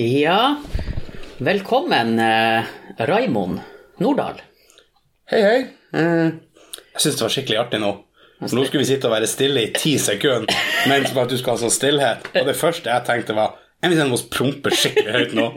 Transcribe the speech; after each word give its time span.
Ja, 0.00 0.56
velkommen, 1.38 2.18
eh, 2.18 2.64
Raimond 2.98 3.60
Nordahl. 3.96 4.34
Hei, 5.30 5.40
hei. 5.42 5.58
Eh, 5.92 6.28
jeg 6.92 7.02
syns 7.02 7.16
det 7.16 7.24
var 7.24 7.32
skikkelig 7.34 7.56
artig 7.58 7.80
nå. 7.82 7.88
For 8.44 8.54
nå 8.54 8.66
skulle 8.68 8.84
vi 8.84 8.92
sitte 8.92 9.08
og 9.08 9.16
være 9.16 9.26
stille 9.26 9.64
i 9.66 9.72
ti 9.74 9.96
sekunder 9.98 10.54
mens 10.86 11.10
at 11.10 11.32
du 11.32 11.34
skal 11.40 11.56
ha 11.56 11.62
sånn 11.64 11.74
stillhet. 11.74 12.28
Og 12.30 12.46
det 12.46 12.54
første 12.54 12.86
jeg 12.86 13.04
tenkte, 13.08 13.34
var 13.34 13.56
jeg 13.82 13.90
vil 13.90 14.14
oss 14.14 14.22
prompe 14.30 14.70
skikkelig 14.70 15.16
høyt 15.16 15.34
nå. 15.34 15.48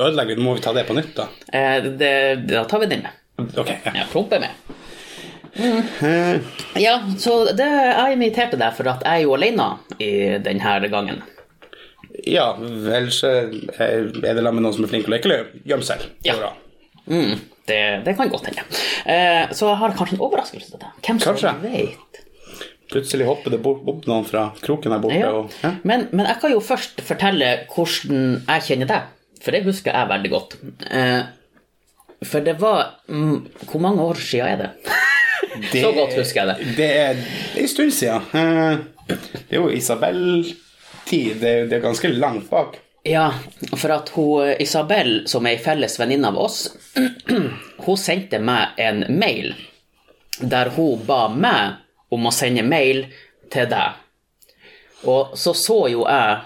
Ødelegger 0.00 0.40
vi, 0.40 0.46
må 0.48 0.54
vi 0.56 0.62
ta 0.64 0.72
det 0.72 0.86
på 0.88 0.96
nytt, 0.96 1.12
da? 1.18 1.26
Eh, 1.52 1.90
det, 2.00 2.14
da 2.48 2.62
tar 2.64 2.80
vi 2.80 2.88
den 2.94 3.04
med. 3.04 3.52
Ok. 3.52 3.74
Ja. 3.84 3.92
Ja, 3.98 4.06
prompe 4.14 4.40
med. 4.40 4.56
Mm. 5.60 6.40
Ja, 6.80 6.96
så 7.20 7.52
det, 7.52 7.68
jeg 7.68 8.16
inviterte 8.16 8.56
deg 8.56 8.72
for 8.80 8.94
at 8.94 9.04
jeg 9.04 9.12
er 9.12 9.28
jo 9.28 9.36
alene 9.36 9.68
i 10.00 10.10
denne 10.40 10.88
gangen. 10.88 11.20
Ja 12.26 12.48
så 13.14 13.30
er 13.78 14.10
det 14.34 14.42
la 14.42 14.50
med 14.52 14.62
noen 14.64 14.74
som 14.76 14.84
er 14.84 14.90
flink 14.92 15.06
til 15.06 15.12
å 15.12 15.16
leke 15.16 15.62
gjemme 15.68 15.86
seg. 15.86 16.02
Ja. 16.26 16.34
Mm, 17.10 17.38
det, 17.66 17.78
det 18.06 18.16
kan 18.18 18.28
godt 18.30 18.46
hende. 18.50 18.64
Eh, 19.06 19.52
så 19.56 19.70
jeg 19.70 19.78
har 19.80 19.94
kanskje 19.98 20.16
en 20.18 20.24
overraskelse 20.26 20.70
til 20.74 20.82
deg. 20.82 20.92
Hvem 21.06 21.20
som 21.22 21.34
Kanskje. 21.38 21.54
vet? 21.64 22.20
Plutselig 22.90 23.26
hopper 23.28 23.52
det 23.54 23.60
opp 23.64 24.06
noen 24.10 24.24
fra 24.26 24.48
kroken 24.62 24.92
her 24.92 25.02
borte. 25.02 25.18
Ja. 25.20 25.30
Og, 25.38 25.52
ja. 25.62 25.70
Men, 25.86 26.08
men 26.10 26.26
jeg 26.26 26.40
kan 26.42 26.50
jo 26.54 26.60
først 26.64 27.02
fortelle 27.06 27.50
hvordan 27.70 28.40
jeg 28.48 28.64
kjenner 28.66 28.90
deg, 28.90 29.12
for 29.40 29.54
det 29.56 29.62
husker 29.68 29.94
jeg 29.94 30.10
veldig 30.10 30.32
godt. 30.32 30.56
Eh, 30.90 31.20
for 32.28 32.44
det 32.44 32.56
var 32.60 32.98
mm, 33.08 33.36
Hvor 33.70 33.80
mange 33.80 34.02
år 34.04 34.18
siden 34.20 34.50
er 34.50 34.58
det? 34.66 34.70
Det- 35.72 35.80
Så 35.82 35.88
godt 35.96 36.12
husker 36.18 36.44
jeg 36.44 36.48
det. 36.50 36.74
Det 36.76 36.88
er, 36.94 37.14
det 37.54 37.58
er 37.58 37.62
en 37.64 37.70
stund 37.72 37.94
siden. 37.96 38.26
Eh, 38.34 38.76
Det 39.08 39.56
er 39.56 39.62
jo 39.62 39.70
Isabel-tid. 41.06 41.40
Det, 41.40 41.64
det 41.66 41.76
er 41.76 41.80
ganske 41.80 42.08
langt 42.08 42.50
bak. 42.50 42.78
Ja, 43.02 43.32
for 43.76 43.90
at 43.90 44.08
hun, 44.08 44.54
Isabel, 44.60 45.26
som 45.26 45.46
er 45.46 45.56
ei 45.56 45.62
felles 45.62 45.98
venninne 45.98 46.28
av 46.28 46.38
oss, 46.38 46.70
hun 47.84 47.96
sendte 47.96 48.38
meg 48.38 48.76
en 48.78 49.06
mail 49.08 49.54
der 50.40 50.70
hun 50.76 51.00
ba 51.06 51.28
meg 51.28 51.80
om 52.12 52.26
å 52.26 52.32
sende 52.32 52.62
mail 52.62 53.06
til 53.52 53.68
deg. 53.70 53.96
Og 55.08 55.36
så 55.38 55.54
så 55.56 55.88
jo 55.88 56.04
jeg 56.04 56.40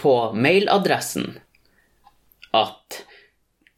på 0.00 0.14
mailadressen 0.32 1.38
at 2.56 3.02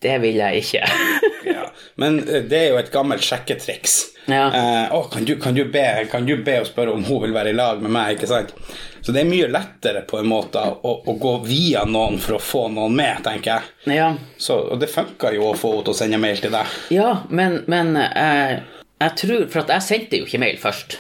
det 0.00 0.18
vil 0.22 0.38
jeg 0.38 0.62
ikke. 0.62 0.86
Men 2.00 2.20
eh, 2.24 2.46
det 2.48 2.58
er 2.64 2.70
jo 2.72 2.78
et 2.80 2.92
gammelt 2.94 3.24
sjekketriks. 3.24 3.98
Ja. 4.30 4.46
Eh, 4.54 4.92
å, 4.94 5.02
kan, 5.12 5.24
du, 5.26 5.34
kan, 5.40 5.56
du 5.56 5.64
be, 5.72 5.84
kan 6.10 6.26
du 6.28 6.36
be 6.44 6.58
og 6.62 6.68
spørre 6.68 6.94
om 6.94 7.04
hun 7.06 7.22
vil 7.24 7.34
være 7.36 7.52
i 7.52 7.56
lag 7.56 7.82
med 7.82 7.92
meg? 7.92 8.16
ikke 8.16 8.28
sant? 8.30 8.54
Så 9.00 9.14
det 9.16 9.22
er 9.22 9.30
mye 9.30 9.48
lettere 9.48 10.02
på 10.08 10.18
en 10.20 10.28
måte 10.28 10.60
å, 10.60 10.92
å 11.08 11.14
gå 11.20 11.34
via 11.46 11.86
noen 11.88 12.18
for 12.20 12.36
å 12.36 12.42
få 12.44 12.66
noen 12.72 12.96
med, 12.96 13.22
tenker 13.24 13.54
jeg. 13.54 13.94
Ja, 13.96 14.10
Så, 14.36 14.58
og 14.74 14.80
det 14.82 14.90
funka 14.92 15.32
jo 15.36 15.48
å 15.50 15.54
få 15.56 15.72
henne 15.74 15.86
til 15.88 15.94
å 15.94 16.00
sende 16.02 16.20
mail 16.20 16.40
til 16.42 16.52
deg. 16.52 16.74
ja 16.92 17.10
men, 17.32 17.62
men 17.72 17.94
jeg, 17.96 18.60
jeg 19.00 19.16
tror 19.22 19.46
For 19.48 19.62
at 19.64 19.72
jeg 19.78 19.86
sendte 19.88 20.20
jo 20.20 20.28
ikke 20.28 20.42
mail 20.44 20.60
først. 20.60 20.98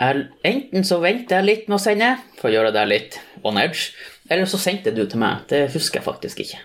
Jeg, 0.00 0.26
enten 0.48 0.84
så 0.88 1.00
venter 1.02 1.40
jeg 1.40 1.48
litt 1.48 1.68
med 1.68 1.76
å 1.76 1.82
sende, 1.82 2.14
for 2.40 2.48
å 2.48 2.54
gjøre 2.54 2.72
deg 2.76 2.88
litt 2.92 3.20
on 3.44 3.60
edge, 3.60 3.90
eller 4.30 4.48
så 4.48 4.60
sendte 4.60 4.92
du 4.96 5.02
til 5.04 5.20
meg. 5.20 5.42
Det 5.50 5.66
husker 5.74 6.00
jeg 6.00 6.06
faktisk 6.06 6.44
ikke. 6.44 6.60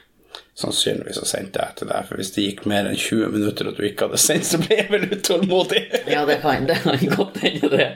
Sannsynligvis 0.56 1.18
så 1.20 1.26
sendt 1.28 1.52
det 1.58 1.64
etter 1.66 1.90
deg, 1.90 2.06
for 2.08 2.16
hvis 2.20 2.30
det 2.32 2.46
gikk 2.46 2.62
mer 2.72 2.88
enn 2.88 2.96
20 2.96 3.34
minutter 3.34 3.68
og 3.68 3.76
du 3.76 3.84
ikke 3.90 4.08
hadde 4.08 4.20
sendt, 4.24 4.48
så 4.48 4.60
ble 4.62 4.78
jeg 4.80 4.88
vel 4.94 5.04
utålmodig. 5.12 5.82
Ja, 6.14 6.22
det 6.30 6.38
kan, 6.46 6.64
det 6.70 6.78
kan 6.84 7.02
godt 7.12 7.42
hende, 7.44 7.70
det. 7.74 7.90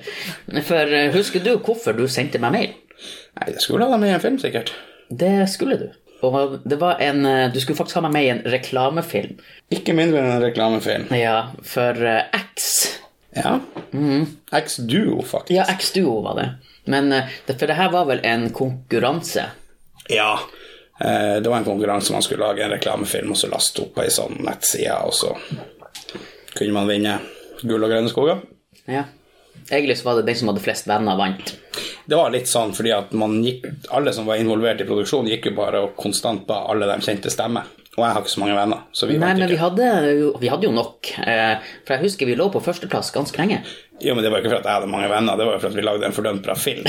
For 0.67 0.91
eh, 0.97 1.07
husker 1.15 1.45
du 1.45 1.53
hvorfor 1.55 1.95
du 1.95 2.03
sendte 2.11 2.41
meg 2.43 2.55
mail? 2.57 2.75
Nei, 3.39 3.47
det 3.53 3.63
skulle 3.63 3.87
ha 3.87 3.93
deg 3.95 4.03
med 4.03 4.11
i 4.11 4.15
en 4.17 4.23
film, 4.25 4.39
sikkert. 4.43 4.73
Det 5.07 5.31
skulle 5.51 5.79
du. 5.79 5.87
Og 6.27 6.57
det 6.67 6.75
var 6.81 6.99
en 6.99 7.23
eh, 7.25 7.45
Du 7.55 7.61
skulle 7.63 7.79
faktisk 7.79 8.01
ha 8.01 8.03
meg 8.09 8.11
med 8.17 8.25
i 8.27 8.31
en 8.33 8.43
reklamefilm. 8.51 9.39
Ikke 9.71 9.95
mindre 9.95 10.19
enn 10.19 10.33
en 10.33 10.43
reklamefilm. 10.43 11.07
Ja, 11.15 11.37
for 11.63 11.95
eh, 12.03 12.25
X. 12.35 12.65
Ja. 13.39 13.55
X-Duo, 14.59 15.21
faktisk. 15.23 15.55
Ja, 15.55 15.69
X-Duo 15.77 16.19
var 16.27 16.35
det. 16.41 16.49
Men 16.91 17.13
For 17.45 17.69
det 17.69 17.77
her 17.79 17.91
var 17.93 18.09
vel 18.09 18.19
en 18.27 18.49
konkurranse? 18.51 19.45
Ja. 20.11 20.33
Eh, 20.99 21.39
Det 21.41 21.49
var 21.49 21.57
en 21.57 21.65
konkurranse 21.67 22.11
man 22.13 22.21
skulle 22.25 22.45
lage 22.45 22.63
en 22.65 22.71
reklamefilm 22.75 23.31
og 23.31 23.37
så 23.39 23.49
laste 23.51 23.81
opp 23.85 23.93
på 23.95 24.03
ei 24.03 24.11
sånn 24.13 24.39
nettside, 24.43 24.97
og 25.05 25.13
så 25.15 25.35
kunne 26.55 26.75
man 26.75 26.89
vinne 26.89 27.19
gull 27.61 27.83
og 27.83 27.91
grønne 27.91 28.11
skoger. 28.11 28.41
Ja. 28.89 29.05
Egentlig 29.69 29.97
så 29.99 30.07
var 30.07 30.15
det 30.17 30.25
den 30.29 30.35
som 30.39 30.49
hadde 30.49 30.63
flest 30.63 30.87
venner, 30.89 31.17
vant. 31.19 31.51
Det 32.09 32.17
var 32.17 32.31
litt 32.33 32.47
sånn 32.49 32.71
fordi 32.73 32.91
at 32.95 33.11
man 33.17 33.35
gikk, 33.43 33.67
alle 33.93 34.13
som 34.15 34.25
var 34.25 34.39
involvert 34.41 34.81
i 34.81 34.87
produksjonen, 34.87 35.29
gikk 35.29 35.51
jo 35.51 35.57
bare 35.59 35.83
og 35.85 35.93
konstant 35.99 36.47
ba 36.47 36.63
alle 36.71 36.87
de 36.89 36.97
kjente 37.05 37.29
stemme. 37.29 37.61
Og 37.97 38.05
jeg 38.05 38.15
har 38.15 38.23
ikke 38.23 38.31
så 38.31 38.41
mange 38.41 38.55
venner, 38.55 38.81
så 38.95 39.07
vi 39.09 39.17
Nei, 39.19 39.33
men 39.35 39.49
vi 39.49 39.57
hadde, 39.59 39.85
jo, 40.15 40.29
vi 40.39 40.49
hadde 40.49 40.67
jo 40.69 40.71
nok. 40.71 41.09
Eh, 41.19 41.71
for 41.85 41.95
jeg 41.97 42.05
husker 42.05 42.29
vi 42.29 42.35
lå 42.39 42.47
på 42.53 42.61
førsteplass 42.63 43.11
ganske 43.11 43.37
lenge. 43.41 43.59
Jo, 43.99 44.13
men 44.15 44.23
det 44.23 44.31
var 44.31 44.39
ikke 44.39 44.53
for 44.53 44.61
at 44.61 44.69
jeg 44.69 44.77
hadde 44.79 44.91
mange 44.93 45.09
venner, 45.11 45.35
det 45.37 45.47
var 45.49 45.57
jo 45.57 45.61
for 45.63 45.69
at 45.73 45.75
vi 45.77 45.83
lagde 45.85 46.07
en 46.07 46.15
fordømt 46.15 46.45
bra 46.45 46.55
film. 46.55 46.85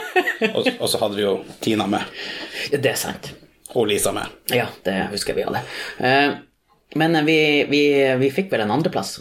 og, 0.54 0.66
og 0.76 0.86
så 0.90 1.00
hadde 1.00 1.16
vi 1.16 1.24
jo 1.24 1.36
Tina 1.64 1.86
med, 1.90 2.04
Det 2.74 2.84
er 2.92 2.98
sant. 3.00 3.32
Og 3.74 3.88
Lisa 3.90 4.12
med. 4.12 4.26
Ja, 4.54 4.66
det 4.84 4.96
husker 5.12 5.36
vi 5.36 5.44
alle. 5.46 5.62
Eh, 5.98 6.32
men 6.94 7.24
vi, 7.26 7.64
vi, 7.70 7.82
vi 8.18 8.30
fikk 8.34 8.50
vel 8.52 8.64
en 8.64 8.74
andreplass. 8.74 9.18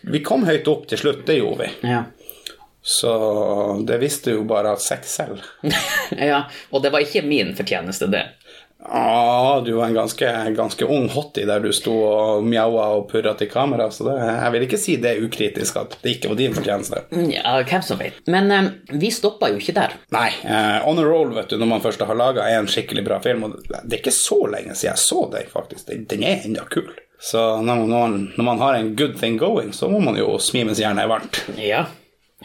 Vi 0.00 0.20
kom 0.24 0.44
høyt 0.48 0.68
opp 0.68 0.86
til 0.88 1.00
slutt, 1.00 1.26
det 1.28 1.40
gjorde 1.40 1.66
vi. 1.66 1.92
Ja. 1.92 2.04
Så 2.82 3.12
det 3.86 3.98
visste 4.00 4.32
jo 4.32 4.44
bare 4.48 4.72
at 4.72 4.82
sex 4.82 5.16
selv. 5.20 5.44
ja. 6.30 6.44
Og 6.70 6.82
det 6.82 6.92
var 6.92 7.04
ikke 7.04 7.22
min 7.26 7.52
fortjeneste, 7.56 8.08
det. 8.12 8.24
Ja, 8.88 9.62
du 9.66 9.72
var 9.72 9.86
en 9.86 9.94
ganske, 9.94 10.30
ganske 10.56 10.84
ung 10.84 11.08
hottie 11.08 11.46
der 11.46 11.60
du 11.60 11.68
sto 11.72 11.92
og 12.00 12.46
mjaua 12.48 12.86
og 12.96 13.10
purra 13.10 13.34
til 13.38 13.50
kamera, 13.50 13.90
så 13.92 14.06
det, 14.08 14.14
jeg 14.24 14.54
vil 14.54 14.64
ikke 14.66 14.80
si 14.80 14.96
det 15.02 15.12
er 15.12 15.26
ukritisk 15.26 15.76
at 15.82 15.98
det 16.00 16.16
ikke 16.16 16.32
var 16.32 16.40
din 16.40 16.56
fortjeneste. 16.56 17.02
Ja, 17.34 17.58
hvem 17.60 17.84
som 17.84 18.00
vet. 18.00 18.22
Men 18.30 18.50
eh, 18.54 18.70
vi 18.96 19.12
stoppa 19.14 19.50
jo 19.52 19.60
ikke 19.60 19.76
der. 19.76 19.98
Nei, 20.16 20.30
eh, 20.42 20.88
on 20.88 20.98
a 20.98 21.04
roll, 21.06 21.34
vet 21.36 21.52
du, 21.52 21.58
når 21.60 21.72
man 21.74 21.84
først 21.84 22.02
har 22.08 22.18
laga 22.18 22.48
en 22.54 22.70
skikkelig 22.70 23.04
bra 23.06 23.20
film, 23.24 23.46
og 23.46 23.60
det 23.68 23.78
er 23.84 24.00
ikke 24.00 24.16
så 24.16 24.40
lenge 24.48 24.74
siden 24.74 24.90
jeg 24.90 25.04
så 25.04 25.22
den, 25.36 25.52
faktisk. 25.52 25.92
Den, 26.10 26.24
er 26.24 26.48
enda 26.48 26.64
kul. 26.72 26.90
Så 27.20 27.60
når, 27.60 27.84
man, 27.86 28.18
når 28.36 28.44
man 28.44 28.64
har 28.64 28.80
en 28.80 28.94
good 28.96 29.18
thing 29.20 29.36
going, 29.38 29.74
så 29.76 29.90
må 29.92 30.00
man 30.00 30.16
jo 30.18 30.38
smi 30.40 30.64
mens 30.64 30.80
jernet 30.80 31.04
er 31.04 31.12
varmt. 31.12 31.44
Ja. 31.60 31.84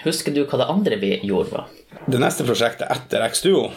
Husker 0.03 0.35
du 0.35 0.43
hva 0.43 0.59
det 0.59 0.67
andre 0.71 0.99
vi 0.99 1.15
gjorde, 1.23 1.55
var? 1.55 1.69
Det 2.11 2.19
neste 2.19 2.43
prosjektet 2.45 2.91
etter 2.91 3.23
X-Duo, 3.29 3.69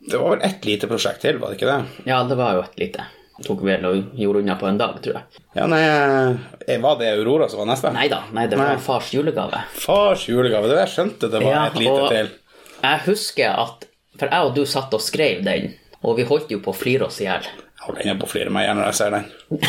det 0.00 0.16
var 0.16 0.30
vel 0.36 0.44
ett 0.48 0.64
lite 0.64 0.88
prosjekt 0.88 1.20
til, 1.22 1.38
var 1.38 1.50
det 1.52 1.58
ikke 1.60 1.68
det? 1.70 2.04
Ja, 2.08 2.22
det 2.24 2.36
var 2.38 2.54
jo 2.56 2.62
et 2.64 2.78
lite. 2.80 3.04
Tok 3.44 3.62
vel 3.64 3.84
og 3.88 4.16
gjorde 4.20 4.42
unna 4.42 4.54
på 4.60 4.66
en 4.68 4.76
dag, 4.80 4.98
tror 5.04 5.14
jeg. 5.16 5.40
Ja, 5.56 5.64
nei, 5.68 5.80
eh, 5.80 6.80
Var 6.80 6.98
det 7.00 7.08
Aurora 7.14 7.46
som 7.48 7.62
var 7.62 7.70
neste? 7.70 7.92
Nei 7.92 8.08
da, 8.12 8.22
nei, 8.36 8.46
det 8.52 8.58
var 8.60 8.74
Nei. 8.74 8.82
fars 8.84 9.12
julegave. 9.14 9.62
Fars 9.80 10.26
julegave. 10.28 10.68
Det 10.68 10.76
var 10.76 10.82
jeg 10.84 10.92
skjønte 10.94 11.30
det 11.32 11.40
var 11.40 11.52
Ja, 11.54 11.62
et 11.70 11.78
lite 11.80 12.08
til. 12.12 12.28
jeg 12.82 13.00
husker 13.06 13.56
at 13.64 13.86
For 14.20 14.28
jeg 14.28 14.44
og 14.50 14.54
du 14.54 14.66
satt 14.68 14.92
og 14.92 15.00
skrev 15.00 15.40
den, 15.44 15.70
og 16.04 16.16
vi 16.18 16.24
holdt 16.28 16.50
jo 16.52 16.58
på 16.60 16.74
å 16.74 16.76
flire 16.76 17.06
oss 17.06 17.20
i 17.22 17.24
hjel. 17.24 17.40
Jeg 17.48 17.86
holder 17.86 18.18
på 18.20 18.26
å 18.28 18.32
flire 18.34 18.50
meg 18.52 18.66
igjen 18.66 18.76
når 18.76 18.90
jeg 18.90 18.98
ser 18.98 19.10
den. 19.16 19.24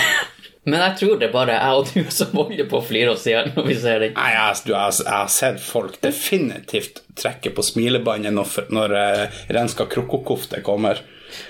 Men 0.70 0.78
jeg 0.84 0.98
tror 1.00 1.16
det 1.18 1.26
er 1.26 1.34
bare 1.34 1.54
jeg 1.56 1.78
og 1.80 1.88
du 1.90 2.12
som 2.20 2.36
holder 2.38 2.68
på 2.70 2.82
å 2.82 2.86
flire 2.86 3.16
oss 3.16 3.26
i 3.26 3.34
hjel 3.34 3.50
når 3.56 3.70
vi 3.70 3.78
ser 3.82 4.04
den. 4.04 4.18
Nei, 4.18 4.34
jeg, 4.36 4.60
du, 4.68 4.76
jeg, 4.76 5.00
jeg 5.02 5.16
har 5.16 5.32
sett 5.34 5.64
folk 5.64 5.98
definitivt 6.04 7.02
trekke 7.18 7.54
på 7.56 7.66
smilebåndet 7.66 8.36
når, 8.36 8.54
når 8.74 8.94
uh, 8.98 9.42
renska 9.58 9.90
krokokofte 9.90 10.62
kommer. 10.66 11.02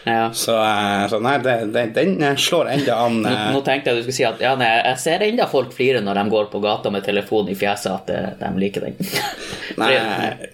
Ja. 0.06 0.28
Så, 0.34 0.54
eh, 0.62 1.08
så 1.10 1.18
nei, 1.26 1.40
det, 1.42 1.56
det, 1.74 1.88
den 1.96 2.20
eh, 2.22 2.36
slår 2.38 2.68
enda 2.70 3.00
an. 3.02 3.16
Nå, 3.26 3.32
nå 3.56 3.64
tenkte 3.66 3.90
jeg 3.90 3.98
du 3.98 4.04
skulle 4.04 4.18
si 4.20 4.26
at 4.28 4.44
ja, 4.44 4.52
nei, 4.60 4.70
jeg 4.78 5.00
ser 5.02 5.26
enda 5.26 5.48
folk 5.50 5.74
flire 5.74 6.04
når 6.06 6.20
de 6.20 6.26
går 6.36 6.52
på 6.52 6.62
gata 6.62 6.92
med 6.94 7.02
telefonen 7.06 7.50
i 7.50 7.58
fjeset, 7.58 7.90
at 8.14 8.38
de 8.44 8.52
liker 8.62 8.86
den. 8.86 9.00
Nei, 9.82 9.90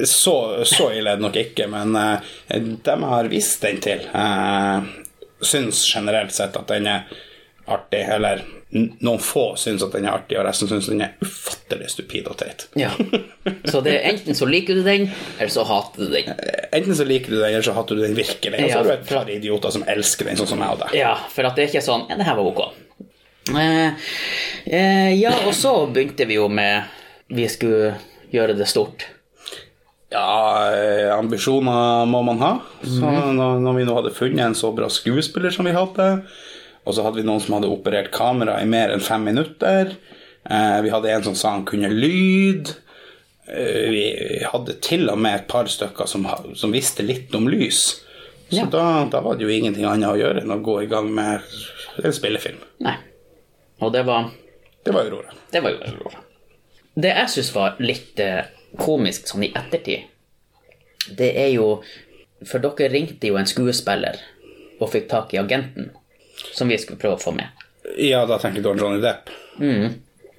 så, 0.08 0.64
så 0.64 0.94
ille 0.96 1.12
er 1.12 1.20
det 1.20 1.26
nok 1.26 1.40
ikke, 1.42 1.68
men 1.74 1.92
uh, 2.00 2.38
dem 2.48 3.04
jeg 3.04 3.12
har 3.18 3.32
vist 3.32 3.68
den 3.68 3.84
til, 3.84 4.08
uh, 4.16 4.88
syns 5.44 5.84
generelt 5.92 6.32
sett 6.32 6.56
at 6.56 6.72
den 6.72 6.88
er 6.88 7.10
artig. 7.68 8.02
Eller 8.16 8.44
noen 8.70 9.20
få 9.24 9.46
syns 9.60 9.84
at 9.86 9.94
den 9.96 10.08
er 10.08 10.18
artig, 10.18 10.38
og 10.40 10.46
resten 10.48 10.70
syns 10.70 10.90
den 10.92 11.04
er 11.06 11.14
ufattelig 11.24 11.92
stupid 11.94 12.28
og 12.32 12.38
teit. 12.42 12.68
ja. 12.80 12.92
Så 13.64 13.80
det 13.86 13.94
er 13.96 14.10
enten 14.10 14.36
så 14.36 14.48
liker 14.50 14.76
du 14.76 14.84
den, 14.84 15.06
eller 15.38 15.52
så 15.54 15.64
hater 15.68 16.04
du 16.04 16.12
den. 16.12 16.34
Enten 16.76 16.98
så 17.00 17.06
liker 17.08 17.32
du 17.32 17.38
den, 17.40 17.54
eller 17.54 17.64
så 17.64 17.76
hater 17.78 17.96
du 17.96 18.04
den 18.04 18.18
virkelig. 18.18 18.60
Og 18.60 18.74
så 18.74 18.82
er 18.82 18.90
du 18.90 18.94
et 18.98 19.08
par 19.08 19.32
idioter 19.32 19.76
som 19.78 19.86
elsker 19.88 20.28
den, 20.28 20.40
sånn 20.40 20.52
som 20.52 20.60
meg 20.60 20.76
og 20.76 20.84
deg. 20.84 20.98
Ja, 21.00 21.14
for 21.32 21.48
at 21.48 21.56
det 21.56 21.68
er 21.68 21.72
ikke 21.72 21.86
sånn 21.86 22.08
Ja, 22.12 22.20
det 22.20 22.28
her 22.28 22.40
var 22.40 22.52
ok. 22.52 22.66
Eh, 23.48 24.10
eh, 24.66 25.14
ja, 25.16 25.32
og 25.48 25.54
så 25.56 25.72
begynte 25.88 26.28
vi 26.28 26.36
jo 26.36 26.50
med 26.52 26.84
Vi 27.32 27.46
skulle 27.48 27.94
gjøre 28.32 28.56
det 28.60 28.68
stort. 28.68 29.08
Ja, 30.12 30.72
eh, 30.72 31.10
ambisjoner 31.16 32.06
må 32.08 32.22
man 32.24 32.40
ha. 32.40 32.52
Så 32.84 33.04
når, 33.04 33.60
når 33.64 33.76
vi 33.76 33.88
nå 33.88 33.96
hadde 33.98 34.14
funnet 34.16 34.44
en 34.46 34.56
så 34.56 34.72
bra 34.76 34.88
skuespiller 34.92 35.52
som 35.52 35.68
vi 35.68 35.76
hadde, 35.76 36.08
og 36.88 36.96
så 36.96 37.04
hadde 37.04 37.20
vi 37.20 37.26
noen 37.28 37.42
som 37.44 37.58
hadde 37.58 37.70
operert 37.74 38.10
kamera 38.16 38.58
i 38.64 38.68
mer 38.70 38.94
enn 38.96 39.04
fem 39.04 39.26
minutter, 39.28 39.92
eh, 40.48 40.78
vi 40.86 40.92
hadde 40.94 41.12
en 41.12 41.26
som 41.26 41.36
sa 41.36 41.52
han 41.58 41.66
kunne 41.68 41.90
lyd, 41.92 42.72
eh, 43.52 43.88
vi 43.92 44.04
hadde 44.48 44.78
til 44.84 45.10
og 45.12 45.20
med 45.20 45.36
et 45.42 45.48
par 45.52 45.68
stykker 45.72 46.08
som, 46.08 46.26
som 46.56 46.72
visste 46.76 47.04
litt 47.06 47.36
om 47.36 47.48
lys. 47.52 47.82
Så 48.50 48.62
Ja. 48.62 48.66
da, 48.72 48.86
da 49.12 49.20
var 49.20 49.36
det 49.36 49.44
jo 49.44 49.52
ingenting 49.52 49.84
annet 49.84 50.08
å 50.08 50.16
gjøre 50.16 50.40
enn 50.46 50.54
å 50.56 50.62
gå 50.64 50.78
i 50.86 50.88
gang 50.88 51.10
med 51.12 51.44
en 52.04 52.14
spillefilm. 52.16 52.62
Nei. 52.80 52.96
Og 53.84 53.92
det 53.94 54.06
var 54.08 54.30
Det 54.86 54.94
var 54.96 55.04
Aurora. 55.10 55.34
Det 55.52 55.60
var 55.66 55.72
Aurora. 55.84 56.22
Det 56.96 57.12
jeg 57.12 57.30
syns 57.34 57.50
var 57.54 57.76
litt 57.84 58.20
eh, 58.24 58.46
komisk 58.80 59.28
sånn 59.28 59.44
i 59.44 59.52
ettertid, 59.52 60.08
det 61.18 61.34
er 61.40 61.52
jo 61.58 61.82
For 62.46 62.60
dere 62.62 62.92
ringte 62.94 63.28
jo 63.32 63.36
en 63.40 63.48
skuespiller 63.50 64.20
og 64.80 64.92
fikk 64.94 65.08
tak 65.10 65.32
i 65.34 65.40
agenten, 65.42 65.88
som 66.54 66.68
vi 66.72 66.78
skulle 66.78 67.00
prøve 67.02 67.16
å 67.18 67.22
få 67.22 67.34
med. 67.36 67.66
Ja, 67.98 68.26
da 68.30 68.38
tenker 68.42 68.62
du 68.62 68.70
på 68.70 68.76
Johnny 68.80 69.02
Depp. 69.04 69.30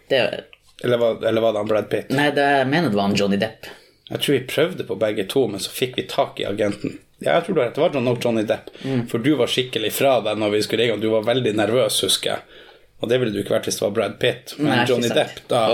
Det, 0.08 0.44
Eller 0.84 0.98
var, 1.00 1.18
eller 1.26 1.40
var 1.40 1.52
det 1.52 1.58
han 1.58 1.68
Brad 1.68 1.88
Pitt? 1.90 2.10
nei, 2.14 2.30
det, 2.36 2.44
jeg 2.58 2.68
mener 2.70 2.88
det 2.92 2.96
var 2.96 3.08
han 3.08 3.16
Johnny 3.18 3.36
Depp. 3.40 3.66
Jeg 4.08 4.20
tror 4.24 4.34
vi 4.38 4.40
prøvde 4.48 4.84
på 4.88 4.96
begge 4.96 5.24
to, 5.28 5.42
men 5.52 5.60
så 5.60 5.70
fikk 5.74 5.96
vi 5.98 6.04
tak 6.08 6.38
i 6.40 6.46
agenten. 6.48 6.98
Ja, 7.18 7.34
jeg 7.40 7.44
tror. 7.48 7.58
Det 7.74 7.80
var 7.82 7.90
John- 7.92 8.04
nok 8.06 8.22
Johnny 8.24 8.44
Depp. 8.46 8.70
For 9.10 9.18
du 9.18 9.32
var 9.36 9.50
skikkelig 9.50 9.90
fra 9.92 10.14
deg 10.24 10.38
når 10.38 10.54
vi 10.54 10.62
skulle 10.64 10.84
ringe, 10.86 10.94
og 10.96 11.02
du 11.02 11.08
var 11.12 11.26
veldig 11.26 11.52
nervøs, 11.58 11.98
husker 12.06 12.30
jeg. 12.30 12.64
Og 13.02 13.10
det 13.10 13.18
ville 13.20 13.34
du 13.34 13.40
ikke 13.42 13.56
vært 13.56 13.66
hvis 13.68 13.80
det 13.80 13.84
var 13.84 13.90
Brad 13.96 14.14
Pitt. 14.22 14.54
Men 14.58 14.70
Nei, 14.76 14.86
Johnny. 14.88 15.10
Depp, 15.12 15.42
da 15.50 15.64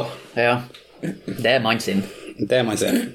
Ja. 0.41 0.57
Det 1.27 1.51
er 1.53 1.61
mannen 1.61 1.81
sin. 1.85 2.01
Det 2.39 2.59
er 2.59 2.65
mann 2.65 2.81
sin. 2.81 3.13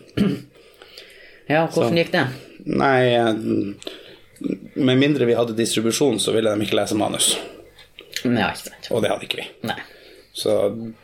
Ja, 1.49 1.65
hvordan 1.73 1.97
gikk 1.97 2.11
det? 2.13 2.23
Nei 2.69 3.09
eh, 3.17 3.33
Med 4.79 4.97
mindre 5.01 5.25
vi 5.27 5.35
hadde 5.35 5.55
distribusjon, 5.57 6.19
så 6.19 6.31
ville 6.35 6.51
de 6.55 6.65
ikke 6.65 6.77
lese 6.79 6.95
manus. 6.95 7.33
Nei, 8.23 8.45
ikke 8.49 8.69
sant. 8.69 8.89
Og 8.95 9.03
det 9.03 9.11
hadde 9.11 9.27
ikke 9.27 9.41
vi. 9.41 9.47
Nei. 9.67 9.79
Så 10.39 10.53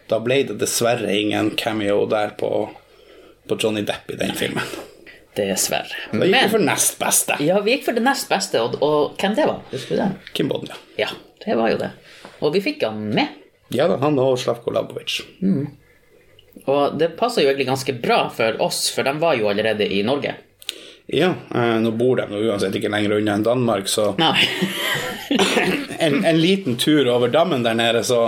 da 0.08 0.20
ble 0.24 0.42
det 0.48 0.58
dessverre 0.62 1.12
ingen 1.12 1.50
cameo 1.60 2.06
der 2.12 2.36
på, 2.40 2.50
på 3.50 3.58
Johnny 3.60 3.84
Depp 3.88 4.12
i 4.14 4.20
den 4.20 4.36
filmen. 4.38 4.64
Dessverre. 5.36 5.92
Gikk 6.14 6.22
vi 6.22 6.30
Men 6.32 6.52
for 6.54 6.64
nest 6.64 6.96
beste. 7.02 7.36
ja, 7.44 7.58
vi 7.66 7.74
gikk 7.76 7.88
for 7.90 7.98
det 7.98 8.04
nest 8.06 8.30
beste, 8.32 8.62
og, 8.64 8.78
og 8.86 9.18
hvem 9.20 9.36
det 9.36 9.48
var? 9.50 9.64
Husker 9.74 9.98
du 9.98 10.02
det? 10.04 10.12
Kim 10.38 10.48
Bodnia. 10.52 10.78
Ja, 11.02 11.10
det 11.44 11.58
var 11.60 11.74
jo 11.74 11.82
det. 11.82 11.90
Og 12.40 12.54
vi 12.56 12.62
fikk 12.64 12.86
han 12.88 13.02
med. 13.16 13.42
Ja 13.74 13.90
da, 13.92 13.98
han 14.00 14.16
og 14.22 14.38
Slavko 14.40 14.72
Labovic. 14.72 15.20
Og 16.72 16.96
det 17.00 17.12
passa 17.20 17.44
jo 17.44 17.50
egentlig 17.50 17.68
ganske 17.68 17.96
bra 18.00 18.22
for 18.32 18.62
oss, 18.64 18.86
for 18.96 19.04
de 19.04 19.12
var 19.20 19.36
jo 19.36 19.50
allerede 19.52 19.88
i 19.92 20.00
Norge. 20.08 20.38
Ja, 21.08 21.34
eh, 21.56 21.76
nå 21.84 21.92
bor 21.94 22.18
de 22.18 22.26
uansett 22.48 22.76
ikke 22.80 22.90
lenger 22.90 23.18
unna 23.20 23.36
enn 23.38 23.44
Danmark, 23.46 23.88
så 23.92 24.08
en, 26.00 26.26
en 26.26 26.40
liten 26.42 26.78
tur 26.82 27.08
over 27.14 27.30
dammen 27.30 27.64
der 27.64 27.74
nede, 27.78 28.02
så 28.04 28.24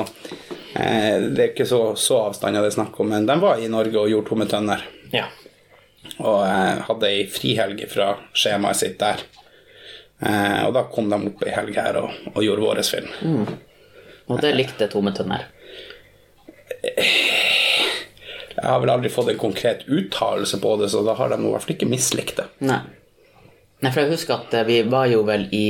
eh, 0.75 1.17
Det 1.21 1.41
er 1.43 1.49
ikke 1.51 1.65
så, 1.65 1.81
så 1.97 2.19
avstander 2.27 2.61
det 2.61 2.69
er 2.73 2.77
snakk 2.77 2.99
om, 3.01 3.09
men 3.09 3.25
de 3.25 3.39
var 3.41 3.57
i 3.63 3.67
Norge 3.71 3.97
og 3.97 4.09
gjorde 4.13 4.29
tomme 4.29 4.45
tønner. 4.51 4.85
ja. 5.15 5.25
Og 6.23 6.39
eh, 6.47 6.77
hadde 6.87 7.09
ei 7.11 7.25
frihelg 7.29 7.81
fra 7.91 8.13
skjemaet 8.33 8.77
sitt 8.79 8.95
der. 9.01 9.19
Eh, 10.23 10.61
og 10.65 10.71
da 10.77 10.85
kom 10.89 11.09
de 11.11 11.17
opp 11.29 11.43
ei 11.45 11.51
helg 11.53 11.75
her 11.77 11.97
og, 11.99 12.13
og 12.31 12.39
gjorde 12.45 12.63
vår 12.63 12.79
film. 12.87 13.09
Og 14.31 14.39
det 14.41 14.53
likte 14.55 14.87
Tomme 14.89 15.11
Tønner. 15.17 15.43
Jeg 18.57 18.69
har 18.71 18.79
vel 18.81 18.89
aldri 18.89 19.09
fått 19.13 19.29
en 19.29 19.37
konkret 19.37 19.83
uttalelse 19.85 20.57
på 20.61 20.75
det, 20.81 20.89
så 20.89 21.03
da 21.05 21.13
har 21.17 21.29
de 21.29 21.37
i 21.37 21.51
hvert 21.51 21.65
fall 21.65 21.75
ikke 21.75 21.89
mislikt 21.89 22.39
det. 22.39 22.47
Nei. 22.65 22.79
Nei, 23.83 23.91
for 23.91 24.01
jeg 24.01 24.15
husker 24.15 24.39
at 24.39 24.55
eh, 24.57 24.65
vi 24.65 24.79
var 24.89 25.05
jo 25.11 25.21
vel 25.27 25.45
i 25.53 25.67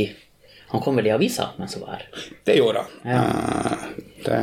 Han 0.71 0.79
kom 0.83 0.95
vel 0.99 1.09
i 1.09 1.11
avisa 1.11 1.49
mens 1.59 1.75
han 1.75 1.83
var 1.83 1.97
her. 1.97 2.05
Det 2.47 2.55
gjorde 2.57 2.83
han. 2.83 2.95
Ja. 3.07 3.75
det, 4.25 4.39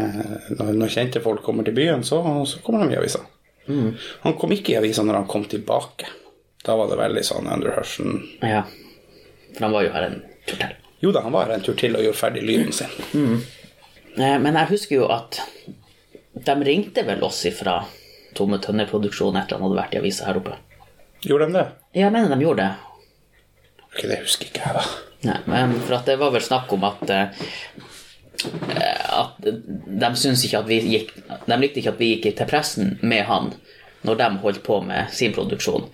når, 0.57 0.93
kjente 0.93 1.21
folk 1.25 1.43
kommer 1.45 1.65
til 1.65 1.77
byen, 1.77 2.05
så, 2.05 2.21
så 2.49 2.61
kommer 2.65 2.85
de 2.85 2.95
i 2.95 3.01
avisa. 3.01 3.21
Han 4.23 4.37
kom 4.41 4.53
ikke 4.53 4.73
i 4.73 4.79
avisa 4.79 5.05
når 5.05 5.23
han 5.23 5.29
kom 5.29 5.45
tilbake. 5.49 6.09
Da 6.65 6.77
var 6.81 6.89
det 6.89 6.97
veldig 7.01 7.25
sånn 7.29 7.49
under 7.53 7.77
hørsen. 7.77 8.23
Ja. 8.41 8.63
For 9.53 9.67
han 9.67 9.77
var 9.77 9.85
jo 9.85 9.93
her 9.93 10.09
en 10.09 10.17
tur 10.49 10.61
til. 10.61 10.73
Jo 11.05 11.13
da, 11.13 11.25
han 11.27 11.37
var 11.37 11.49
her 11.49 11.59
en 11.59 11.67
tur 11.67 11.77
til 11.77 11.97
og 11.97 12.05
gjorde 12.07 12.21
ferdig 12.21 12.45
lyden 12.49 12.73
sin. 12.73 12.93
Mm. 13.13 13.37
Men 14.17 14.57
jeg 14.57 14.71
husker 14.73 14.97
jo 15.03 15.11
at 15.13 15.43
de 16.35 16.57
ringte 16.65 17.05
vel 17.05 17.21
oss 17.27 17.43
ifra 17.49 17.83
Tomme 18.37 18.61
Tønner-produksjonen 18.63 19.41
etter 19.43 19.59
han 19.59 19.67
hadde 19.67 19.81
vært 19.81 19.97
i 19.97 20.01
avisa 20.03 20.29
her 20.29 20.41
oppe. 20.41 20.59
Gjorde 21.25 21.49
de 21.49 21.59
det? 21.59 21.67
Ja, 21.95 22.07
jeg 22.07 22.15
mener 22.15 22.35
de 22.35 22.45
gjorde 22.45 22.67
det. 22.67 22.73
Ok, 23.89 24.01
det 24.11 24.21
husker 24.25 24.51
ikke 24.51 24.65
jeg, 24.65 24.79
da. 24.79 24.87
Nei, 25.25 25.41
men 25.49 25.77
for 25.81 25.97
at 25.97 26.09
det 26.11 26.19
var 26.21 26.35
vel 26.35 26.45
snakk 26.45 26.73
om 26.77 26.85
at 26.85 27.11
eh, 27.15 27.45
at 29.15 29.37
de 29.45 30.09
syntes 30.19 30.43
ikke 30.45 30.59
at 30.59 30.67
vi 30.69 30.81
gikk 30.85 31.13
De 31.47 31.57
likte 31.57 31.81
ikke 31.81 31.93
at 31.95 32.01
vi 32.03 32.09
gikk 32.13 32.35
til 32.37 32.49
pressen 32.51 32.97
med 33.01 33.25
han 33.29 33.53
når 34.05 34.19
de 34.21 34.27
holdt 34.43 34.61
på 34.67 34.83
med 34.85 35.09
sin 35.17 35.33
produksjon. 35.33 35.87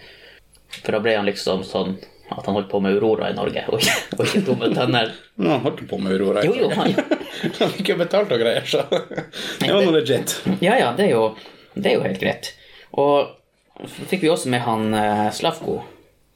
For 0.81 0.97
da 0.97 0.99
ble 1.03 1.13
han 1.15 1.29
liksom 1.29 1.63
sånn 1.63 1.93
at 2.31 2.47
han 2.47 2.57
holdt 2.57 2.71
på 2.71 2.81
med 2.83 2.97
Aurora 2.97 3.29
i 3.31 3.37
Norge, 3.37 3.63
og 3.71 3.79
ikke, 3.79 3.95
og 4.17 4.25
ikke 4.25 4.43
Tomme 4.49 4.71
Tønner. 4.75 5.13
Nå, 5.43 5.53
han 5.53 5.63
holdt 5.63 5.85
på 5.87 5.99
med 6.03 6.17
Aurora. 6.17 6.43
Jo, 6.47 6.57
jo, 6.59 6.69
han, 6.75 6.95
Han 7.61 7.73
fikk 7.77 7.93
jo 7.93 7.97
betalt 8.01 8.35
og 8.35 8.43
greier, 8.43 8.67
så 8.67 8.83
det 8.91 9.71
var 9.71 9.87
noe 9.87 9.95
legit. 9.95 10.37
ja, 10.59 10.75
ja, 10.79 10.91
det 10.99 11.07
er, 11.07 11.15
jo, 11.15 11.29
det 11.75 11.91
er 11.93 11.99
jo 11.99 12.05
helt 12.07 12.21
greit. 12.23 12.53
Og 12.99 13.37
så 13.81 14.07
fikk 14.11 14.23
vi 14.27 14.31
også 14.33 14.51
med 14.53 14.61
han 14.67 14.95
eh, 14.95 15.27
Slavko 15.33 15.79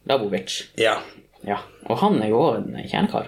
Labovic. 0.09 0.61
Ja. 0.81 0.99
Ja, 1.45 1.59
og 1.89 1.99
han 2.01 2.21
er 2.25 2.31
jo 2.33 2.39
også 2.41 2.63
en 2.65 2.89
kjernekar. 2.89 3.27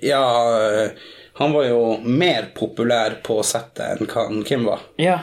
ja, 0.00 0.22
eh, 0.68 0.90
han 1.38 1.52
var 1.54 1.64
jo 1.68 1.80
mer 2.02 2.48
populær 2.56 3.18
på 3.22 3.36
settet 3.46 4.00
enn 4.00 4.08
hva 4.10 4.28
Kim 4.48 4.64
var. 4.68 4.86
Ja, 5.00 5.18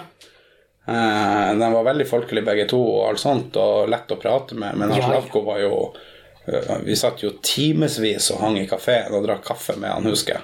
Eh, 0.88 1.54
De 1.58 1.68
var 1.74 1.84
veldig 1.88 2.06
folkelige 2.06 2.46
begge 2.46 2.68
to 2.70 2.78
og 2.78 3.08
alt 3.10 3.20
sånt, 3.20 3.56
og 3.58 3.88
lett 3.90 4.12
å 4.14 4.20
prate 4.22 4.54
med, 4.54 4.76
men 4.78 4.92
ja. 4.94 5.00
Slavko 5.08 5.42
var 5.42 5.58
jo 5.64 5.80
eh, 6.46 6.76
Vi 6.86 6.94
satt 6.96 7.24
jo 7.24 7.32
timevis 7.42 8.28
og 8.36 8.44
hang 8.44 8.60
i 8.62 8.68
kafeen 8.70 9.16
og 9.18 9.26
drakk 9.26 9.42
kaffe 9.48 9.74
med 9.82 9.90
han, 9.90 10.06
husker 10.06 10.36
jeg. 10.38 10.44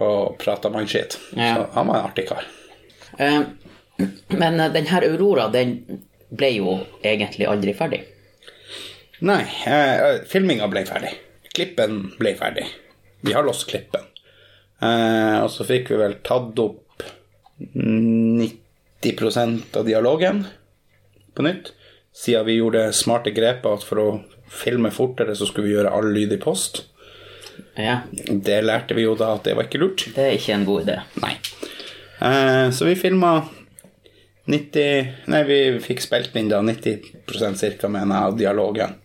Og 0.00 0.38
prata 0.40 0.70
mannskitt. 0.72 1.18
Ja. 1.36 1.50
Så 1.58 1.66
han 1.74 1.90
var 1.90 1.98
en 2.00 2.08
artig 2.08 2.24
kar. 2.30 2.48
Eh, 3.18 3.42
Men 4.28 4.58
denne 4.58 4.68
den 4.74 4.86
her 4.90 5.06
Aurora, 5.08 5.48
den 5.52 5.76
ble 6.30 6.52
jo 6.56 6.76
egentlig 7.02 7.48
aldri 7.50 7.74
ferdig. 7.74 8.04
Nei, 9.26 9.42
eh, 9.66 10.20
filminga 10.30 10.68
ble 10.72 10.84
ferdig. 10.88 11.12
Klippen 11.54 12.12
ble 12.18 12.34
ferdig. 12.38 12.66
Vi 13.26 13.34
har 13.36 13.44
låst 13.44 13.66
klippen. 13.68 14.06
Eh, 14.80 15.36
og 15.42 15.50
så 15.52 15.66
fikk 15.68 15.90
vi 15.92 15.98
vel 16.00 16.14
tatt 16.24 16.58
opp 16.62 16.86
90% 17.74 19.76
av 19.76 19.84
dialogen 19.84 20.44
på 21.36 21.44
nytt. 21.44 21.72
Siden 22.16 22.46
vi 22.46 22.56
gjorde 22.58 22.88
smarte 22.96 23.30
grep 23.34 23.66
at 23.68 23.84
for 23.86 24.00
å 24.02 24.06
filme 24.50 24.90
fortere, 24.90 25.36
så 25.38 25.46
skulle 25.46 25.68
vi 25.68 25.74
gjøre 25.76 25.92
all 25.94 26.08
lyd 26.14 26.32
i 26.34 26.40
post. 26.42 26.84
Ja, 27.76 28.00
Det 28.24 28.62
lærte 28.64 28.96
vi 28.96 29.04
jo 29.04 29.14
da 29.14 29.34
at 29.36 29.44
det 29.44 29.54
var 29.56 29.68
ikke 29.68 29.82
lurt. 29.82 30.08
det 30.14 30.24
er 30.24 30.38
ikke 30.38 30.54
en 30.56 30.64
god 30.64 30.88
idé. 30.88 30.96
Nei. 31.22 31.36
Eh, 32.20 32.70
så 32.74 32.88
vi 32.88 32.96
filma 32.98 33.44
90 34.50 35.30
Nei, 35.30 35.42
vi 35.46 35.58
fikk 35.84 36.02
spilt 36.04 36.36
inn 36.36 36.50
da 36.50 36.60
90% 36.64 37.60
cirka, 37.60 37.88
mener 37.88 38.14
jeg, 38.16 38.30
av 38.30 38.38
dialogen. 38.38 38.96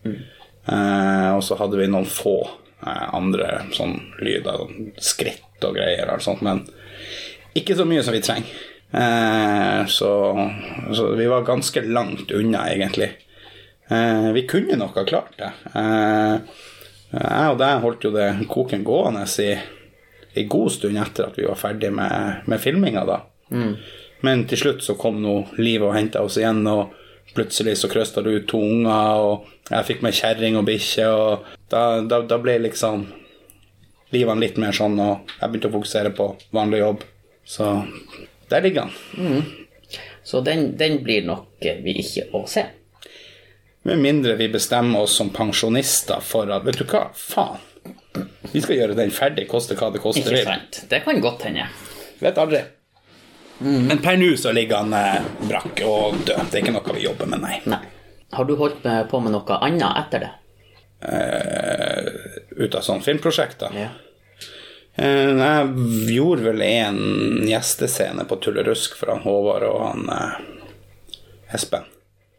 Eh, 0.66 1.28
og 1.36 1.42
så 1.46 1.58
hadde 1.60 1.78
vi 1.78 1.86
noen 1.90 2.08
få 2.10 2.38
eh, 2.42 3.04
andre 3.14 3.66
sånn 3.76 3.94
lyder, 4.18 4.58
sånn 4.64 4.88
skritt 4.98 5.66
og 5.66 5.76
greier 5.78 6.10
og 6.12 6.24
sånt, 6.24 6.42
men 6.44 6.64
ikke 7.56 7.76
så 7.78 7.86
mye 7.88 8.02
som 8.04 8.16
vi 8.16 8.24
trenger. 8.24 8.64
Eh, 8.90 9.86
så, 9.86 10.10
så 10.94 11.06
vi 11.14 11.26
var 11.30 11.46
ganske 11.46 11.82
langt 11.86 12.30
unna, 12.34 12.66
egentlig. 12.72 13.10
Eh, 13.88 14.32
vi 14.32 14.46
kunne 14.50 14.76
nok 14.76 14.98
ha 14.98 15.04
klart 15.06 15.38
det. 15.38 15.52
Eh, 15.74 16.64
jeg 17.16 17.52
og 17.52 17.58
deg 17.62 17.82
holdt 17.84 18.04
jo 18.04 18.10
det 18.14 18.28
koken 18.50 18.82
gående 18.84 19.22
i 19.40 19.52
en 20.42 20.48
god 20.52 20.72
stund 20.74 20.98
etter 21.00 21.30
at 21.30 21.38
vi 21.38 21.46
var 21.46 21.56
ferdig 21.60 21.92
med, 21.94 22.42
med 22.50 22.60
filminga, 22.60 23.06
da. 23.08 23.20
Men 24.26 24.46
til 24.50 24.58
slutt 24.60 24.84
så 24.84 24.96
kom 24.98 25.20
nå 25.22 25.36
livet 25.60 25.86
og 25.88 25.94
henta 25.96 26.22
oss 26.26 26.38
igjen, 26.40 26.64
og 26.66 26.94
plutselig 27.36 27.76
så 27.78 27.90
krøsta 27.92 28.22
det 28.24 28.32
ut 28.32 28.48
to 28.50 28.60
unger, 28.62 29.22
og 29.22 29.70
jeg 29.70 29.88
fikk 29.90 30.02
meg 30.06 30.16
kjerring 30.16 30.56
og 30.58 30.66
bikkje, 30.68 31.06
og 31.10 31.46
da, 31.72 31.82
da, 32.06 32.22
da 32.26 32.38
ble 32.42 32.56
liksom 32.64 33.04
livet 34.14 34.40
litt 34.40 34.58
mer 34.62 34.74
sånn, 34.76 34.96
og 35.02 35.30
jeg 35.36 35.50
begynte 35.50 35.70
å 35.70 35.76
fokusere 35.76 36.12
på 36.16 36.30
vanlig 36.56 36.82
jobb. 36.82 37.04
Så 37.46 37.70
der 38.50 38.64
ligger 38.64 38.88
han. 38.88 39.44
Så 40.26 40.40
den, 40.46 40.72
den 40.78 41.02
blir 41.06 41.26
nok 41.26 41.62
vi 41.84 41.98
ikke 42.02 42.26
å 42.34 42.42
se. 42.50 42.64
Med 43.86 44.00
mindre 44.02 44.34
vi 44.38 44.48
bestemmer 44.50 45.04
oss 45.06 45.14
som 45.14 45.30
pensjonister 45.30 46.22
for 46.26 46.50
at 46.50 46.64
Vet 46.66 46.80
du 46.80 46.86
hva, 46.90 47.04
faen. 47.14 47.62
Vi 48.50 48.62
skal 48.64 48.80
gjøre 48.80 48.96
den 48.98 49.12
ferdig, 49.14 49.44
koste 49.50 49.76
hva 49.78 49.92
det 49.94 50.00
koster. 50.02 50.26
Ikke 50.32 50.48
sant? 50.48 50.80
Det 50.90 51.02
kan 51.04 51.20
godt 51.22 51.44
hende. 51.46 51.68
Vet 52.18 52.40
aldri. 52.40 52.64
Men 53.58 53.98
per 54.04 54.18
nå 54.20 54.32
så 54.36 54.52
ligger 54.52 54.84
han 54.84 54.92
eh, 54.92 55.28
brakk 55.48 55.84
og 55.86 56.18
død. 56.26 56.48
Det 56.50 56.58
er 56.58 56.64
ikke 56.64 56.74
noe 56.76 56.96
vi 56.96 57.06
jobber 57.06 57.30
med, 57.30 57.44
nei. 57.44 57.60
Nei. 57.70 57.84
Har 58.36 58.44
du 58.44 58.56
holdt 58.58 58.82
på 59.10 59.20
med 59.22 59.32
noe 59.32 59.60
annet 59.64 60.02
etter 60.02 60.26
det? 60.26 60.32
Uh, 60.96 62.08
ut 62.56 62.74
av 62.74 62.80
sånne 62.80 63.04
filmprosjekter. 63.04 63.74
Ja. 63.76 63.90
Uh, 64.96 65.36
jeg 65.36 66.16
gjorde 66.16 66.46
vel 66.48 66.62
en 66.64 67.00
gjestescene 67.46 68.24
på 68.28 68.38
Tullerusk 68.40 68.96
for 68.96 69.12
han 69.12 69.24
Håvard 69.26 69.66
og 69.68 69.82
han 69.84 70.08
uh, 70.08 70.38
Espen. 71.54 71.84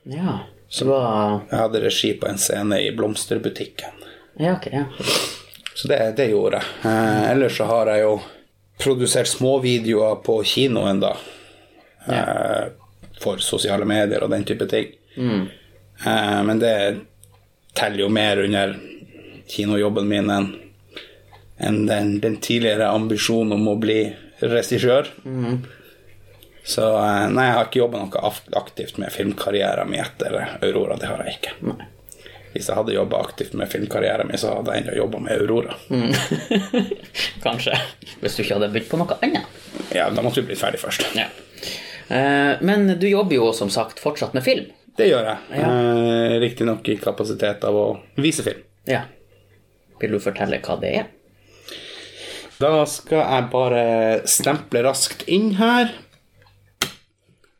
Ja. 0.09 0.39
Så 0.69 0.89
var 0.89 1.45
Jeg 1.47 1.61
hadde 1.61 1.83
regi 1.85 2.09
på 2.19 2.27
en 2.27 2.41
scene 2.41 2.81
i 2.83 2.89
blomsterbutikken. 2.95 4.03
Ja, 4.41 4.57
ok, 4.57 4.67
ja. 4.73 4.83
Så 5.77 5.87
det, 5.87 6.01
det 6.17 6.31
gjorde 6.33 6.59
jeg. 6.59 6.91
Ellers 7.31 7.55
så 7.57 7.69
har 7.69 7.93
jeg 7.93 8.03
jo 8.03 8.17
produsert 8.77 9.27
småvideoer 9.27 10.19
på 10.25 10.41
kinoen, 10.45 10.99
da. 11.01 11.15
Eh, 12.07 12.67
for 13.19 13.41
sosiale 13.41 13.85
medier 13.89 14.23
og 14.23 14.29
den 14.29 14.45
type 14.45 14.67
ting. 14.69 14.91
Eh, 16.05 16.43
men 16.43 16.59
det 16.61 16.75
teller 17.77 18.03
jo 18.05 18.09
mer 18.13 18.37
under 18.43 18.75
kinojobben 19.49 20.07
min 20.07 20.29
enn 20.29 20.53
en 21.57 21.85
den, 21.87 22.19
den 22.21 22.35
tidligere 22.37 22.91
ambisjonen 22.93 23.55
om 23.55 23.67
å 23.71 23.79
bli 23.81 24.03
regissør. 24.39 25.09
Så 26.67 26.85
eh, 27.01 27.25
nei, 27.33 27.47
jeg 27.47 27.55
har 27.57 27.65
ikke 27.69 27.81
jobba 27.81 28.03
noe 28.03 28.33
aktivt 28.59 28.99
med 29.01 29.09
filmkarrieren 29.15 29.89
min 29.89 30.03
etter 30.03 30.37
Aurora. 30.61 30.99
Det 31.01 31.09
har 31.09 31.23
jeg 31.25 31.39
ikke. 31.39 31.55
Nei. 31.71 31.87
Hvis 32.57 32.71
jeg 32.71 32.77
hadde 32.79 32.95
jobba 32.95 33.19
aktivt 33.21 33.53
med 33.53 33.69
filmkarrieren 33.69 34.25
min, 34.29 34.39
så 34.41 34.55
hadde 34.57 34.73
jeg 34.73 34.81
ennå 34.83 34.95
jobba 34.97 35.19
med 35.21 35.37
Aurora. 35.37 35.75
Kanskje. 37.45 37.75
Hvis 38.23 38.37
du 38.37 38.41
ikke 38.41 38.57
hadde 38.57 38.71
begynt 38.73 38.89
på 38.89 38.97
noe 38.97 39.17
annet. 39.21 39.59
Ja, 39.93 40.07
da 40.09 40.23
måtte 40.25 40.41
vi 40.41 40.49
bli 40.49 40.57
ferdig 40.57 40.79
først. 40.81 41.05
Ja. 41.17 41.27
Eh, 42.09 42.63
men 42.65 42.87
du 42.97 43.05
jobber 43.09 43.37
jo 43.37 43.51
som 43.53 43.69
sagt 43.73 44.01
fortsatt 44.01 44.33
med 44.33 44.45
film. 44.47 44.71
Det 44.97 45.11
gjør 45.11 45.29
jeg. 45.29 45.61
Eh, 45.61 46.37
Riktignok 46.41 46.89
i 46.89 46.97
kapasitet 46.97 47.67
av 47.69 47.77
å 47.77 47.85
vise 48.17 48.41
film. 48.47 48.63
Ja. 48.89 49.03
Vil 50.01 50.17
du 50.17 50.21
fortelle 50.23 50.57
hva 50.65 50.79
det 50.81 50.93
er? 51.03 51.11
Da 52.57 52.71
skal 52.89 53.21
jeg 53.21 53.49
bare 53.53 53.83
stemple 54.25 54.81
raskt 54.87 55.27
inn 55.29 55.51
her. 55.59 55.93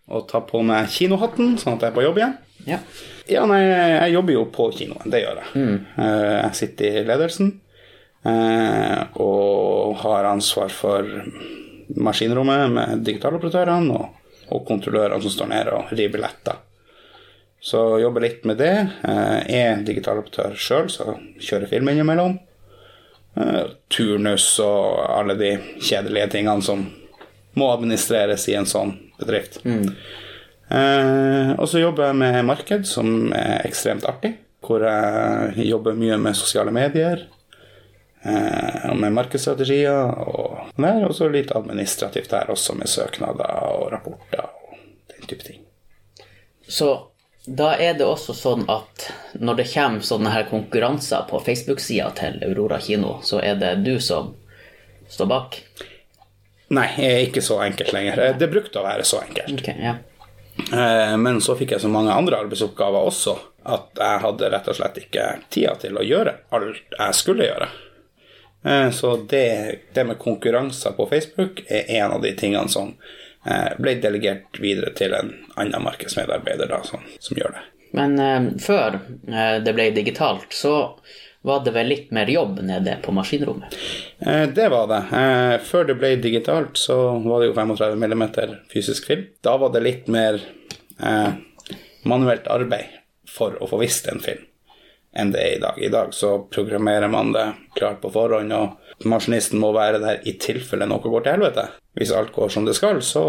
Og 0.10 0.26
ta 0.32 0.42
på 0.42 0.64
meg 0.66 0.90
kinohatten, 0.90 1.54
sånn 1.62 1.78
at 1.78 1.86
jeg 1.86 1.92
er 1.94 1.98
på 2.00 2.08
jobb 2.08 2.18
igjen. 2.24 2.36
Ja. 2.66 2.82
Ja, 3.28 3.46
nei, 3.50 3.62
jeg 3.68 4.14
jobber 4.16 4.36
jo 4.36 4.44
på 4.54 4.70
kinoen. 4.76 5.10
Det 5.12 5.24
gjør 5.24 5.42
jeg. 5.42 5.50
Mm. 5.56 5.78
Jeg 5.98 6.60
sitter 6.60 7.00
i 7.02 7.08
ledelsen 7.08 7.50
eh, 8.24 9.02
og 9.20 9.98
har 10.04 10.30
ansvar 10.30 10.72
for 10.74 11.10
maskinrommet 11.98 12.72
med 12.72 13.04
digitaloperatørene 13.08 13.98
og, 13.98 14.32
og 14.52 14.64
kontrollørene 14.68 15.24
som 15.24 15.34
står 15.34 15.52
nede 15.52 15.76
og 15.76 15.92
river 15.94 16.18
billetter. 16.18 16.64
Så 17.60 18.00
jobber 18.00 18.22
litt 18.22 18.44
med 18.46 18.60
det. 18.62 18.74
Jeg 19.04 19.64
Er 19.64 19.82
digitaloperatør 19.84 20.54
sjøl, 20.62 20.92
så 20.94 21.18
kjører 21.42 21.72
film 21.72 21.90
innimellom. 21.92 22.38
Eh, 23.38 23.64
Turnus 23.92 24.46
og 24.64 25.02
alle 25.10 25.36
de 25.40 25.52
kjedelige 25.82 26.30
tingene 26.38 26.64
som 26.64 26.86
må 27.58 27.72
administreres 27.74 28.46
i 28.52 28.56
en 28.60 28.70
sånn 28.70 28.94
bedrift. 29.18 29.60
Eh, 30.70 31.54
og 31.56 31.68
så 31.72 31.80
jobber 31.80 32.10
jeg 32.10 32.20
med 32.20 32.46
marked, 32.48 32.88
som 32.90 33.32
er 33.36 33.64
ekstremt 33.68 34.06
artig. 34.10 34.34
Hvor 34.68 34.84
jeg 34.84 35.68
jobber 35.70 35.96
mye 35.96 36.18
med 36.20 36.36
sosiale 36.36 36.74
medier. 36.76 37.22
Eh, 38.28 38.90
og 38.90 38.98
med 39.00 39.14
markedsstrategier 39.16 40.10
og 40.28 40.74
der. 40.76 41.04
Og 41.08 41.14
så 41.16 41.30
litt 41.32 41.54
administrativt 41.56 42.34
der 42.34 42.50
også, 42.52 42.76
med 42.76 42.90
søknader 42.92 43.54
og 43.72 43.92
rapporter 43.94 44.44
og 44.48 44.80
den 45.14 45.30
type 45.30 45.46
ting. 45.48 45.62
Så 46.68 46.90
da 47.48 47.70
er 47.80 47.94
det 47.96 48.04
også 48.04 48.34
sånn 48.36 48.66
at 48.68 49.06
når 49.40 49.62
det 49.62 49.70
kommer 49.72 50.04
sånne 50.04 50.34
her 50.34 50.50
konkurranser 50.50 51.24
på 51.30 51.40
Facebook-sida 51.46 52.10
til 52.18 52.42
Aurora 52.44 52.82
kino, 52.84 53.22
så 53.24 53.40
er 53.40 53.56
det 53.62 53.78
du 53.86 53.94
som 54.04 54.34
står 55.08 55.30
bak? 55.32 55.62
Nei, 56.76 56.90
jeg 57.00 57.14
er 57.14 57.26
ikke 57.30 57.46
så 57.46 57.62
enkelt 57.64 57.94
lenger. 57.96 58.20
Eh, 58.20 58.36
Det 58.36 58.50
brukte 58.52 58.82
å 58.82 58.84
være 58.84 59.06
så 59.08 59.22
enkelt. 59.24 59.54
Ok, 59.62 59.70
ja. 59.80 59.96
Eh, 60.74 61.18
Men 61.18 61.42
så 61.42 61.56
fikk 61.58 61.72
jeg 61.76 61.82
så 61.84 61.92
mange 61.92 62.14
andre 62.14 62.40
arbeidsoppgaver 62.44 63.08
også 63.10 63.38
at 63.68 64.00
jeg 64.00 64.24
hadde 64.24 64.50
rett 64.54 64.68
og 64.72 64.78
slett 64.78 64.98
ikke 65.02 65.26
tida 65.52 65.74
til 65.82 65.98
å 66.00 66.06
gjøre 66.06 66.34
alt 66.56 66.98
jeg 66.98 67.16
skulle 67.20 67.48
gjøre. 67.50 67.70
Eh, 68.66 68.90
Så 68.96 69.16
det, 69.30 69.46
det 69.94 70.06
med 70.08 70.20
konkurranser 70.20 70.96
på 70.98 71.08
Facebook 71.10 71.64
er 71.68 71.90
en 72.02 72.18
av 72.18 72.22
de 72.22 72.34
tingene 72.38 72.70
som 72.72 72.94
eh, 73.46 73.74
ble 73.78 73.98
delegert 74.04 74.60
videre 74.60 74.94
til 74.98 75.14
en 75.14 75.34
annen 75.56 75.84
markedsmedarbeider 75.84 76.72
da, 76.72 76.82
som, 76.84 77.04
som 77.20 77.38
gjør 77.38 77.58
det. 77.58 77.66
Men 77.98 78.20
eh, 78.20 78.50
før 78.60 79.00
det 79.64 79.74
ble 79.76 79.92
digitalt, 79.96 80.52
så 80.54 80.74
var 81.48 81.64
det 81.66 81.74
vel 81.76 81.88
litt 81.92 82.12
mer 82.16 82.30
jobb 82.32 82.60
nede 82.68 82.98
på 83.04 83.14
maskinrommet? 83.16 83.76
Eh, 84.20 84.46
Det 84.52 84.68
var 84.74 84.88
det. 84.92 85.02
Eh, 85.22 85.56
Før 85.64 85.88
det 85.88 85.96
ble 86.00 86.16
digitalt, 86.22 86.78
så 86.78 86.98
var 87.24 87.42
det 87.42 87.50
jo 87.52 87.56
35 87.58 88.04
mm 88.04 88.26
fysisk 88.74 89.08
film. 89.08 89.26
Da 89.44 89.58
var 89.58 89.72
det 89.74 89.84
litt 89.86 90.08
mer 90.12 90.40
eh, 91.00 91.32
manuelt 92.04 92.48
arbeid 92.48 92.94
for 93.28 93.58
å 93.62 93.68
få 93.70 93.80
visst 93.84 94.08
en 94.12 94.20
film 94.24 94.44
enn 95.18 95.32
det 95.34 95.40
er 95.42 95.54
i 95.56 95.62
dag. 95.64 95.78
I 95.82 95.88
dag 95.90 96.12
så 96.14 96.36
programmerer 96.54 97.10
man 97.10 97.32
det 97.34 97.48
klart 97.80 98.02
på 98.04 98.12
forhånd, 98.14 98.52
og 98.54 99.08
maskinisten 99.10 99.58
må 99.58 99.72
være 99.74 99.98
der 100.04 100.20
i 100.30 100.36
tilfelle 100.38 100.86
noe 100.86 101.02
går 101.02 101.24
til 101.26 101.34
helvete. 101.34 101.64
Hvis 101.98 102.12
alt 102.14 102.30
går 102.36 102.52
som 102.54 102.68
det 102.68 102.76
skal, 102.78 103.00
så 103.02 103.24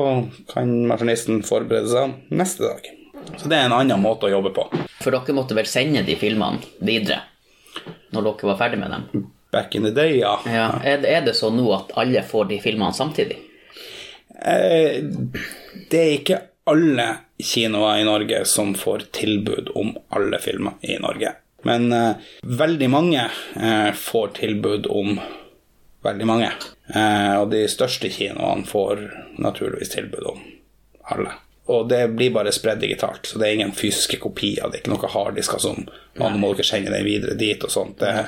kan 0.51 0.69
maskinisten 0.91 1.41
forberede 1.49 1.89
seg 1.89 2.13
neste 2.29 2.67
dag. 2.67 2.91
Så 3.41 3.49
det 3.49 3.57
er 3.57 3.71
en 3.71 3.77
annen 3.79 4.03
måte 4.05 4.29
å 4.29 4.35
jobbe 4.35 4.53
på. 4.59 4.67
For 5.01 5.17
dere 5.17 5.37
måtte 5.39 5.57
vel 5.57 5.71
sende 5.71 6.05
de 6.05 6.19
filmene 6.21 6.61
videre 6.85 7.23
når 8.13 8.29
dere 8.31 8.49
var 8.53 8.59
ferdig 8.61 8.79
med 8.81 8.91
dem? 8.95 9.27
Back 9.53 9.75
in 9.79 9.83
the 9.87 9.91
day, 9.97 10.19
ja. 10.21 10.35
Ja, 10.47 10.67
er, 10.85 10.99
det- 11.03 11.09
er 11.17 11.23
det 11.25 11.35
så 11.37 11.49
nå 11.55 11.65
at 11.77 11.93
alle 11.97 12.23
får 12.23 12.49
de 12.51 12.59
filmene 12.61 12.93
samtidig? 12.93 13.39
Eh, 14.45 15.03
det 15.91 15.99
er 16.03 16.15
ikke 16.19 16.41
alle 16.69 17.07
kinoer 17.43 18.01
i 18.03 18.05
Norge 18.07 18.43
som 18.47 18.75
får 18.77 19.07
tilbud 19.17 19.71
om 19.75 19.95
alle 20.15 20.39
filmer 20.43 20.77
i 20.85 20.99
Norge. 21.01 21.33
Men 21.67 21.89
eh, 21.93 22.15
veldig 22.45 22.91
mange 22.93 23.25
eh, 23.57 23.91
får 23.97 24.35
tilbud 24.39 24.87
om 24.93 25.17
veldig 26.05 26.27
mange. 26.29 26.51
Eh, 26.95 27.35
og 27.41 27.49
de 27.51 27.65
største 27.73 28.11
kinoene 28.15 28.67
får 28.69 29.01
naturligvis 29.43 29.91
tilbud 29.97 30.29
om 30.35 30.45
alle. 31.15 31.33
Og 31.69 31.89
det 31.91 32.03
blir 32.17 32.33
bare 32.33 32.53
spredd 32.55 32.81
digitalt, 32.81 33.29
så 33.29 33.41
det 33.41 33.49
er 33.49 33.59
ingen 33.59 33.75
fysiske 33.77 34.17
kopier. 34.23 34.71
Det 34.71 34.79
er 34.79 34.85
ikke 34.85 34.95
noe 34.95 35.11
harddisker 35.13 35.61
som 35.61 35.83
«Ja, 36.17 36.31
nå 36.31 36.39
må 36.41 36.55
dere 36.57 36.65
sende 36.65 36.95
den 36.95 37.05
videre 37.05 37.37
dit 37.37 37.65
og 37.65 37.73
sånt. 37.73 38.01
Det, 38.01 38.25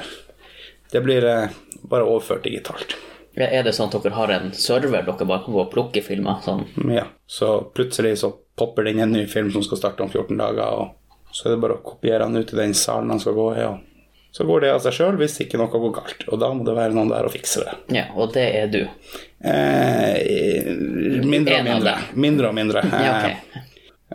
det 0.93 1.01
blir 1.07 1.25
eh, 1.25 1.57
bare 1.89 2.05
overført 2.05 2.45
digitalt. 2.45 2.99
Er 3.41 3.63
det 3.65 3.73
sånn 3.77 3.89
at 3.89 4.03
dere 4.05 4.19
har 4.19 4.33
en 4.35 4.51
server 4.53 5.07
dere 5.07 5.25
bare 5.25 5.45
kan 5.47 5.55
gå 5.55 5.63
og 5.63 5.71
plukke 5.73 6.03
filmer? 6.05 6.43
Sånn? 6.45 6.67
Ja, 6.93 7.07
så 7.31 7.61
plutselig 7.75 8.19
så 8.21 8.35
popper 8.61 8.85
det 8.85 8.97
inn 8.97 9.05
en 9.07 9.15
ny 9.17 9.25
film 9.31 9.49
som 9.55 9.65
skal 9.65 9.81
starte 9.81 10.05
om 10.05 10.11
14 10.13 10.37
dager, 10.37 10.83
og 10.83 11.33
så 11.33 11.49
er 11.49 11.55
det 11.55 11.63
bare 11.63 11.79
å 11.79 11.85
kopiere 11.87 12.27
den 12.27 12.43
ut 12.43 12.53
i 12.53 12.59
den 12.59 12.75
salen 12.77 13.15
den 13.15 13.23
skal 13.23 13.39
gå 13.39 13.47
i, 13.57 13.65
og 13.71 14.37
så 14.37 14.45
går 14.47 14.61
det 14.63 14.75
av 14.75 14.83
seg 14.85 14.95
sjøl 14.95 15.17
hvis 15.19 15.41
ikke 15.43 15.59
noe 15.59 15.71
går 15.73 15.95
galt. 15.97 16.29
Og 16.29 16.39
da 16.43 16.53
må 16.55 16.67
det 16.67 16.77
være 16.77 16.95
noen 16.95 17.11
der 17.11 17.27
og 17.27 17.33
fikse 17.35 17.65
det. 17.65 17.73
Ja, 17.97 18.05
og 18.15 18.35
det 18.37 18.47
er 18.61 18.69
du. 18.71 18.83
Eh, 19.45 20.75
mindre 21.25 21.59
og 21.61 21.65
mindre. 21.65 21.95
Mindre 22.15 22.49
og 22.49 22.55
mindre. 22.55 22.83
Ja, 22.93 23.27
Eh. 23.31 23.37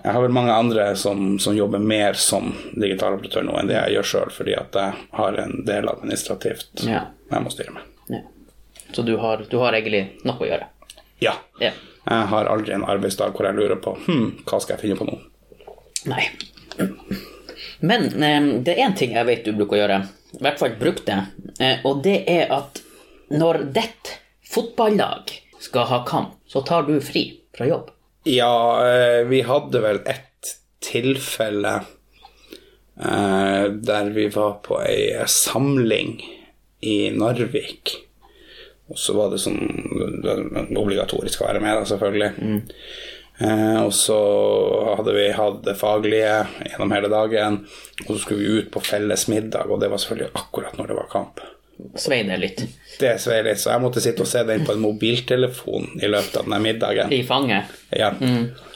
Jeg 0.04 0.12
har 0.14 0.22
vel 0.22 0.32
mange 0.36 0.52
andre 0.54 0.90
som, 1.00 1.40
som 1.40 1.56
jobber 1.56 1.80
mer 1.80 2.14
som 2.20 2.50
digitaloperatør 2.76 3.46
nå 3.48 3.54
enn 3.62 3.70
det 3.70 3.78
jeg 3.78 3.94
gjør 3.96 4.08
sjøl, 4.10 4.32
fordi 4.36 4.54
at 4.60 4.76
jeg 4.76 4.94
har 5.18 5.38
en 5.40 5.54
del 5.66 5.88
administrativt 5.90 6.84
Ja. 6.84 7.06
jeg 7.32 7.42
må 7.46 7.50
styre 7.54 7.72
med. 7.74 7.84
ja. 8.12 8.20
Så 8.94 9.02
du 9.08 9.16
har, 9.18 9.42
du 9.50 9.56
har 9.64 9.74
egentlig 9.74 10.04
nok 10.28 10.42
å 10.44 10.50
gjøre? 10.50 10.68
Ja. 11.24 11.34
Ja. 11.64 11.72
Jeg 12.06 12.28
har 12.34 12.46
aldri 12.52 12.74
en 12.76 12.84
arbeidsdag 12.86 13.32
hvor 13.34 13.48
jeg 13.48 13.56
lurer 13.58 13.80
på 13.82 13.96
hm, 14.06 14.28
hva 14.46 14.60
skal 14.62 14.76
jeg 14.76 14.84
finne 14.84 15.00
på 15.00 15.08
nå. 15.08 15.18
Nei. 16.12 16.28
Men 17.80 18.06
eh, 18.24 18.52
det 18.68 18.76
er 18.76 18.84
én 18.86 18.96
ting 19.00 19.16
jeg 19.16 19.26
vet 19.32 19.46
du 19.48 19.54
bruker 19.58 19.78
å 19.78 19.82
gjøre, 19.86 20.02
i 20.38 20.44
hvert 20.44 20.60
fall 20.62 20.76
brukte, 20.80 21.18
eh, 21.60 21.80
og 21.88 22.04
det 22.04 22.20
er 22.30 22.52
at 22.54 22.84
når 23.32 23.64
ditt 23.74 24.18
fotballag 24.56 25.36
skal 25.60 25.90
ha 25.92 26.02
kamp, 26.08 26.40
så 26.48 26.64
tar 26.66 26.88
du 26.88 26.98
fri 27.04 27.28
fra 27.58 27.68
jobb. 27.68 27.92
Ja, 28.26 28.88
eh, 28.88 29.22
vi 29.28 29.42
hadde 29.46 29.82
vel 29.84 30.00
ett 30.06 30.56
tilfelle 30.86 31.76
eh, 33.02 33.66
der 33.70 34.10
vi 34.16 34.28
var 34.34 34.60
på 34.66 34.80
ei 34.82 35.26
samling 35.30 36.18
i 36.86 36.98
Narvik. 37.14 37.98
Og 38.90 39.00
så 39.02 39.16
var 39.18 39.32
det 39.34 39.42
sånn 39.42 39.60
obligatorisk 40.78 41.42
å 41.42 41.48
være 41.48 41.62
med, 41.64 41.74
da, 41.80 41.86
selvfølgelig. 41.90 42.32
Eh, 43.40 43.80
og 43.82 43.92
så 43.98 44.20
hadde 44.96 45.16
vi 45.16 45.26
hatt 45.36 45.64
det 45.66 45.76
faglige 45.80 46.36
gjennom 46.70 46.94
hele 46.96 47.10
dagen, 47.12 47.60
og 48.06 48.12
så 48.12 48.20
skulle 48.22 48.42
vi 48.44 48.62
ut 48.62 48.72
på 48.74 48.84
felles 48.86 49.28
middag, 49.32 49.70
og 49.70 49.82
det 49.82 49.90
var 49.92 50.02
selvfølgelig 50.02 50.38
akkurat 50.42 50.78
når 50.80 50.92
det 50.92 51.00
var 51.02 51.12
kamp. 51.12 51.42
Svei 52.00 52.22
det 52.24 52.38
litt 52.40 52.62
Det 53.00 53.16
svei 53.20 53.42
litt, 53.44 53.60
så 53.60 53.74
jeg 53.74 53.84
måtte 53.84 54.04
sitte 54.04 54.24
og 54.24 54.30
se 54.30 54.44
den 54.48 54.64
på 54.68 54.72
en 54.76 54.84
mobiltelefon 54.84 56.00
i 56.00 56.08
løpet 56.08 56.38
av 56.40 56.48
den 56.48 56.64
middagen. 56.64 57.12
i 57.12 57.24
fanget. 57.28 57.74
Ja. 57.92 58.14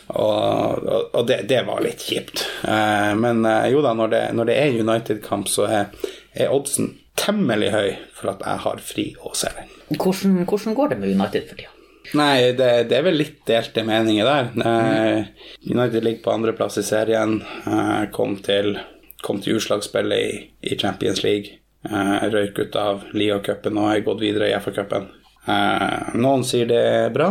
Og, 0.10 0.84
og, 0.84 1.10
og 1.14 1.28
det, 1.30 1.44
det 1.48 1.62
var 1.68 1.84
litt 1.86 2.02
kjipt. 2.04 2.44
Eh, 2.68 3.12
men 3.16 3.44
eh, 3.46 3.70
jo 3.72 3.84
da, 3.86 3.94
når 3.96 4.12
det, 4.14 4.22
når 4.36 4.50
det 4.50 4.56
er 4.60 4.80
United-kamp, 4.82 5.48
så 5.52 5.68
er, 5.70 6.08
er 6.34 6.52
oddsen 6.52 6.96
temmelig 7.20 7.70
høy 7.76 7.90
for 8.16 8.34
at 8.34 8.44
jeg 8.46 8.64
har 8.66 8.82
fri 8.84 9.06
og 9.22 9.36
ser 9.38 9.56
den. 9.60 9.70
Hvordan, 9.96 10.40
hvordan 10.50 10.76
går 10.78 10.94
det 10.94 11.00
med 11.04 11.14
United 11.16 11.48
for 11.52 11.60
tida? 11.62 11.76
Nei, 12.18 12.52
det, 12.58 12.70
det 12.90 12.96
er 12.98 13.04
vel 13.06 13.20
litt 13.22 13.42
delte 13.46 13.84
meninger 13.86 14.26
der. 14.26 14.48
Eh, 14.66 15.50
United 15.70 16.04
ligger 16.04 16.24
på 16.26 16.34
andreplass 16.34 16.80
i 16.82 16.86
serien. 16.88 17.40
Eh, 17.70 18.06
kom 18.16 18.38
til, 18.46 18.80
kom 19.22 19.44
til 19.46 19.60
utslagsspillet 19.60 20.26
i, 20.26 20.38
i 20.74 20.78
Champions 20.80 21.22
League. 21.26 21.60
Eh, 21.84 22.30
røyk 22.30 22.60
ut 22.60 22.76
av 22.76 23.06
Liacupen 23.16 23.78
og 23.80 23.88
har 23.88 24.02
gått 24.04 24.24
videre 24.24 24.50
i 24.50 24.56
FA-cupen. 24.60 25.08
Eh, 25.48 26.16
noen 26.20 26.44
sier 26.44 26.68
det 26.68 26.80
er 26.84 27.14
bra, 27.16 27.30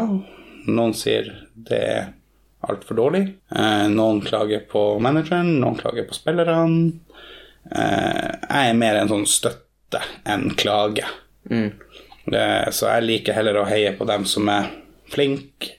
noen 0.68 0.94
sier 0.96 1.28
det 1.68 1.80
er 1.84 2.06
altfor 2.64 2.96
dårlig. 2.96 3.26
Eh, 3.52 3.84
noen 3.92 4.22
klager 4.24 4.64
på 4.70 4.84
manageren, 5.04 5.58
noen 5.60 5.76
klager 5.78 6.08
på 6.08 6.16
spillerne. 6.16 6.94
Jeg 7.68 8.70
er 8.70 8.76
mer 8.78 8.96
en 8.96 9.10
sånn 9.10 9.26
støtte 9.28 10.00
enn 10.24 10.54
klage. 10.56 11.04
Mm. 11.48 11.72
så 12.72 12.88
jeg 12.90 13.04
liker 13.04 13.36
heller 13.36 13.56
å 13.56 13.66
heie 13.68 13.90
på 13.96 14.04
dem 14.08 14.24
som 14.28 14.48
er 14.52 14.66
flinke, 15.08 15.74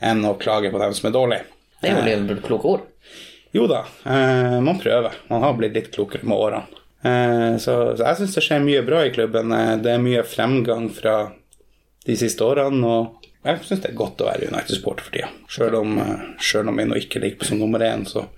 enn 0.00 0.24
å 0.24 0.34
klage 0.40 0.70
på 0.72 0.80
dem 0.80 0.94
som 0.96 1.08
er 1.08 1.14
dårlige. 1.16 1.46
Det 1.80 1.90
er 1.90 1.96
jo 1.96 2.24
litt 2.26 2.44
kloke 2.44 2.74
ord. 2.74 2.86
Jo 3.56 3.66
da, 3.68 3.82
man 4.04 4.80
prøver. 4.80 5.16
Man 5.32 5.44
har 5.44 5.56
blitt 5.56 5.76
litt 5.76 5.90
klokere 5.94 6.28
med 6.28 6.36
årene. 6.36 6.77
Eh, 7.02 7.56
så, 7.62 7.74
jeg 7.94 8.18
syns 8.18 8.34
det 8.34 8.42
skjer 8.42 8.64
mye 8.64 8.82
bra 8.86 9.04
i 9.06 9.12
klubben. 9.14 9.52
Eh, 9.54 9.76
det 9.82 9.94
er 9.94 10.02
mye 10.02 10.24
fremgang 10.26 10.88
fra 10.94 11.18
de 12.06 12.16
siste 12.18 12.44
årene. 12.44 12.82
Og 12.82 13.28
jeg 13.46 13.62
syns 13.68 13.84
det 13.84 13.92
er 13.92 14.00
godt 14.00 14.24
å 14.24 14.28
være 14.30 14.50
United-supporter 14.50 15.06
for 15.06 15.14
tida. 15.14 15.30
Selv 15.52 15.80
om, 15.82 15.98
eh, 16.02 16.26
selv 16.42 16.72
om 16.72 16.78
jeg 16.78 16.90
nå 16.90 16.98
ikke 16.98 17.22
ligger 17.22 17.42
på 17.42 17.50
som 17.52 17.62
nummer 17.62 17.84
én, 17.84 18.06
så 18.06 18.28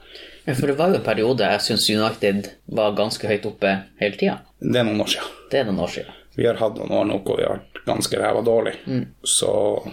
For 0.50 0.67
det 0.67 0.79
var 0.79 0.88
jo 0.88 0.97
en 0.97 1.05
periode 1.05 1.47
jeg 1.47 1.61
syns 1.61 1.90
United 1.90 2.49
var 2.67 2.97
ganske 2.97 3.29
høyt 3.29 3.45
oppe 3.47 3.85
hele 4.00 4.17
tida. 4.17 4.40
det 4.61 4.81
er 4.81 4.85
noen 4.85 5.00
år 5.00 5.11
siden. 5.12 5.29
Det 5.50 5.61
er 5.61 5.64
noen 5.64 5.85
år 5.85 5.88
siden. 5.88 6.14
Vi 6.35 6.47
har 6.47 6.55
hatt 6.55 6.76
noen 6.76 6.90
år 6.90 7.05
nå 7.07 7.19
hvor 7.23 7.37
vi 7.37 7.45
har 7.45 7.61
vært 7.61 7.85
ganske 7.87 8.19
ræva 8.19 8.43
dårlig. 8.43 8.75
Så 9.23 9.93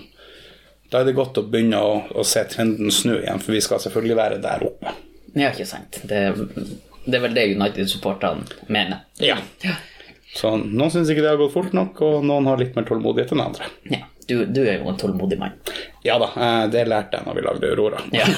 da 0.89 1.01
er 1.01 1.05
det 1.05 1.15
godt 1.15 1.37
å 1.37 1.43
begynne 1.43 1.77
å, 1.77 2.07
å 2.15 2.23
se 2.23 2.43
trenden 2.47 2.89
snu 2.91 3.17
igjen, 3.19 3.39
for 3.43 3.51
vi 3.51 3.61
skal 3.61 3.79
selvfølgelig 3.83 4.15
være 4.15 4.41
der 4.41 4.63
oppe. 4.63 4.93
Ja, 5.35 5.51
ikke 5.51 5.67
sant. 5.67 5.99
Det, 6.07 6.33
det 7.07 7.15
er 7.17 7.21
vel 7.23 7.33
det 7.37 7.45
United-supporterne 7.55 8.43
mener. 8.67 8.97
Ja. 9.23 9.37
Så 10.35 10.51
noen 10.59 10.91
syns 10.93 11.09
ikke 11.09 11.23
det 11.23 11.31
har 11.31 11.39
gått 11.39 11.53
fort 11.55 11.73
nok, 11.73 12.01
og 12.03 12.25
noen 12.27 12.45
har 12.51 12.59
litt 12.59 12.75
mer 12.77 12.83
tålmodighet 12.85 13.31
enn 13.33 13.41
andre. 13.47 13.63
Ja, 13.89 14.03
du, 14.27 14.43
du 14.45 14.59
er 14.67 14.75
jo 14.81 14.89
en 14.91 14.97
tålmodig 14.99 15.39
mann. 15.39 15.55
Ja 16.05 16.17
da, 16.21 16.27
eh, 16.35 16.65
det 16.73 16.83
lærte 16.91 17.17
jeg 17.17 17.25
når 17.29 17.35
vi 17.39 17.45
lagde 17.47 17.71
Aurora. 17.71 17.99
Ja. 18.13 18.25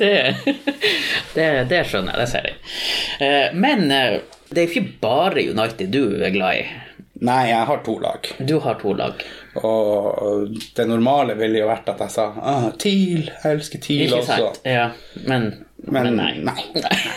det, 0.00 0.14
det, 1.34 1.46
det 1.70 1.82
skjønner 1.90 2.14
jeg, 2.14 2.20
det 2.22 2.28
ser 2.30 2.46
jeg. 2.48 2.56
Eh, 3.26 3.48
Men 3.58 3.90
eh, 3.90 4.20
det 4.48 4.62
er 4.62 4.70
ikke 4.70 5.00
bare 5.02 5.42
United 5.50 5.90
du 5.92 6.02
er 6.22 6.30
glad 6.34 6.62
i. 6.62 6.64
Nei, 7.26 7.48
jeg 7.50 7.66
har 7.66 7.80
to 7.82 7.96
lag. 7.98 8.28
Du 8.46 8.60
har 8.62 8.76
to 8.78 8.92
lag. 8.94 9.18
Og 9.58 10.52
det 10.76 10.84
normale 10.86 11.34
ville 11.34 11.58
jo 11.58 11.66
vært 11.66 11.88
at 11.90 11.98
jeg 12.04 12.12
sa 12.14 12.28
ah, 12.38 12.68
TIL, 12.78 13.26
jeg 13.26 13.56
elsker 13.58 13.82
TIL 13.82 14.12
også. 14.20 14.36
sant? 14.38 14.60
Ja, 14.62 14.92
men, 15.26 15.48
Men 15.86 16.16
nei. 16.16 16.38
nei. 16.42 16.64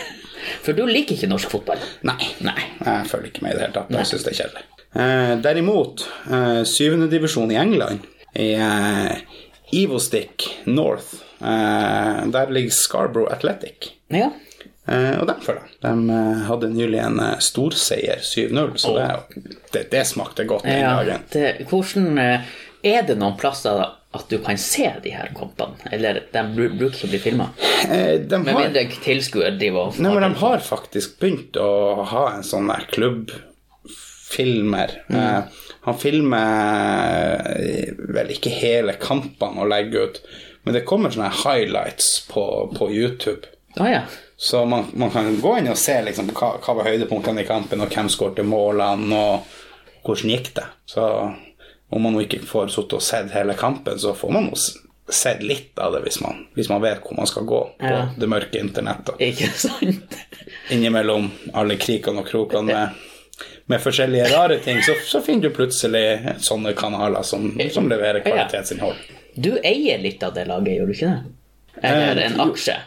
For 0.62 0.76
du 0.76 0.84
liker 0.86 1.16
ikke 1.16 1.30
norsk 1.30 1.50
fotball? 1.50 1.82
Nei. 2.06 2.18
Nei. 2.46 2.58
Jeg 2.84 3.08
følger 3.10 3.30
ikke 3.32 3.44
med 3.46 3.54
i 3.54 3.58
det 3.58 3.64
hele 3.66 3.74
tatt. 3.76 3.90
Jeg 3.94 4.10
syns 4.10 4.26
det 4.26 4.32
er 4.34 4.38
kjedelig. 4.42 4.64
Eh, 4.92 5.34
derimot, 5.42 6.04
eh, 6.30 6.62
syvende 6.68 7.08
divisjon 7.10 7.50
i 7.54 7.58
England, 7.58 8.04
i 8.36 8.52
eh, 8.54 9.14
Evostick 9.82 10.48
North, 10.68 11.14
eh, 11.40 12.24
der 12.34 12.50
ligger 12.52 12.74
Scarborough 12.76 13.32
Athletic. 13.32 13.92
Ja. 14.12 14.30
Eh, 14.88 15.14
og 15.20 15.26
dem 15.30 15.40
da 15.46 15.54
jeg. 15.56 15.70
De 15.82 16.20
hadde 16.48 16.70
nylig 16.74 17.00
en 17.00 17.20
eh, 17.22 17.38
storseier, 17.42 18.18
7-0, 18.26 18.76
så 18.82 18.94
det, 18.98 19.08
det, 19.72 19.86
det 19.94 20.04
smakte 20.10 20.46
godt 20.50 20.66
den 20.66 20.80
ja 20.82 20.96
dagen. 20.98 21.26
det, 21.32 21.66
hvordan 21.70 22.18
eh, 22.18 22.54
Er 22.82 23.04
det 23.06 23.14
noen 23.20 23.36
plasser 23.38 23.78
at 24.12 24.28
du 24.28 24.38
kan 24.44 24.58
se 24.60 24.92
de 25.02 25.10
her 25.14 25.32
kampene? 25.36 25.74
Eller 25.92 26.20
de 26.32 26.42
bruker 26.52 26.86
ikke 26.90 27.06
å 27.08 27.10
bli 27.12 27.20
filma? 27.22 27.46
Eh, 27.86 28.20
har... 28.20 28.38
Med 28.44 28.54
mindre 28.58 28.84
tilskuer 29.04 29.50
driver 29.60 29.80
og 29.88 29.98
nei, 30.02 30.12
men 30.12 30.26
de 30.26 30.32
har 30.42 30.58
faktisk 30.64 31.08
begynt 31.22 31.56
å 31.60 32.04
ha 32.10 32.24
en 32.34 32.44
sånn 32.46 32.68
der 32.68 32.84
klubbfilmer. 32.92 34.90
Eh, 35.08 35.40
han 35.86 35.98
filmer 35.98 37.40
eh, 37.56 37.90
vel 38.12 38.28
ikke 38.36 38.50
hele 38.52 38.92
kampene 39.00 39.64
og 39.64 39.70
legger 39.72 39.98
ut, 40.08 40.16
men 40.62 40.76
det 40.76 40.86
kommer 40.88 41.10
sånne 41.10 41.32
highlights 41.42 42.08
på, 42.28 42.44
på 42.76 42.84
YouTube. 42.92 43.44
Ah, 43.80 43.88
ja. 43.88 44.02
Så 44.36 44.64
man, 44.68 44.84
man 44.92 45.10
kan 45.10 45.40
gå 45.40 45.56
inn 45.58 45.70
og 45.72 45.78
se 45.80 45.96
liksom, 46.04 46.28
hva, 46.36 46.58
hva 46.60 46.74
var 46.76 46.88
høydepunktene 46.90 47.40
i 47.44 47.48
kampen, 47.48 47.80
og 47.80 47.88
hvem 47.94 48.08
skårte 48.12 48.44
målene, 48.44 49.16
og 49.16 50.04
hvordan 50.04 50.32
gikk 50.34 50.48
det. 50.58 50.68
Så 50.90 51.02
om 51.92 52.02
man 52.08 52.16
ikke 52.22 52.40
får 52.48 52.72
sittet 52.72 52.96
og 52.98 53.04
sett 53.04 53.30
hele 53.36 53.54
kampen, 53.58 53.98
så 54.00 54.14
får 54.16 54.32
man 54.32 54.48
jo 54.50 54.58
sett 55.12 55.42
litt 55.44 55.78
av 55.82 55.92
det 55.92 56.04
hvis 56.06 56.20
man, 56.24 56.46
hvis 56.56 56.70
man 56.70 56.80
vet 56.80 57.02
hvor 57.04 57.18
man 57.18 57.28
skal 57.28 57.44
gå 57.44 57.58
på 57.80 57.88
Ja. 57.90 58.04
det 58.16 58.28
mørke 58.32 58.60
internettet. 58.62 59.18
Ikke 59.20 59.48
sant? 59.60 60.14
Innimellom 60.72 61.26
alle 61.58 61.76
krikene 61.76 62.22
og 62.22 62.28
krokene 62.30 62.62
med, 62.70 63.02
med 63.68 63.82
forskjellige 63.82 64.30
rare 64.32 64.56
ting, 64.64 64.80
så, 64.86 64.94
så 65.04 65.20
finner 65.24 65.50
du 65.50 65.56
plutselig 65.56 66.36
sånne 66.46 66.72
kanaler 66.78 67.26
som, 67.26 67.50
som 67.74 67.90
leverer 67.90 68.22
kvalitetsinnhold. 68.24 68.96
Du 69.34 69.50
eier 69.64 70.00
litt 70.00 70.22
av 70.24 70.32
det 70.36 70.46
laget, 70.48 70.78
gjør 70.78 70.88
du 70.88 70.94
ikke 70.96 71.12
det? 71.12 71.36
Eller 71.82 72.22
en 72.26 72.40
aksje. 72.46 72.78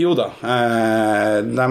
Jo 0.00 0.14
da. 0.18 0.30
Eh, 0.42 1.40
de, 1.46 1.66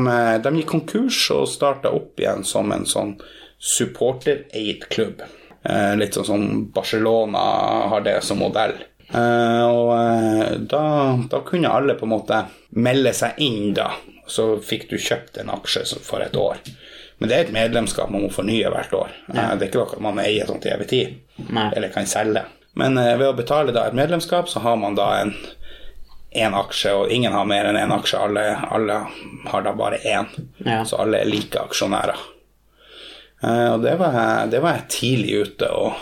de 0.45 0.51
gikk 0.61 0.69
konkurs 0.71 1.17
og 1.35 1.47
starta 1.51 1.91
opp 1.91 2.21
igjen 2.21 2.45
som 2.47 2.69
en 2.71 2.85
sånn 2.87 3.17
supportereid 3.59 4.85
klubb. 4.93 5.21
Eh, 5.63 5.93
litt 5.95 6.17
sånn 6.17 6.27
som 6.27 6.47
Barcelona 6.75 7.43
har 7.91 8.03
det 8.03 8.17
som 8.25 8.41
modell. 8.43 8.75
Eh, 9.13 9.63
og 9.67 9.91
eh, 9.95 10.57
da, 10.59 10.83
da 11.31 11.41
kunne 11.47 11.71
alle 11.71 11.95
på 11.99 12.07
en 12.07 12.15
måte 12.15 12.43
melde 12.75 13.13
seg 13.15 13.39
inn, 13.43 13.71
da. 13.77 13.91
Så 14.27 14.57
fikk 14.63 14.89
du 14.91 14.97
kjøpt 14.97 15.39
en 15.41 15.51
aksje 15.53 15.85
for 16.03 16.23
et 16.23 16.35
år. 16.39 16.59
Men 17.19 17.29
det 17.29 17.35
er 17.35 17.45
et 17.45 17.55
medlemskap 17.55 18.11
man 18.11 18.25
må 18.25 18.31
fornye 18.33 18.71
hvert 18.71 18.93
år. 18.95 19.15
Ja. 19.31 19.53
det 19.55 19.67
er 19.67 19.71
ikke 19.71 19.83
noe 19.83 20.03
man 20.03 20.21
eier 20.23 20.47
sånn 20.49 20.61
til 20.63 20.73
evig 20.75 20.87
tid, 20.91 21.17
Nei. 21.49 21.69
eller 21.75 21.91
kan 21.93 22.07
selge. 22.09 22.45
Men 22.79 22.97
ved 22.97 23.27
å 23.27 23.35
betale 23.37 23.75
da 23.75 23.85
et 23.87 23.95
medlemskap, 23.95 24.49
så 24.49 24.63
har 24.63 24.79
man 24.81 24.95
da 24.97 25.09
en 25.21 25.35
én 26.33 26.55
aksje, 26.57 26.93
og 26.97 27.11
ingen 27.13 27.35
har 27.35 27.45
mer 27.45 27.69
enn 27.69 27.77
én 27.77 27.93
aksje. 27.93 28.17
Alle, 28.17 28.45
alle 28.73 29.03
har 29.51 29.65
da 29.67 29.75
bare 29.77 29.99
én. 30.01 30.25
Ja. 30.65 30.81
Så 30.85 30.97
alle 31.03 31.21
er 31.21 31.29
like 31.29 31.61
aksjonærer. 31.61 32.17
Eh, 33.43 33.73
og 33.73 33.81
det 33.83 33.95
var, 33.99 34.47
det 34.51 34.61
var 34.63 34.77
jeg 34.79 34.89
tidlig 34.97 35.41
ute 35.47 35.69
og, 35.75 35.99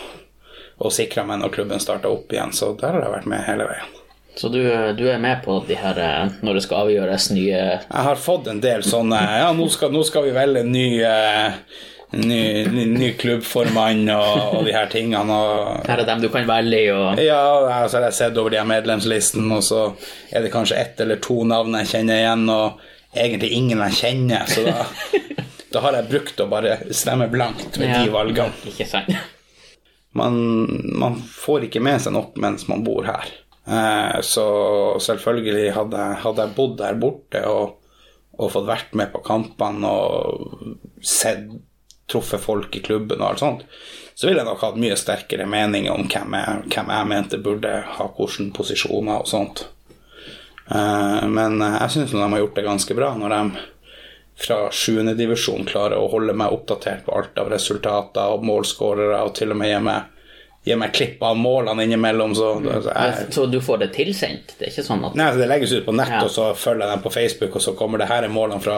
og 0.82 0.94
sikra 0.94 1.24
meg 1.26 1.42
når 1.42 1.54
klubben 1.56 1.82
starta 1.82 2.10
opp 2.12 2.32
igjen, 2.32 2.54
så 2.54 2.72
der 2.78 2.96
har 2.96 3.06
jeg 3.06 3.16
vært 3.16 3.30
med 3.32 3.44
hele 3.48 3.66
veien. 3.70 3.98
Så 4.34 4.48
du, 4.48 4.62
du 4.96 5.04
er 5.12 5.18
med 5.20 5.42
på 5.44 5.58
de 5.68 5.76
her 5.76 5.98
eh, 6.00 6.36
når 6.40 6.56
det 6.56 6.62
skal 6.64 6.86
avgjøres 6.86 7.30
nye 7.36 7.48
Jeg 7.52 8.04
har 8.06 8.16
fått 8.20 8.46
en 8.48 8.62
del 8.64 8.80
sånne 8.86 9.18
Ja, 9.20 9.50
nå 9.52 9.66
skal, 9.68 9.92
nå 9.92 10.00
skal 10.08 10.24
vi 10.24 10.32
velge 10.32 10.62
en 10.64 10.70
ny, 10.72 10.86
eh, 11.04 11.58
ny, 12.16 12.38
ny, 12.72 12.86
ny 12.94 13.10
klubbformann 13.20 14.06
og, 14.14 14.56
og 14.56 14.64
de 14.64 14.72
her 14.72 14.88
tingene. 14.92 15.36
Og, 15.36 15.84
Her 15.84 16.00
er 16.00 16.08
dem 16.08 16.24
du 16.24 16.30
kan 16.32 16.48
velge 16.48 16.80
i, 16.80 16.88
og 16.96 17.20
Ja, 17.20 17.42
så 17.84 17.98
har 18.00 18.08
jeg 18.08 18.18
sett 18.22 18.40
over 18.40 18.54
de 18.54 18.62
her 18.62 18.70
medlemslisten, 18.72 19.50
og 19.52 19.60
så 19.68 19.84
er 20.32 20.46
det 20.46 20.54
kanskje 20.54 20.80
ett 20.80 21.04
eller 21.04 21.20
to 21.20 21.42
navn 21.48 21.76
jeg 21.82 21.92
kjenner 21.92 22.22
igjen, 22.22 22.48
og 22.56 22.80
egentlig 23.12 23.52
ingen 23.58 23.84
jeg 23.90 23.98
kjenner, 24.00 24.48
så 24.48 24.64
da, 24.64 24.86
da 25.72 25.82
har 25.84 25.96
jeg 25.98 26.10
brukt 26.10 26.40
å 26.42 26.48
bare 26.50 26.78
stemme 26.94 27.28
blankt 27.32 27.78
ved 27.80 27.92
de 27.94 28.12
valgene. 28.12 28.52
Ikke 28.68 28.88
sant? 28.88 29.12
Man, 30.12 30.34
man 31.00 31.14
får 31.16 31.70
ikke 31.70 31.80
med 31.80 32.02
seg 32.04 32.12
nok 32.12 32.34
mens 32.36 32.66
man 32.68 32.82
bor 32.84 33.06
her. 33.08 33.30
Eh, 33.64 34.18
så 34.20 34.44
selvfølgelig 35.00 35.70
hadde, 35.72 36.02
hadde 36.20 36.44
jeg 36.44 36.52
bodd 36.58 36.74
der 36.82 36.98
borte 37.00 37.40
og, 37.48 37.78
og 38.36 38.50
fått 38.52 38.68
vært 38.68 38.92
med 38.98 39.08
på 39.14 39.22
kampene 39.24 39.88
og 39.88 40.74
sett, 41.00 41.46
truffet 42.12 42.44
folk 42.44 42.76
i 42.76 42.82
klubben 42.84 43.22
og 43.22 43.30
alt 43.30 43.40
sånt, 43.40 43.64
så 44.12 44.28
ville 44.28 44.42
jeg 44.42 44.50
nok 44.50 44.60
hatt 44.66 44.80
mye 44.84 45.00
sterkere 45.00 45.48
meninger 45.48 45.94
om 45.94 46.04
hvem 46.04 46.36
jeg, 46.36 46.60
hvem 46.74 46.92
jeg 46.92 47.10
mente 47.14 47.40
burde 47.40 47.72
ha 47.96 48.08
hvilke 48.12 48.50
posisjoner 48.58 49.22
og 49.22 49.32
sånt. 49.32 49.64
Eh, 50.68 51.22
men 51.32 51.56
jeg 51.62 51.94
syns 51.96 52.12
de 52.12 52.20
har 52.20 52.42
gjort 52.44 52.60
det 52.60 52.68
ganske 52.68 53.00
bra 53.00 53.14
når 53.16 53.38
de 53.38 53.62
fra 54.42 54.56
7. 54.72 55.14
divisjon 55.18 55.64
klarer 55.68 55.98
å 56.02 56.08
holde 56.12 56.34
meg 56.36 56.52
oppdatert 56.54 57.04
på 57.06 57.14
alt 57.16 57.38
av 57.38 57.50
resultater 57.52 58.34
og 58.34 58.44
målskårere, 58.48 59.20
og 59.26 59.34
til 59.38 59.54
og 59.54 59.60
med 59.60 59.70
gi 59.72 59.78
meg, 59.86 60.08
gi 60.66 60.76
meg 60.78 60.92
klipp 60.94 61.22
av 61.26 61.36
målene 61.38 61.86
innimellom. 61.86 62.34
Så, 62.38 62.50
så 62.84 62.92
jeg, 62.96 63.28
Så 63.34 63.46
du 63.50 63.60
får 63.62 63.84
det 63.84 63.90
tilsendt? 63.96 64.56
Det 64.58 64.68
er 64.68 64.74
ikke 64.74 64.86
sånn 64.86 65.06
at 65.08 65.16
Nei, 65.18 65.30
Det 65.38 65.48
legges 65.50 65.72
ut 65.78 65.86
på 65.86 65.94
nett, 65.96 66.10
Ja. 66.12 66.24
og 66.26 66.30
så 66.34 66.50
følger 66.58 66.86
jeg 66.86 66.96
dem 66.96 67.02
på 67.06 67.14
Facebook, 67.14 67.56
og 67.56 67.64
så 67.64 67.74
kommer 67.78 68.02
det 68.02 68.10
her 68.10 68.26
er 68.26 68.34
målene 68.34 68.62
fra 68.62 68.76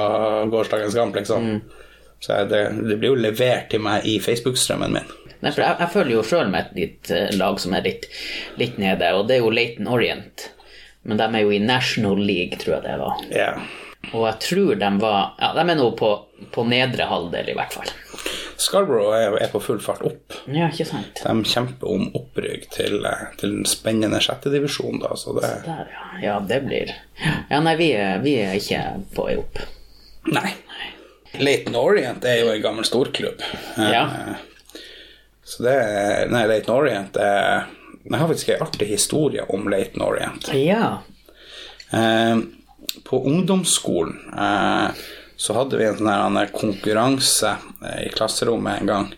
gårsdagens 0.53 0.95
kamp, 1.01 1.17
liksom. 1.17 1.51
Så 2.25 2.39
jeg, 2.39 2.49
det, 2.53 2.63
det 2.89 2.97
blir 3.01 3.13
jo 3.13 3.21
levert 3.21 3.69
til 3.73 3.83
meg 3.85 4.07
i 4.09 4.19
Facebook-strømmen 4.23 4.95
min. 4.97 5.09
Nei, 5.45 5.51
for 5.53 5.61
jeg, 5.61 5.77
jeg 5.83 5.93
følger 5.93 6.15
jo 6.15 6.23
sjøl 6.25 6.49
med 6.53 6.61
et 6.71 6.77
litt, 6.79 7.11
eh, 7.13 7.33
lag 7.37 7.59
som 7.61 7.75
er 7.77 7.85
litt, 7.85 8.07
litt 8.57 8.79
nede, 8.81 9.11
og 9.13 9.27
det 9.29 9.37
er 9.37 9.43
jo 9.45 9.51
Leighton 9.53 9.91
Orient. 9.93 10.47
Men 11.05 11.21
de 11.21 11.27
er 11.37 11.43
jo 11.45 11.51
i 11.53 11.59
National 11.61 12.17
League, 12.25 12.57
tror 12.63 12.79
jeg 12.79 12.85
det 12.87 12.95
var. 13.03 13.19
Ja. 13.35 13.51
Og 14.13 14.27
jeg 14.29 14.39
tror 14.45 14.75
de 14.81 14.91
var 15.01 15.21
Ja, 15.41 15.53
de 15.57 15.65
er 15.71 15.79
nå 15.79 15.91
på, 15.99 16.11
på 16.55 16.65
nedre 16.69 17.07
halvdel, 17.09 17.49
i 17.53 17.57
hvert 17.57 17.73
fall. 17.73 17.93
Scarborough 18.61 19.15
er, 19.17 19.35
er 19.43 19.51
på 19.51 19.59
full 19.63 19.81
fart 19.83 20.03
opp. 20.07 20.37
Ja, 20.47 20.69
ikke 20.71 20.87
sant? 20.87 21.19
De 21.25 21.33
kjemper 21.51 21.91
om 21.91 22.05
opprykk 22.15 22.69
til, 22.73 23.01
til 23.41 23.51
den 23.57 23.67
spennende 23.69 24.21
sjettedivisjon, 24.23 25.01
da, 25.03 25.11
så 25.19 25.35
det 25.39 25.51
Der, 25.67 25.89
ja. 25.91 26.05
Ja, 26.23 26.37
det 26.41 26.61
blir 26.69 26.93
Ja, 27.51 27.59
nei, 27.65 27.75
vi 27.81 27.89
er, 27.99 28.21
vi 28.23 28.37
er 28.45 28.55
ikke 28.61 28.83
på 29.17 29.27
vei 29.27 29.37
opp. 29.43 29.59
Nei. 30.31 30.53
Leighton 31.43 31.75
Orient 31.77 32.25
er 32.31 32.39
jo 32.45 32.53
en 32.53 32.63
gammel 32.63 32.87
storklubb. 32.87 33.43
Ja. 33.77 34.05
Eh, 34.07 34.79
Så 35.45 35.65
det 35.67 35.75
Nei, 36.31 36.45
Leighton 36.49 36.77
Orient 36.79 37.17
er 37.21 37.67
Jeg 38.07 38.21
har 38.21 38.29
faktisk 38.31 38.53
en 38.55 38.63
artig 38.65 38.87
historie 38.89 39.43
om 39.51 39.67
Leighton 39.69 40.03
Orient. 40.07 40.47
Ja. 40.55 41.01
Eh, 41.91 42.39
på 43.05 43.21
ungdomsskolen 43.27 44.35
eh, 44.39 45.05
så 45.37 45.55
hadde 45.55 45.79
vi 45.79 45.87
en 45.89 45.99
sånn 45.99 46.41
konkurranse 46.55 47.57
eh, 47.83 48.07
i 48.07 48.11
klasserommet 48.15 48.81
en 48.81 48.91
gang, 48.91 49.09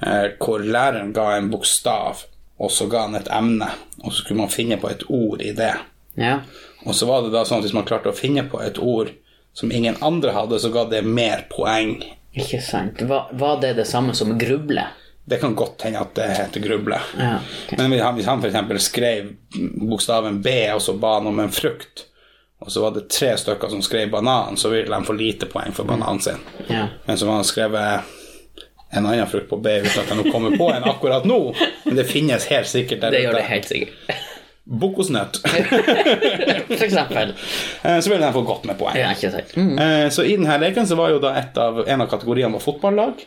eh, 0.00 0.28
hvor 0.40 0.64
læreren 0.64 1.12
ga 1.16 1.32
en 1.36 1.50
bokstav, 1.52 2.24
og 2.62 2.72
så 2.72 2.86
ga 2.90 3.06
han 3.06 3.18
et 3.18 3.30
emne, 3.32 3.68
og 4.02 4.12
så 4.12 4.22
skulle 4.22 4.44
man 4.44 4.52
finne 4.52 4.78
på 4.80 4.90
et 4.90 5.04
ord 5.08 5.42
i 5.42 5.52
det. 5.56 5.74
Ja. 6.14 6.40
Og 6.86 6.96
så 6.96 7.06
var 7.08 7.24
det 7.24 7.34
da 7.34 7.44
sånn 7.46 7.60
at 7.60 7.68
hvis 7.68 7.76
man 7.76 7.86
klarte 7.88 8.12
å 8.12 8.16
finne 8.16 8.44
på 8.48 8.60
et 8.62 8.78
ord 8.78 9.12
som 9.56 9.72
ingen 9.72 9.98
andre 10.00 10.32
hadde, 10.34 10.60
så 10.60 10.72
ga 10.72 10.86
det 10.88 11.02
mer 11.04 11.46
poeng. 11.52 11.98
Ikke 12.32 12.62
sant. 12.64 13.02
Var, 13.08 13.32
var 13.36 13.60
det 13.60 13.74
det 13.76 13.86
samme 13.88 14.14
som 14.16 14.32
gruble? 14.40 14.86
Det 15.24 15.38
kan 15.38 15.54
godt 15.54 15.84
hende 15.86 16.00
at 16.02 16.14
det 16.16 16.30
heter 16.34 16.64
gruble. 16.64 16.98
Ja, 17.18 17.36
okay. 17.38 17.76
Men 17.78 17.92
hvis 17.92 18.02
han, 18.02 18.16
hvis 18.16 18.56
han 18.56 18.70
f.eks. 18.72 18.88
skrev 18.88 19.28
bokstaven 19.84 20.40
B, 20.42 20.54
og 20.74 20.80
så 20.82 20.96
ba 20.98 21.18
han 21.18 21.28
om 21.30 21.38
en 21.44 21.52
frukt, 21.54 22.06
og 22.62 22.70
så 22.72 22.82
var 22.84 22.94
det 22.96 23.08
tre 23.12 23.32
stykker 23.38 23.70
som 23.72 23.82
skrev 23.84 24.10
banan, 24.12 24.56
så 24.56 24.70
ville 24.72 24.90
de 24.92 25.04
få 25.08 25.14
lite 25.18 25.46
poeng 25.50 25.74
for 25.76 25.88
bananen 25.88 26.20
sin. 26.22 26.42
Ja. 26.70 26.86
Men 27.06 27.18
så 27.18 27.26
var 27.28 27.40
han 27.40 27.48
skrevet 27.48 28.18
en 28.92 29.06
annen 29.08 29.26
frukt 29.26 29.48
på 29.48 29.56
B 29.64 29.70
uten 29.80 30.02
at 30.02 30.10
jeg 30.12 30.18
nå 30.18 30.32
kommer 30.32 30.56
på 30.60 30.68
en 30.72 30.84
akkurat 30.84 31.24
nå. 31.28 31.38
Men 31.86 31.96
det 31.96 32.04
finnes 32.10 32.44
helt 32.52 32.68
sikkert 32.68 33.00
der 33.04 33.14
Det 33.14 33.22
gjør 33.24 33.38
det 33.38 33.46
helt 33.48 33.68
sikkert. 33.70 34.28
Bokosnøtt. 34.62 35.40
For 36.68 36.84
eksempel. 36.86 37.32
Eh, 37.82 37.98
så 38.00 38.10
ville 38.12 38.26
de 38.26 38.32
få 38.36 38.42
godt 38.46 38.66
med 38.68 38.78
poeng. 38.78 38.94
Ja, 39.00 39.10
ikke 39.16 39.32
sant. 39.34 39.54
Mm. 39.58 39.72
Eh, 39.80 40.08
Så 40.14 40.22
i 40.28 40.36
denne 40.36 40.58
leken 40.62 40.86
så 40.86 40.98
var 41.00 41.10
jo 41.10 41.22
da 41.22 41.32
et 41.40 41.56
av, 41.58 41.80
en 41.88 42.04
av 42.04 42.10
kategoriene 42.12 42.52
var 42.54 42.62
fotballag, 42.62 43.24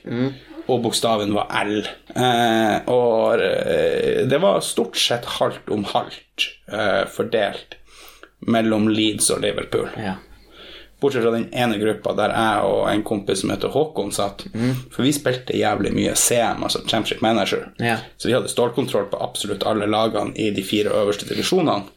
og 0.65 0.79
bokstaven 0.85 1.33
var 1.35 1.49
L. 1.65 1.75
Eh, 2.15 2.77
og 2.93 3.41
eh, 3.43 4.21
det 4.31 4.39
var 4.41 4.63
stort 4.65 4.97
sett 4.97 5.27
halvt 5.37 5.69
om 5.75 5.83
halvt 5.91 6.47
eh, 6.71 7.03
fordelt 7.11 7.75
mellom 8.45 8.89
Leeds 8.89 9.29
og 9.33 9.41
Liverpool. 9.41 9.89
Ja. 9.97 10.15
Bortsett 11.01 11.25
fra 11.25 11.31
den 11.33 11.49
ene 11.53 11.77
gruppa 11.77 12.13
der 12.17 12.31
jeg 12.31 12.67
og 12.69 12.85
en 12.89 13.03
kompis 13.05 13.41
som 13.43 13.51
heter 13.51 13.73
Håkon 13.73 14.13
satt. 14.15 14.45
For 14.93 15.03
vi 15.03 15.11
spilte 15.13 15.57
jævlig 15.57 15.91
mye 15.93 16.13
CM, 16.15 16.63
altså 16.63 16.81
Championship 16.87 17.21
Manager. 17.21 17.67
Ja. 17.83 17.97
Så 18.17 18.29
vi 18.29 18.33
hadde 18.33 18.49
stålkontroll 18.49 19.09
på 19.11 19.19
absolutt 19.21 19.65
alle 19.67 19.89
lagene 19.91 20.33
i 20.39 20.49
de 20.55 20.63
fire 20.63 20.95
øverste 20.95 21.27
divisjonene. 21.29 21.91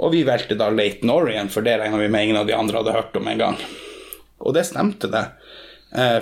Og 0.00 0.14
vi 0.14 0.24
valgte 0.24 0.56
da 0.56 0.70
Leighton 0.72 1.12
Orient, 1.12 1.52
for 1.52 1.64
det 1.64 1.76
regna 1.78 1.98
vi 2.00 2.08
med 2.08 2.24
ingen 2.24 2.40
av 2.40 2.46
de 2.48 2.56
andre 2.56 2.80
hadde 2.80 2.96
hørt 2.96 3.16
om 3.20 3.28
en 3.28 3.40
gang. 3.40 3.56
Og 4.40 4.54
det 4.56 4.64
stemte, 4.68 5.10
det. 5.12 5.26
Eh, 5.92 6.20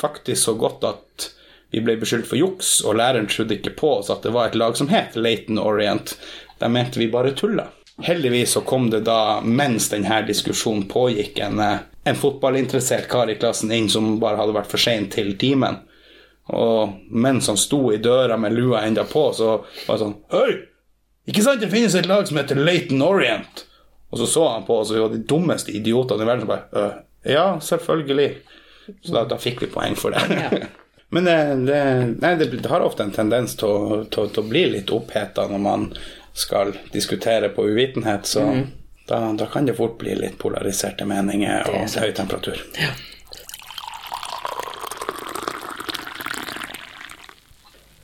faktisk 0.00 0.42
så 0.44 0.54
godt 0.58 0.84
at 0.88 1.30
vi 1.70 1.82
ble 1.84 1.94
beskyldt 2.00 2.26
for 2.26 2.40
juks, 2.40 2.80
og 2.82 2.96
læreren 2.98 3.28
trodde 3.30 3.54
ikke 3.58 3.76
på 3.78 3.92
oss 4.00 4.10
at 4.10 4.24
det 4.26 4.32
var 4.34 4.50
et 4.50 4.58
lag 4.58 4.74
som 4.78 4.90
het 4.90 5.14
Leighton 5.14 5.60
Orient. 5.62 6.16
De 6.58 6.68
mente 6.68 6.98
vi 6.98 7.10
bare 7.12 7.30
tulla. 7.38 7.68
Heldigvis 8.02 8.52
så 8.56 8.60
kom 8.66 8.88
det 8.90 9.02
da, 9.06 9.40
mens 9.44 9.90
denne 9.92 10.22
diskusjonen 10.26 10.86
pågikk, 10.88 11.38
en, 11.44 11.60
eh, 11.60 11.78
en 12.04 12.16
fotballinteressert 12.16 13.08
kar 13.08 13.30
i 13.30 13.36
klassen 13.38 13.72
inn 13.72 13.88
som 13.92 14.18
bare 14.20 14.40
hadde 14.40 14.56
vært 14.56 14.70
for 14.70 14.80
sein 14.80 15.08
til 15.12 15.34
timen. 15.38 15.82
Og 16.50 16.96
mens 17.10 17.46
han 17.46 17.58
sto 17.60 17.92
i 17.92 18.00
døra 18.02 18.36
med 18.40 18.56
lua 18.56 18.82
enda 18.86 19.04
på, 19.04 19.28
så 19.36 19.60
var 19.86 19.94
det 19.94 20.02
sånn 20.04 20.16
Hei! 20.32 20.50
Ikke 21.30 21.44
sant 21.44 21.60
det 21.62 21.70
finnes 21.70 21.94
et 21.94 22.08
lag 22.10 22.26
som 22.26 22.40
heter 22.40 22.58
Leighton 22.58 23.02
Orient? 23.06 23.66
Og 24.10 24.18
så 24.18 24.26
så 24.26 24.48
han 24.48 24.64
på 24.66 24.80
oss, 24.80 24.90
og 24.90 24.96
vi 24.96 25.02
var 25.04 25.12
de 25.14 25.24
dummeste 25.30 25.74
idiotene 25.76 26.24
i 26.24 26.26
verden. 26.26 26.46
Så 26.46 26.50
bare 26.50 26.84
«Øh, 26.84 26.92
Ja, 27.30 27.60
selvfølgelig. 27.60 28.30
Så 29.04 29.12
da, 29.12 29.24
da 29.28 29.36
fikk 29.38 29.60
vi 29.62 29.68
poeng 29.70 29.94
for 29.94 30.10
det. 30.10 30.66
Men 31.14 31.26
det, 31.26 31.36
det, 31.66 31.80
nei, 32.22 32.34
det 32.38 32.70
har 32.70 32.82
ofte 32.86 33.02
en 33.02 33.14
tendens 33.14 33.56
til 33.58 33.68
å, 33.68 34.00
til, 34.10 34.30
til 34.30 34.42
å 34.44 34.48
bli 34.48 34.64
litt 34.76 34.90
oppheta 34.94 35.46
når 35.50 35.62
man 35.62 35.86
skal 36.32 36.74
diskutere 36.92 37.48
på 37.48 37.64
uvitenhet, 37.68 38.26
så 38.26 38.44
da, 39.08 39.32
da 39.32 39.46
kan 39.46 39.66
det 39.66 39.74
fort 39.74 39.98
bli 39.98 40.14
litt 40.14 40.38
polariserte 40.38 41.06
meninger 41.08 41.64
er 41.64 41.70
og 41.74 41.96
høy 42.00 42.12
temperatur. 42.14 42.60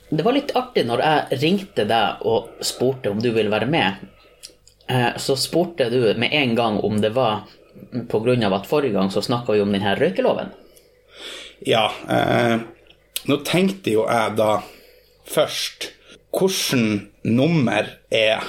Det 0.09 0.23
var 0.23 0.35
litt 0.35 0.53
artig 0.55 0.85
når 0.87 1.03
jeg 1.03 1.39
ringte 1.41 1.83
deg 1.87 2.21
og 2.27 2.61
spurte 2.63 3.11
om 3.11 3.19
du 3.23 3.29
ville 3.35 3.51
være 3.51 3.67
med. 3.67 4.05
Eh, 4.87 5.17
Så 5.19 5.35
spurte 5.35 5.89
du 5.91 5.99
med 6.15 6.31
en 6.31 6.55
gang 6.55 6.79
om 6.79 7.01
det 7.01 7.11
var 7.15 7.43
av 8.47 8.53
at 8.53 8.67
forrige 8.67 8.93
gang 8.93 9.11
så 9.11 9.21
snakka 9.21 9.53
vi 9.53 9.61
om 9.61 9.71
denne 9.71 9.95
røykeloven. 9.99 10.49
Ja, 11.67 11.91
eh, 12.09 12.59
nå 13.27 13.37
tenkte 13.43 13.91
jo 13.91 14.05
jeg 14.07 14.35
da 14.37 14.61
først 15.27 15.91
Hvordan 16.35 17.09
nummer 17.23 17.87
er 18.11 18.43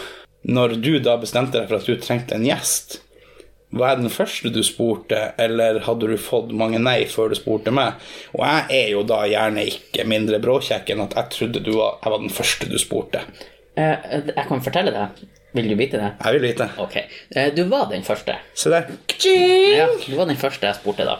Når 0.48 0.76
du 0.82 0.98
da 1.02 1.16
bestemte 1.20 1.58
deg 1.60 1.68
for 1.68 1.78
at 1.80 1.86
du 1.86 1.96
trengte 2.00 2.34
en 2.36 2.44
gjest, 2.46 3.00
var 3.74 3.90
jeg 3.92 3.98
den 4.04 4.12
første 4.14 4.48
du 4.54 4.62
spurte, 4.64 5.18
eller 5.36 5.80
hadde 5.84 6.06
du 6.08 6.14
fått 6.16 6.54
mange 6.56 6.78
nei 6.80 7.02
før 7.10 7.28
du 7.28 7.36
spurte 7.36 7.72
meg? 7.74 7.98
Og 8.32 8.40
jeg 8.46 8.78
er 8.78 8.86
jo 8.94 9.02
da 9.04 9.18
gjerne 9.28 9.66
ikke 9.68 10.06
mindre 10.08 10.38
bråkjekk 10.40 10.94
enn 10.94 11.02
at 11.04 11.16
jeg 11.18 11.28
trodde 11.34 11.60
du 11.66 11.74
var, 11.76 11.98
jeg 12.00 12.14
var 12.14 12.22
den 12.22 12.32
første 12.32 12.70
du 12.70 12.78
spurte. 12.80 13.20
Eh, 13.76 14.06
Jeg 14.30 14.46
kan 14.48 14.62
fortelle 14.64 14.94
deg. 14.94 15.20
Vil 15.58 15.68
du 15.68 15.74
vite 15.76 16.00
det? 16.00 16.08
Jeg 16.24 16.38
vil 16.38 16.46
vite. 16.48 16.70
Ok. 16.80 16.96
Eh, 17.34 17.50
Du 17.54 17.64
var 17.68 17.90
den 17.92 18.02
første. 18.08 18.38
Se 18.54 18.70
der. 18.72 18.88
Ja, 19.76 19.86
du 20.06 20.16
var 20.16 20.26
den 20.32 20.36
første 20.40 20.66
jeg 20.70 20.78
spurte 20.80 21.04
da. 21.04 21.18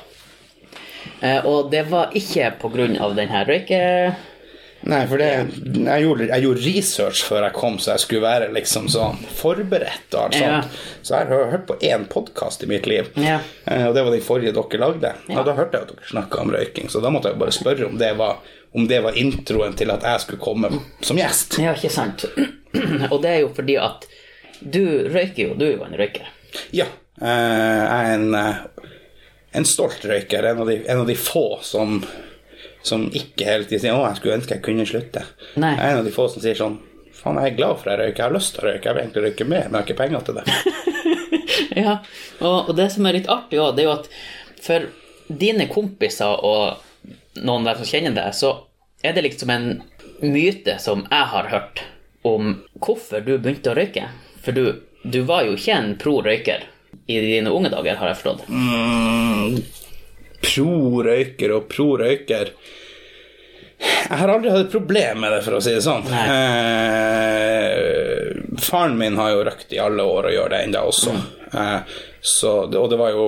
Eh, 1.20 1.44
Og 1.44 1.70
det 1.70 1.84
var 1.90 2.14
ikke 2.16 2.54
på 2.62 2.72
grunn 2.72 2.96
av 2.96 3.14
denne 3.18 3.44
røyke... 3.44 4.14
Nei, 4.88 5.02
for 5.10 5.20
det, 5.20 5.26
jeg, 5.28 6.02
gjorde, 6.06 6.26
jeg 6.30 6.44
gjorde 6.46 6.62
research 6.64 7.20
før 7.28 7.42
jeg 7.44 7.52
kom, 7.58 7.74
så 7.82 7.90
jeg 7.92 8.00
skulle 8.06 8.22
være 8.24 8.46
liksom 8.56 8.86
sånn 8.92 9.18
forberedt 9.36 10.14
og 10.16 10.22
alt 10.22 10.38
Ja. 10.40 10.62
Så 11.04 11.18
jeg 11.18 11.28
har 11.28 11.50
hørt 11.52 11.66
på 11.68 11.76
én 11.84 12.06
podkast 12.08 12.62
i 12.64 12.68
mitt 12.70 12.86
liv, 12.88 13.10
Ja. 13.20 13.40
Eh, 13.68 13.84
og 13.88 13.94
det 13.94 14.04
var 14.06 14.14
den 14.16 14.24
forrige 14.24 14.54
dere 14.56 14.80
lagde. 14.80 15.10
Ja. 15.28 15.40
Og 15.40 15.44
da 15.50 15.54
hørte 15.58 15.76
jeg 15.76 15.88
at 15.88 15.92
dere 15.92 16.08
snakka 16.12 16.40
om 16.40 16.52
røyking, 16.56 16.88
så 16.88 17.02
da 17.04 17.10
måtte 17.12 17.28
jeg 17.34 17.38
bare 17.42 17.52
spørre 17.52 17.86
om 17.90 17.98
det 18.00 18.14
var 18.16 18.38
om 18.76 18.84
det 18.88 18.98
var 19.04 19.16
introen 19.16 19.72
til 19.76 19.90
at 19.90 20.02
jeg 20.04 20.20
skulle 20.20 20.40
komme 20.44 20.68
som 21.00 21.16
gjest. 21.16 21.54
Ja, 21.60 21.72
ikke 21.76 21.88
sant. 21.92 22.24
Og 23.12 23.22
det 23.24 23.30
er 23.30 23.38
jo 23.40 23.52
fordi 23.56 23.76
at 23.80 24.04
du 24.60 24.82
røyker 25.08 25.42
jo, 25.50 25.54
du 25.56 25.64
er 25.68 25.72
jo 25.78 25.84
en 25.86 25.96
røyker. 26.00 26.26
Ja. 26.76 26.84
eh, 27.20 27.28
Jeg 27.28 28.08
er 28.08 28.14
en, 28.18 28.26
eh, 28.34 28.88
en 29.56 29.64
stolt 29.68 30.04
røyker, 30.04 30.44
en 30.50 30.60
av 30.64 30.68
de, 30.68 30.76
en 30.84 31.00
av 31.04 31.06
de 31.08 31.16
få 31.16 31.46
som 31.64 32.02
som 32.88 33.06
ikke 33.12 33.46
hele 33.46 33.68
tiden 33.68 33.84
sier 33.84 33.96
'Å, 33.96 34.06
jeg 34.08 34.20
skulle 34.20 34.38
ønske 34.40 34.56
jeg 34.56 34.64
kunne 34.64 34.86
slutte'. 34.88 35.24
Nei. 35.60 35.74
Jeg 35.76 35.84
er 35.84 35.92
en 35.92 36.02
av 36.02 36.08
de 36.08 36.14
få 36.14 36.28
som 36.32 36.42
sier 36.42 36.58
sånn 36.58 36.78
'Faen, 37.18 37.38
jeg 37.42 37.52
er 37.52 37.56
glad 37.58 37.78
for 37.80 37.90
jeg 37.90 37.98
røyker. 37.98 38.16
Jeg 38.16 38.26
har 38.28 38.36
lyst 38.36 38.54
til 38.54 38.64
å 38.64 38.68
røyke. 38.68 38.84
Jeg 38.86 38.94
vil 38.94 39.02
egentlig 39.02 39.24
røyke 39.24 39.48
mer, 39.48 39.64
men 39.68 39.72
jeg 39.72 39.80
har 39.80 39.86
ikke 39.88 40.02
penger 40.02 40.20
til 40.24 40.34
det'. 40.38 40.48
Ja, 41.78 41.98
og, 42.40 42.70
og 42.70 42.76
det 42.76 42.88
som 42.92 43.06
er 43.06 43.18
litt 43.18 43.28
artig 43.30 43.58
også, 43.60 43.74
det 43.76 43.82
er 43.82 43.88
jo 43.88 43.96
at 43.98 44.08
for 44.62 44.86
dine 45.28 45.66
kompiser 45.70 46.40
og 46.44 46.80
noen 47.44 47.66
der 47.66 47.78
som 47.78 47.86
kjenner 47.86 48.14
deg, 48.16 48.34
så 48.34 48.50
er 49.04 49.14
det 49.14 49.26
liksom 49.26 49.52
en 49.52 49.68
myte 50.24 50.78
som 50.82 51.04
jeg 51.06 51.30
har 51.34 51.50
hørt 51.52 51.84
om 52.26 52.56
hvorfor 52.82 53.22
du 53.22 53.36
begynte 53.38 53.70
å 53.72 53.76
røyke. 53.78 54.08
For 54.42 54.56
du, 54.56 54.80
du 55.04 55.20
var 55.28 55.46
jo 55.46 55.54
ikke 55.58 55.76
en 55.76 55.92
pro-røyker 56.00 56.66
i 57.08 57.20
dine 57.22 57.52
unge 57.54 57.70
dager, 57.72 57.98
har 58.00 58.12
jeg 58.12 58.20
forstått. 58.22 58.42
Pro-røyker 60.48 61.54
og 61.56 61.68
pro-røyker 61.70 62.52
Jeg 63.78 64.16
har 64.22 64.28
aldri 64.32 64.50
hatt 64.50 64.64
et 64.66 64.72
problem 64.72 65.20
med 65.22 65.32
det, 65.32 65.42
for 65.44 65.58
å 65.58 65.60
si 65.62 65.74
det 65.76 65.82
sånn. 65.84 66.06
Eh, 67.18 68.58
faren 68.58 68.96
min 68.98 69.16
har 69.20 69.30
jo 69.34 69.44
røkt 69.46 69.72
i 69.72 69.78
alle 69.82 70.02
år 70.02 70.30
og 70.30 70.34
gjør 70.34 70.52
det 70.54 70.60
ennå 70.66 70.82
også. 70.90 71.14
Eh, 71.52 71.80
så, 72.20 72.52
og 72.66 72.88
det 72.90 72.98
var 73.00 73.10
jo 73.14 73.26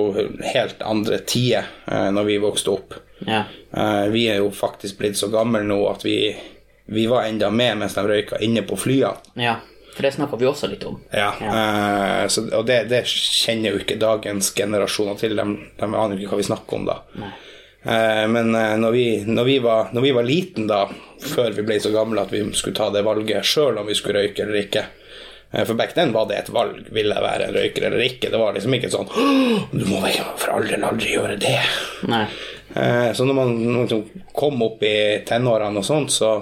helt 0.54 0.82
andre 0.82 1.20
tider 1.28 1.68
eh, 1.86 2.08
når 2.14 2.24
vi 2.30 2.38
vokste 2.42 2.74
opp. 2.74 2.96
Ja. 3.28 3.44
Eh, 3.76 4.06
vi 4.14 4.26
er 4.32 4.40
jo 4.42 4.50
faktisk 4.56 4.98
blitt 5.00 5.18
så 5.20 5.28
gamle 5.32 5.62
nå 5.66 5.78
at 5.90 6.04
vi, 6.06 6.16
vi 6.90 7.06
var 7.10 7.28
enda 7.28 7.50
med 7.54 7.78
mens 7.84 7.94
de 7.98 8.06
røyka 8.08 8.40
inne 8.44 8.62
på 8.66 8.78
flyene. 8.80 9.16
ja. 9.40 9.58
For 9.90 10.06
det 10.06 10.12
snakka 10.14 10.36
vi 10.38 10.46
også 10.46 10.68
litt 10.70 10.84
om. 10.86 11.00
Ja, 11.12 11.32
eh, 11.42 12.26
så, 12.30 12.44
og 12.56 12.62
det, 12.68 12.76
det 12.88 13.00
kjenner 13.10 13.74
jo 13.74 13.80
ikke 13.82 13.96
dagens 14.00 14.52
generasjoner 14.54 15.18
til. 15.18 15.34
De, 15.36 15.44
de 15.80 15.88
aner 15.88 16.14
ikke 16.14 16.30
hva 16.30 16.38
vi 16.38 16.46
snakker 16.46 16.78
om 16.78 16.84
da. 16.86 16.94
Eh, 17.18 17.32
men 17.82 18.54
eh, 18.54 18.76
når, 18.76 18.92
vi, 18.92 19.04
når, 19.24 19.44
vi 19.48 19.58
var, 19.64 19.88
når 19.96 20.02
vi 20.04 20.10
var 20.12 20.26
liten 20.28 20.66
da, 20.68 20.82
før 21.24 21.50
vi 21.56 21.62
ble 21.64 21.78
så 21.80 21.92
gamle 21.94 22.20
at 22.26 22.32
vi 22.34 22.42
skulle 22.52 22.76
ta 22.76 22.90
det 22.92 23.00
valget 23.06 23.44
sjøl 23.48 23.78
om 23.80 23.86
vi 23.88 23.94
skulle 23.96 24.20
røyke 24.20 24.42
eller 24.44 24.58
ikke 24.60 24.82
eh, 24.84 25.64
For 25.64 25.74
back 25.78 25.94
then 25.96 26.12
var 26.12 26.26
det 26.28 26.38
et 26.42 26.50
valg. 26.52 26.82
Vil 26.92 27.08
jeg 27.12 27.24
være 27.24 27.46
en 27.48 27.54
røyker 27.56 27.86
eller 27.88 28.04
ikke? 28.04 28.28
Det 28.32 28.40
var 28.40 28.52
liksom 28.56 28.76
ikke 28.76 28.92
sånn 28.92 29.08
Du 29.72 29.84
må 29.88 30.00
vel 30.04 30.20
for 30.36 30.52
all 30.58 30.68
del 30.68 30.84
aldri 30.84 31.14
gjøre 31.16 31.38
det. 31.40 31.56
Nei. 32.12 32.26
Eh, 32.76 33.08
Så 33.16 33.24
når 33.24 33.34
man, 33.40 33.54
når 33.64 33.72
man 33.78 33.88
liksom 33.88 34.26
kom 34.36 34.60
opp 34.68 34.84
i 34.86 34.94
tenårene 35.28 35.80
og 35.80 35.88
sånt, 35.88 36.12
så 36.12 36.34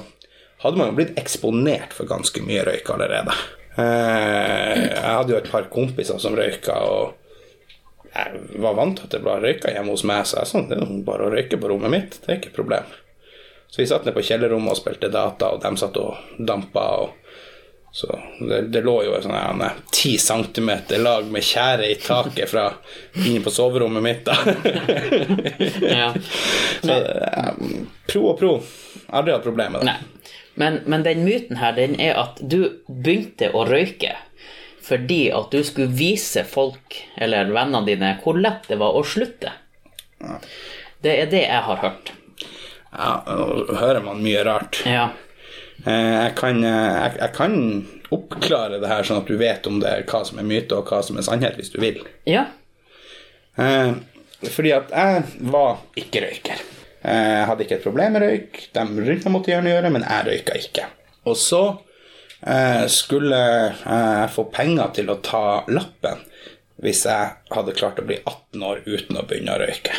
hadde 0.65 0.77
man 0.81 0.91
jo 0.91 0.99
blitt 0.99 1.15
eksponert 1.23 1.95
for 1.95 2.11
ganske 2.11 2.43
mye 2.43 2.67
røyk 2.67 2.91
allerede. 2.97 3.39
Eh, 3.79 4.75
Jeg 4.91 5.07
hadde 5.07 5.33
jo 5.37 5.39
et 5.39 5.51
par 5.55 5.69
kompiser 5.71 6.19
som 6.19 6.35
røyka, 6.35 6.75
og 6.83 7.15
jeg 8.15 8.63
var 8.65 8.79
vant 8.79 8.97
til 8.99 9.09
at 9.09 9.15
det 9.15 9.23
ble 9.25 9.37
røyka 9.43 9.73
hjemme 9.75 9.95
hos 9.95 10.07
meg, 10.09 10.25
så 10.27 10.41
jeg 10.41 10.51
sånn, 10.53 10.69
det 10.71 10.81
er 10.81 10.97
bare 11.07 11.29
å 11.29 11.35
røyke 11.35 11.61
på 11.61 11.71
rommet 11.71 11.93
mitt. 11.93 12.19
Det 12.23 12.33
er 12.33 12.41
ikke 12.41 12.53
et 12.53 12.59
problem. 12.59 12.97
Så 13.69 13.83
vi 13.83 13.89
satt 13.91 14.07
ned 14.09 14.17
på 14.17 14.25
kjellerrommet 14.25 14.73
og 14.73 14.81
spilte 14.81 15.11
data, 15.13 15.53
og 15.53 15.63
de 15.63 15.73
satt 15.81 15.97
og 16.01 16.39
dampa. 16.39 16.87
og 17.03 17.29
så 17.91 18.19
det, 18.41 18.61
det 18.73 18.83
lå 18.85 18.95
jo 19.07 19.15
et 19.17 19.25
sånn 19.25 19.65
ti 19.93 20.13
centimeter 20.21 21.01
lag 21.03 21.25
med 21.33 21.43
tjære 21.45 21.89
i 21.89 21.97
taket 21.99 22.51
fra 22.51 22.67
inne 23.25 23.41
på 23.43 23.53
soverommet 23.53 24.05
mitt. 24.05 24.29
da. 24.29 24.37
Ja. 25.99 26.13
Så 26.85 26.95
um, 26.95 27.89
pro 28.07 28.23
og 28.33 28.39
pro. 28.39 28.53
Aldri 29.09 29.35
hatt 29.35 29.47
problemer 29.47 29.81
med 29.81 29.89
det. 29.89 30.33
Men, 30.59 30.81
men 30.87 31.05
den 31.07 31.25
myten 31.25 31.59
her, 31.61 31.75
den 31.77 31.97
er 32.03 32.19
at 32.19 32.41
du 32.43 32.83
begynte 32.87 33.51
å 33.55 33.65
røyke 33.69 34.17
fordi 34.89 35.29
at 35.37 35.51
du 35.53 35.61
skulle 35.67 35.93
vise 35.93 36.45
folk, 36.49 36.97
eller 37.21 37.51
vennene 37.53 37.85
dine, 37.87 38.15
hvor 38.23 38.39
lett 38.41 38.69
det 38.71 38.79
var 38.81 38.97
å 38.97 39.05
slutte. 39.05 39.53
Det 41.05 41.13
er 41.23 41.29
det 41.31 41.45
jeg 41.45 41.63
har 41.69 41.83
hørt. 41.85 42.13
Ja, 42.89 43.11
nå 43.29 43.77
hører 43.79 44.01
man 44.07 44.23
mye 44.25 44.41
rart. 44.49 44.81
Ja. 44.89 45.11
Eh, 45.85 46.15
Jeg 46.25 46.33
kan, 46.41 46.63
eh, 46.65 46.95
jeg, 47.05 47.19
jeg 47.21 47.35
kan 47.37 47.59
oppklare 48.17 48.79
det 48.81 48.89
her, 48.89 49.05
sånn 49.05 49.21
at 49.23 49.29
du 49.29 49.37
vet 49.39 49.67
om 49.69 49.77
det 49.83 49.91
er 49.93 50.07
hva 50.09 50.23
som 50.27 50.41
er 50.41 50.47
myte 50.49 50.75
og 50.79 50.89
hva 50.89 51.03
som 51.05 51.19
er 51.21 51.27
sannhet, 51.27 51.59
hvis 51.61 51.71
du 51.75 51.79
vil. 51.85 52.01
Ja. 52.27 52.47
Eh, 53.61 53.93
fordi 54.49 54.73
at 54.75 54.91
jeg 54.95 55.23
var 55.53 55.83
ikke 56.01 56.23
røyker. 56.25 56.65
Jeg 57.09 57.45
hadde 57.47 57.63
ikke 57.65 57.77
et 57.79 57.85
problem 57.85 58.17
med 58.17 58.25
røyk. 58.25 58.59
De 58.75 58.83
rundt 58.89 59.27
meg 59.29 59.33
måtte 59.37 59.53
gjerne 59.53 59.71
gjøre, 59.71 59.93
men 59.95 60.03
jeg 60.09 60.27
røyka 60.33 60.57
ikke. 60.59 60.89
Og 61.31 61.37
så 61.39 61.63
skulle 62.93 63.39
jeg 63.39 64.29
få 64.31 64.45
penger 64.55 64.93
til 64.95 65.11
å 65.11 65.19
ta 65.25 65.65
lappen 65.67 66.21
hvis 66.79 67.01
jeg 67.09 67.33
hadde 67.51 67.75
klart 67.75 67.99
å 67.99 68.05
bli 68.07 68.21
18 68.21 68.63
år 68.63 68.85
uten 68.87 69.19
å 69.19 69.25
begynne 69.27 69.57
å 69.57 69.59
røyke. 69.59 69.97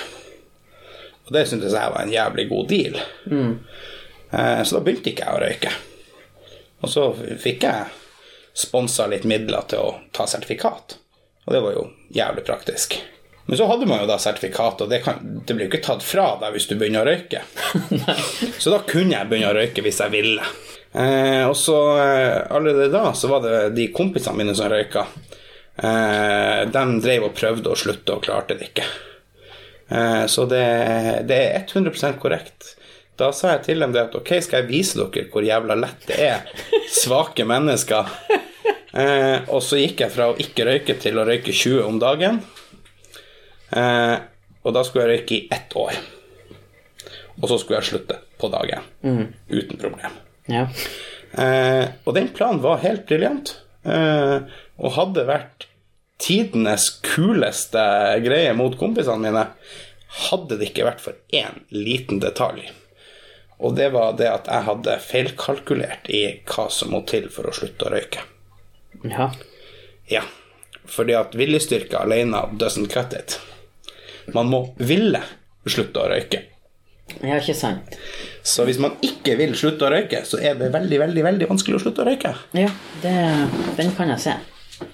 Og 1.28 1.34
det 1.36 1.44
syntes 1.50 1.76
jeg 1.76 1.92
var 1.92 2.00
en 2.00 2.14
jævlig 2.14 2.46
god 2.50 2.70
deal. 2.72 2.96
Mm. 3.28 3.52
Så 4.32 4.78
da 4.78 4.82
begynte 4.86 5.12
ikke 5.12 5.28
jeg 5.28 5.36
å 5.36 5.42
røyke. 5.44 5.74
Og 6.80 6.94
så 6.94 7.04
fikk 7.44 7.68
jeg 7.68 7.92
sponsa 8.56 9.10
litt 9.12 9.28
midler 9.28 9.68
til 9.70 9.84
å 9.84 9.96
ta 10.16 10.26
sertifikat. 10.30 10.96
Og 11.46 11.54
det 11.54 11.62
var 11.66 11.76
jo 11.76 11.86
jævlig 12.16 12.46
praktisk. 12.48 12.96
Men 13.50 13.58
så 13.58 13.66
hadde 13.66 13.88
man 13.90 14.04
jo 14.04 14.06
da 14.06 14.20
sertifikat, 14.22 14.84
og 14.86 14.92
det, 14.92 15.00
kan, 15.02 15.24
det 15.42 15.56
blir 15.56 15.66
jo 15.66 15.72
ikke 15.72 15.86
tatt 15.88 16.04
fra 16.06 16.36
deg 16.38 16.54
hvis 16.54 16.68
du 16.70 16.76
begynner 16.78 17.02
å 17.02 17.10
røyke. 17.10 17.40
så 18.62 18.70
da 18.70 18.78
kunne 18.86 19.16
jeg 19.16 19.26
begynne 19.26 19.50
å 19.50 19.56
røyke 19.58 19.82
hvis 19.82 20.02
jeg 20.04 20.14
ville. 20.14 20.44
Eh, 20.94 21.42
og 21.48 21.56
så 21.58 21.78
eh, 21.98 22.36
allerede 22.54 22.92
da 22.94 23.10
så 23.18 23.32
var 23.32 23.42
det 23.42 23.72
de 23.74 23.88
kompisene 23.90 24.38
mine 24.38 24.54
som 24.54 24.70
røyka. 24.70 25.08
Eh, 25.82 26.60
de 26.70 26.84
drev 27.02 27.26
og 27.26 27.34
prøvde 27.40 27.74
å 27.74 27.80
slutte 27.88 28.20
og 28.20 28.28
klarte 28.28 28.60
det 28.60 28.70
ikke. 28.70 28.86
Eh, 29.98 30.26
så 30.30 30.46
det, 30.46 30.62
det 31.26 31.42
er 31.48 31.66
100% 31.66 32.22
korrekt. 32.22 32.76
Da 33.18 33.32
sa 33.34 33.56
jeg 33.56 33.66
til 33.66 33.82
dem 33.82 33.98
det 33.98 34.06
at 34.12 34.20
ok, 34.22 34.30
skal 34.46 34.62
jeg 34.62 34.70
vise 34.70 35.02
dere 35.02 35.26
hvor 35.34 35.50
jævla 35.50 35.80
lett 35.80 36.06
det 36.06 36.22
er. 36.30 36.54
Svake 37.02 37.50
mennesker. 37.50 38.14
Eh, 38.90 39.44
og 39.54 39.60
så 39.62 39.78
gikk 39.78 40.00
jeg 40.02 40.10
fra 40.10 40.32
å 40.32 40.38
ikke 40.42 40.66
røyke 40.66 40.96
til 40.98 41.20
å 41.22 41.24
røyke 41.28 41.54
20 41.54 41.84
om 41.86 42.00
dagen. 42.02 42.40
Eh, 43.72 44.16
og 44.64 44.74
da 44.76 44.84
skulle 44.84 45.06
jeg 45.08 45.20
røyke 45.22 45.36
i 45.38 45.48
ett 45.56 45.76
år. 45.80 46.00
Og 47.40 47.48
så 47.52 47.58
skulle 47.62 47.80
jeg 47.80 47.90
slutte 47.94 48.18
på 48.40 48.50
dagen. 48.52 48.84
Uten 49.50 49.78
problem. 49.80 50.18
ja. 50.52 50.68
Eh, 51.38 51.86
og 52.10 52.16
den 52.18 52.32
planen 52.34 52.58
var 52.64 52.80
helt 52.82 53.04
briljant. 53.06 53.52
Eh, 53.86 54.40
og 54.82 54.96
hadde 54.96 55.28
vært 55.28 55.68
tidenes 56.20 56.88
kuleste 57.06 57.84
greie 58.26 58.52
mot 58.58 58.74
kompisene 58.80 59.22
mine, 59.30 59.44
hadde 60.26 60.58
det 60.58 60.72
ikke 60.72 60.88
vært 60.88 61.04
for 61.04 61.20
én 61.30 61.62
liten 61.70 62.20
detalj. 62.24 62.66
Og 63.62 63.76
det 63.78 63.92
var 63.94 64.16
det 64.18 64.28
at 64.32 64.50
jeg 64.50 64.66
hadde 64.72 64.98
feilkalkulert 65.06 66.10
i 66.10 66.24
hva 66.50 66.66
som 66.74 66.96
må 66.96 67.04
til 67.08 67.30
for 67.32 67.46
å 67.48 67.54
slutte 67.56 67.88
å 67.88 67.94
røyke. 67.94 68.26
ja. 69.06 69.30
Ja, 70.10 70.24
fordi 70.90 71.14
at 71.14 71.36
viljestyrke 71.38 72.00
alene 72.02 72.40
doesn't 72.58 72.90
cut 72.90 73.14
it. 73.14 73.36
Man 74.36 74.50
må 74.52 74.64
ville 74.78 75.22
slutte 75.70 76.02
å 76.02 76.10
røyke. 76.12 76.44
Ja, 77.20 77.40
ikke 77.40 77.56
sant. 77.58 77.98
Så 78.46 78.66
hvis 78.68 78.80
man 78.82 78.96
ikke 79.06 79.36
vil 79.40 79.56
slutte 79.58 79.88
å 79.88 79.92
røyke, 79.92 80.22
så 80.28 80.40
er 80.42 80.58
det 80.60 80.70
veldig, 80.74 81.00
veldig, 81.02 81.24
veldig 81.26 81.50
vanskelig 81.50 81.80
å 81.80 81.84
slutte 81.84 82.04
å 82.04 82.08
røyke. 82.08 82.36
Ja, 82.58 82.70
det, 83.04 83.16
den 83.80 83.92
kan 83.98 84.14
jeg 84.14 84.24
se. 84.24 84.36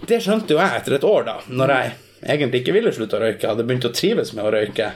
Det 0.07 0.21
skjønte 0.23 0.55
jo 0.55 0.61
jeg 0.61 0.79
etter 0.79 0.97
et 0.97 1.07
år, 1.07 1.27
da, 1.27 1.35
når 1.51 1.73
jeg 1.75 1.91
egentlig 2.35 2.63
ikke 2.63 2.75
ville 2.77 2.93
slutte 2.95 3.19
å 3.19 3.25
røyke. 3.25 3.51
Hadde 3.51 3.67
begynt 3.67 3.87
å 3.89 3.93
trives 3.95 4.31
med 4.37 4.47
å 4.47 4.53
røyke. 4.55 4.93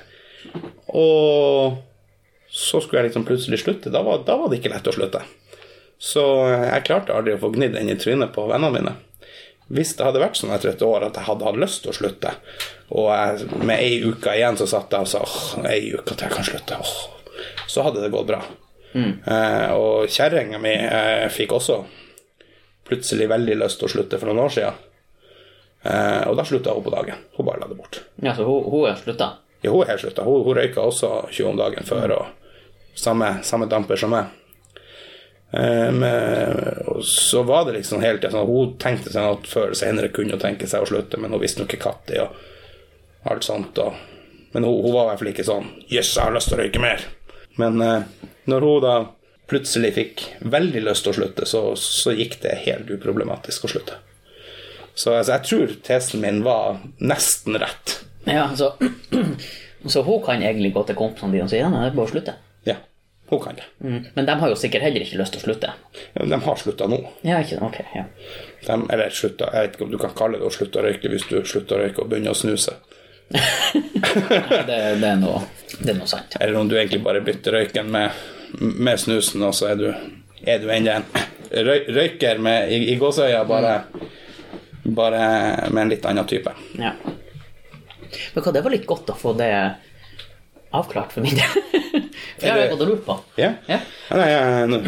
Og 0.97 1.77
så 2.49 2.81
skulle 2.81 3.03
jeg 3.03 3.11
liksom 3.11 3.27
plutselig 3.27 3.61
slutte. 3.61 3.91
Da 3.93 4.01
var, 4.05 4.23
da 4.25 4.39
var 4.39 4.49
det 4.49 4.61
ikke 4.61 4.73
lett 4.73 4.89
å 4.89 4.95
slutte. 4.95 5.21
Så 5.99 6.23
jeg 6.47 6.85
klarte 6.87 7.13
aldri 7.13 7.35
å 7.35 7.41
få 7.41 7.51
gnidd 7.53 7.75
den 7.75 7.91
i 7.91 7.97
trynet 7.99 8.31
på 8.33 8.47
vennene 8.49 8.71
mine. 8.79 8.95
Hvis 9.69 9.93
det 9.97 10.05
hadde 10.05 10.21
vært 10.23 10.39
sånn 10.39 10.53
etter 10.55 10.71
et 10.71 10.81
år 10.85 11.05
at 11.05 11.17
jeg 11.19 11.27
hadde 11.27 11.45
hatt 11.45 11.59
lyst 11.61 11.83
til 11.83 11.91
å 11.91 11.97
slutte, 11.99 12.31
og 12.89 13.11
jeg, 13.13 13.49
med 13.61 13.75
ei 13.77 13.99
uke 14.01 14.33
igjen 14.33 14.57
så 14.57 14.65
satt 14.69 14.95
jeg 14.95 15.05
og 15.05 15.11
sa 15.11 15.21
åh, 15.21 15.67
ei 15.69 15.91
uke 15.93 16.15
til 16.15 16.25
jeg 16.25 16.33
kan 16.33 16.47
slutte, 16.47 16.79
åh, 16.81 16.95
så 17.69 17.85
hadde 17.85 18.01
det 18.01 18.11
gått 18.13 18.29
bra. 18.31 18.41
Eh, 19.29 19.71
og 19.77 20.09
kjerringa 20.09 20.57
mi 20.61 20.73
eh, 20.73 21.27
fikk 21.29 21.53
også 21.59 21.83
plutselig 22.89 23.27
veldig 23.29 23.59
lyst 23.61 23.77
til 23.79 23.85
å 23.85 23.91
slutte 23.93 24.17
for 24.17 24.31
noen 24.31 24.47
år 24.47 24.55
siden. 24.55 24.79
Eh, 25.85 26.23
og 26.27 26.35
da 26.39 26.45
slutta 26.47 26.73
hun 26.73 26.83
på 26.83 26.93
dagen. 26.93 27.21
Hun 27.37 27.45
bare 27.45 27.61
la 27.61 27.69
det 27.69 27.77
bort. 27.77 28.01
Ja, 28.23 28.33
så 28.35 28.47
hun, 28.47 28.65
hun 28.71 28.89
er 28.89 28.97
slutta? 28.99 29.29
Ja, 29.61 29.69
hun 29.71 29.83
er 29.83 29.93
helt 29.93 30.01
slutta. 30.01 30.25
Hun, 30.25 30.41
hun 30.47 30.57
røyka 30.57 30.81
også 30.81 31.13
20 31.29 31.51
om 31.53 31.61
dagen 31.61 31.85
før, 31.87 32.15
og 32.17 32.97
samme, 32.97 33.37
samme 33.45 33.69
damper 33.69 33.99
som 33.99 34.15
meg. 34.15 34.33
Men, 35.49 36.03
og 36.85 36.99
så 37.09 37.41
var 37.41 37.63
det 37.65 37.79
liksom 37.79 38.03
helt 38.03 38.21
sånn, 38.21 38.45
Hun 38.45 38.75
tenkte 38.77 39.09
seg 39.09 39.31
at 39.31 39.47
før 39.49 39.71
senere 39.73 40.11
kunne 40.13 40.35
hun 40.35 40.41
tenke 40.43 40.67
seg 40.69 40.83
å 40.85 40.89
slutte, 40.91 41.17
men 41.17 41.33
hun 41.33 41.41
visste 41.41 41.63
nå 41.63 41.65
ikke 41.65 41.79
når 41.81 42.19
og 42.21 42.35
alt 43.29 43.47
sånt. 43.47 43.79
Og, 43.81 43.95
men 44.53 44.67
hun, 44.67 44.81
hun 44.83 44.93
var 44.93 45.07
i 45.07 45.11
hvert 45.11 45.23
fall 45.23 45.31
ikke 45.31 45.47
sånn 45.47 45.71
Jøss, 45.89 46.13
jeg 46.15 46.21
har 46.21 46.35
lyst 46.35 46.51
til 46.51 46.59
å 46.59 46.61
røyke 46.61 46.83
mer. 46.83 47.07
Men 47.59 47.81
eh, 47.83 48.27
når 48.49 48.67
hun 48.67 48.83
da 48.85 48.97
plutselig 49.49 49.93
fikk 49.95 50.25
veldig 50.53 50.83
lyst 50.85 51.05
til 51.05 51.13
å 51.13 51.17
slutte, 51.21 51.47
så, 51.49 51.63
så 51.81 52.13
gikk 52.13 52.37
det 52.43 52.59
helt 52.67 52.91
uproblematisk 52.93 53.65
å 53.65 53.71
slutte. 53.73 53.97
Så 54.93 55.15
altså, 55.15 55.33
jeg 55.33 55.45
tror 55.47 55.73
tesen 55.85 56.23
min 56.23 56.43
var 56.45 56.81
nesten 57.01 57.57
rett. 57.61 57.99
Ja, 58.29 58.49
så, 58.55 58.73
så 59.93 60.03
hun 60.05 60.21
kan 60.25 60.43
egentlig 60.43 60.73
gå 60.75 60.83
til 60.85 60.99
kompisene 60.99 61.33
dine 61.33 61.47
og 61.47 61.53
si 61.53 61.61
ja, 61.61 61.71
det 61.73 61.87
er 61.87 61.97
bare 61.97 62.09
å 62.09 62.13
slutte. 62.13 62.35
Hun 63.29 63.39
kan 63.43 63.55
det. 63.55 63.65
Mm. 63.85 64.05
Men 64.13 64.25
de 64.25 64.35
har 64.41 64.49
jo 64.49 64.55
sikkert 64.57 64.81
heller 64.87 65.03
ikke 65.05 65.19
lyst 65.19 65.35
til 65.35 65.41
å 65.41 65.45
slutte. 65.45 65.73
Ja, 66.15 66.25
De 66.25 66.39
har 66.45 66.55
slutta 66.57 66.87
nå. 66.89 66.97
Ja, 67.21 67.39
ikke 67.43 67.59
Ok, 67.65 67.81
ja. 67.93 68.05
De, 68.65 68.77
eller 68.89 69.13
slutta, 69.13 69.51
jeg 69.53 69.67
vet 69.67 69.75
ikke 69.77 69.85
om 69.85 69.91
du 69.93 69.99
kan 70.01 70.15
kalle 70.17 70.39
det 70.41 70.47
å 70.49 70.53
slutte 70.53 70.81
å 70.81 70.85
røyke 70.87 71.11
hvis 71.13 71.27
du 71.29 71.37
slutter 71.45 71.77
å 71.77 71.83
røyke 71.83 72.01
og 72.03 72.09
begynner 72.11 72.33
å 72.33 72.39
snuse. 72.39 72.77
Det, 74.69 74.77
det, 74.97 75.05
er 75.05 75.19
noe, 75.21 75.43
det 75.77 75.91
er 75.91 75.97
noe 75.99 76.09
sant. 76.09 76.33
Eller 76.41 76.57
om 76.57 76.69
du 76.69 76.73
egentlig 76.77 77.01
bare 77.05 77.21
bytter 77.21 77.53
røyken 77.59 77.91
med, 77.93 78.15
med 78.57 78.97
snusen, 79.01 79.43
og 79.45 79.53
så 79.53 79.67
er 79.69 79.77
du, 79.77 79.85
er 80.41 80.63
du 80.63 80.65
enda 80.73 80.95
en 80.97 81.05
røy, 81.67 81.83
røyker 81.93 82.41
med, 82.41 82.71
i, 82.73 82.79
i 82.93 82.95
gåseøya, 82.97 83.43
bare, 83.49 83.75
bare 84.85 85.21
med 85.69 85.83
en 85.83 85.93
litt 85.93 86.07
annen 86.09 86.27
type. 86.29 86.53
Ja. 86.81 86.95
Men 88.33 88.43
hva, 88.43 88.53
det 88.55 88.63
var 88.65 88.73
litt 88.73 88.89
godt 88.89 89.13
å 89.13 89.17
få 89.17 89.35
det 89.37 89.51
avklart 90.75 91.15
for 91.15 91.25
min 91.25 91.39
del. 91.39 91.53
For 92.39 92.45
jeg 92.47 92.53
har 92.53 92.59
jo 92.61 92.67
gått 92.71 92.81
og 92.83 92.89
lurt 92.91 93.01
på. 93.03 93.13
Ja. 93.39 93.47
Ja. 93.67 93.77
Nei, 94.15 94.79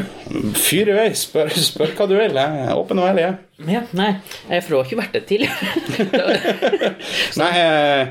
fyr 0.56 0.88
i 0.92 0.94
vei, 0.96 1.08
spør, 1.18 1.50
spør 1.52 1.92
hva 1.98 2.06
du 2.08 2.14
vil. 2.16 2.36
Jeg 2.38 2.62
er 2.64 2.78
åpen 2.80 3.00
og 3.02 3.08
ærlig. 3.10 3.24
jeg. 3.26 3.72
Ja, 3.72 3.82
nei, 3.98 4.08
jeg 4.50 4.64
for 4.64 4.72
du 4.74 4.78
har 4.78 4.88
ikke 4.88 5.00
vært 5.02 5.16
det 5.18 5.22
tidligere. 5.30 6.22
Nei, 7.42 7.50
jeg, 7.58 8.08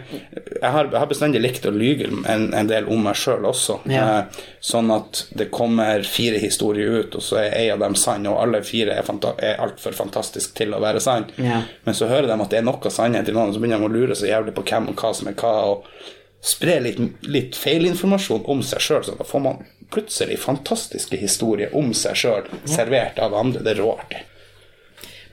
jeg, 0.60 0.70
har, 0.74 0.90
jeg 0.92 0.98
har 1.00 1.08
bestandig 1.10 1.40
likt 1.42 1.66
å 1.66 1.72
lyge 1.74 2.06
en, 2.30 2.44
en 2.54 2.68
del 2.70 2.86
om 2.92 3.02
meg 3.08 3.18
sjøl 3.18 3.48
også. 3.50 3.80
Ja. 3.90 4.04
Eh, 4.20 4.44
Sånn 4.60 4.92
at 4.92 5.22
det 5.40 5.46
kommer 5.54 6.02
fire 6.04 6.36
historier 6.42 7.00
ut, 7.00 7.14
og 7.16 7.24
så 7.24 7.38
er 7.40 7.54
ei 7.56 7.66
av 7.72 7.80
dem 7.80 7.94
sann, 7.96 8.26
og 8.28 8.42
alle 8.42 8.60
fire 8.66 8.92
er, 9.00 9.06
fanta 9.06 9.32
er 9.40 9.56
altfor 9.64 9.96
fantastisk 9.96 10.52
til 10.58 10.76
å 10.76 10.82
være 10.84 11.00
sann. 11.00 11.30
Ja. 11.40 11.62
Men 11.86 11.96
så 11.96 12.10
hører 12.10 12.28
de 12.28 12.36
at 12.36 12.52
det 12.52 12.60
er 12.60 12.66
noe 12.68 12.92
sannhet 12.92 13.30
i 13.30 13.34
noen, 13.34 13.48
og 13.50 13.56
så 13.56 13.62
begynner 13.64 13.80
de 13.80 13.88
å 13.88 13.94
lure 13.94 14.18
så 14.20 14.28
jævlig 14.28 14.52
på 14.58 14.66
hvem 14.68 14.90
og 14.92 15.00
hva 15.00 15.14
som 15.16 15.30
er 15.32 15.38
hva, 15.40 15.54
og 15.72 15.88
spre 16.40 16.80
litt, 16.80 17.00
litt 17.20 17.56
feilinformasjon 17.56 18.46
om 18.48 18.62
seg 18.64 18.82
sjøl, 18.84 19.04
så 19.04 19.16
da 19.18 19.26
får 19.28 19.44
man 19.44 19.62
plutselig 19.90 20.38
fantastiske 20.40 21.18
historier 21.20 21.74
om 21.76 21.92
seg 21.96 22.16
sjøl 22.16 22.48
servert 22.68 23.18
av 23.20 23.34
andre. 23.36 23.62
Det 23.64 23.74
er 23.74 23.82
råartig. 23.82 24.22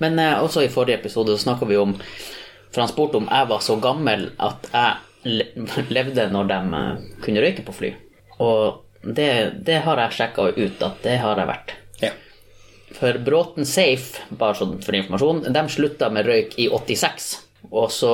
Men 0.04 0.20
eh, 0.20 0.44
også 0.44 0.66
i 0.66 0.72
forrige 0.74 1.00
episode 1.02 1.36
så 1.36 1.48
snakka 1.48 1.66
vi 1.70 1.78
om 1.78 1.96
For 2.72 2.84
han 2.84 2.92
spurte 2.92 3.18
om 3.18 3.30
jeg 3.32 3.50
var 3.50 3.62
så 3.66 3.78
gammel 3.82 4.28
at 4.44 4.68
jeg 4.74 5.88
levde 5.98 6.28
når 6.34 6.52
de 6.52 6.60
eh, 6.82 7.06
kunne 7.24 7.44
røyke 7.46 7.66
på 7.66 7.76
fly. 7.80 7.94
Og 8.44 8.84
det, 9.02 9.30
det 9.66 9.82
har 9.86 10.02
jeg 10.04 10.18
sjekka 10.18 10.50
ut 10.58 10.84
at 10.86 11.04
det 11.06 11.16
har 11.24 11.40
jeg 11.40 11.50
vært. 11.50 11.74
Ja. 12.04 12.12
For 12.98 13.18
Bråten 13.24 13.66
Safe, 13.66 14.26
bare 14.30 14.58
sånn 14.60 14.78
for 14.84 14.98
informasjon, 14.98 15.46
de 15.54 15.64
slutta 15.72 16.12
med 16.14 16.28
røyk 16.28 16.58
i 16.60 16.68
86. 16.74 17.32
Og 17.72 17.90
så 17.94 18.14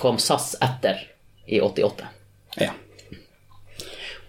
kom 0.00 0.20
SAS 0.22 0.54
etter 0.64 1.02
i 1.46 1.60
88. 1.60 2.10
Ja. 2.60 2.72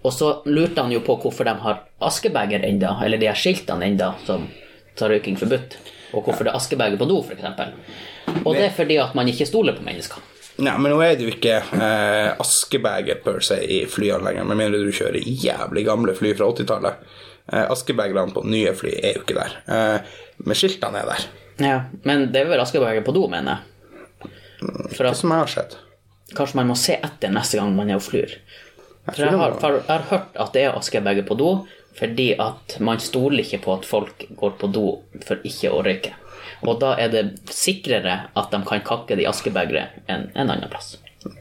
Og 0.06 0.14
så 0.14 0.32
lurte 0.46 0.82
han 0.82 0.94
jo 0.94 1.02
på 1.04 1.18
hvorfor 1.22 1.48
de 1.48 1.56
har 1.64 1.84
askebeger 2.08 2.64
enda, 2.68 2.94
eller 3.04 3.20
de 3.20 3.30
her 3.30 3.38
skiltene 3.38 3.90
enda, 3.90 4.14
som 4.26 4.48
tar 4.98 5.12
røyking 5.12 5.38
forbudt. 5.40 5.78
Og 6.14 6.24
hvorfor 6.24 6.46
det 6.48 6.54
er 6.54 6.60
askebeger 6.60 7.00
på 7.00 7.08
do, 7.10 7.20
f.eks. 7.24 7.44
Og 8.44 8.54
det 8.56 8.68
er 8.70 8.76
fordi 8.76 9.00
at 9.02 9.16
man 9.18 9.28
ikke 9.28 9.48
stoler 9.50 9.76
på 9.76 9.84
mennesker. 9.86 10.24
Nei, 10.58 10.74
men 10.82 10.90
nå 10.90 11.02
er 11.06 11.18
det 11.18 11.28
jo 11.28 11.32
ikke 11.36 11.58
eh, 11.60 12.30
askebeger 12.42 13.20
per 13.22 13.44
se 13.46 13.60
i 13.62 13.82
flyene 13.90 14.24
lenger, 14.26 14.48
med 14.48 14.58
mindre 14.58 14.80
du 14.82 14.94
kjører 14.96 15.22
jævlig 15.22 15.84
gamle 15.86 16.16
fly 16.18 16.32
fra 16.38 16.48
80-tallet. 16.50 17.04
Eh, 17.52 17.66
askebegerne 17.72 18.34
på 18.34 18.46
nye 18.48 18.74
fly 18.76 18.96
er 18.98 19.20
jo 19.20 19.26
ikke 19.26 19.38
der. 19.38 19.58
Eh, 19.70 20.16
men 20.46 20.58
skiltene 20.58 21.04
er 21.04 21.12
der. 21.12 21.28
Ja, 21.58 21.78
Men 22.06 22.28
det 22.34 22.44
er 22.44 22.50
vel 22.52 22.62
askebeger 22.62 23.06
på 23.06 23.14
do, 23.16 23.26
mener 23.30 23.58
jeg. 23.58 24.32
Det 24.94 25.06
at 25.06 25.18
som 25.18 25.34
jeg 25.34 25.44
har 25.44 25.52
sett. 25.52 25.78
Kanskje 26.36 26.60
man 26.60 26.72
må 26.72 26.76
se 26.80 26.98
etter 26.98 27.32
neste 27.34 27.60
gang 27.60 27.76
man 27.76 27.92
er 27.92 28.00
og 28.00 28.06
flyr. 28.08 28.38
For 29.08 29.24
jeg 29.24 29.40
har, 29.40 29.56
jeg 29.64 29.88
har 29.88 30.08
hørt 30.10 30.36
at 30.36 30.54
det 30.56 30.66
er 30.66 30.76
askebeger 30.76 31.28
på 31.28 31.38
do 31.40 31.52
fordi 31.98 32.36
at 32.38 32.76
man 32.84 33.00
stoler 33.02 33.42
ikke 33.42 33.64
på 33.64 33.74
at 33.74 33.88
folk 33.90 34.28
går 34.38 34.58
på 34.62 34.70
do 34.70 34.86
for 35.26 35.42
ikke 35.48 35.72
å 35.74 35.82
røyke. 35.86 36.14
Og 36.68 36.80
da 36.82 36.94
er 37.02 37.10
det 37.14 37.24
sikrere 37.54 38.20
at 38.38 38.54
de 38.54 38.60
kan 38.68 38.84
kakke 38.86 39.18
det 39.18 39.26
i 39.26 39.30
askebegeret 39.30 40.06
enn 40.10 40.30
en 40.36 40.52
annen 40.54 40.70
plass. 40.70 40.96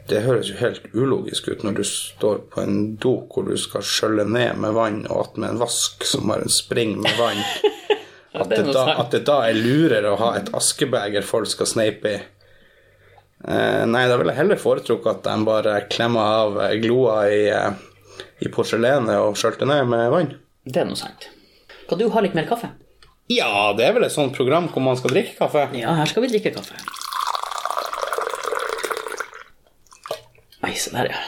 Det 0.09 0.23
høres 0.25 0.49
jo 0.51 0.57
helt 0.59 0.87
ulogisk 0.93 1.47
ut 1.51 1.63
når 1.63 1.77
du 1.79 1.83
står 1.87 2.41
på 2.51 2.63
en 2.63 2.95
do 3.01 3.13
hvor 3.31 3.45
du 3.47 3.53
skal 3.61 3.85
skjølle 3.85 4.25
ned 4.27 4.57
med 4.63 4.73
vann, 4.75 5.03
og 5.07 5.27
attmed 5.27 5.53
en 5.53 5.61
vask 5.61 6.03
som 6.07 6.33
har 6.33 6.43
en 6.43 6.53
spring 6.53 6.97
med 7.03 7.13
vann. 7.19 7.43
At 8.37 8.51
det 8.51 8.67
da, 8.69 8.81
at 9.01 9.13
det 9.15 9.23
da 9.25 9.37
er 9.47 9.57
lurere 9.57 10.11
å 10.11 10.17
ha 10.19 10.27
et 10.37 10.51
askebeger 10.53 11.23
folk 11.25 11.49
skal 11.49 11.65
sneipe 11.71 12.11
i. 12.11 12.17
Eh, 13.45 13.83
nei, 13.85 14.07
da 14.09 14.17
ville 14.17 14.33
jeg 14.33 14.39
heller 14.41 14.57
foretrukket 14.61 15.11
at 15.11 15.27
de 15.27 15.45
bare 15.45 15.75
klemma 15.93 16.23
av 16.39 16.57
gloa 16.81 17.19
i, 17.29 17.43
eh, 17.53 18.23
i 18.41 18.49
porselenet 18.53 19.13
og 19.21 19.37
skjølte 19.37 19.67
ned 19.69 19.85
med 19.91 20.09
vann. 20.13 20.31
Det 20.65 20.81
er 20.81 20.89
noe 20.89 20.97
sant. 20.97 21.29
Kan 21.87 22.01
du 22.01 22.09
ha 22.09 22.23
litt 22.23 22.35
mer 22.35 22.47
kaffe? 22.49 22.71
Ja, 23.29 23.73
det 23.77 23.85
er 23.85 23.93
vel 23.93 24.07
et 24.07 24.15
sånt 24.15 24.35
program 24.35 24.69
hvor 24.71 24.83
man 24.83 24.97
skal 24.97 25.13
drikke 25.13 25.37
kaffe? 25.37 25.67
Ja, 25.77 25.93
her 25.99 26.09
skal 26.09 26.23
vi 26.25 26.31
drikke 26.31 26.53
kaffe. 26.55 26.79
Oi, 30.65 30.73
se 30.73 30.91
der, 30.95 31.11
ja. 31.11 31.19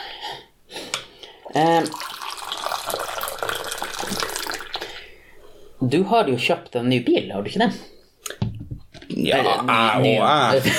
Eh, 1.60 1.84
du 5.80 6.02
har 6.10 6.28
jo 6.28 6.36
kjøpt 6.39 6.76
en 6.76 6.89
ny 6.91 7.00
bil, 7.06 7.30
har 7.32 7.43
du 7.43 7.50
ikke 7.52 7.67
det? 7.67 7.72
Ja, 9.10 9.39
jeg 9.41 9.58
og 9.65 10.06
jeg. 10.62 10.74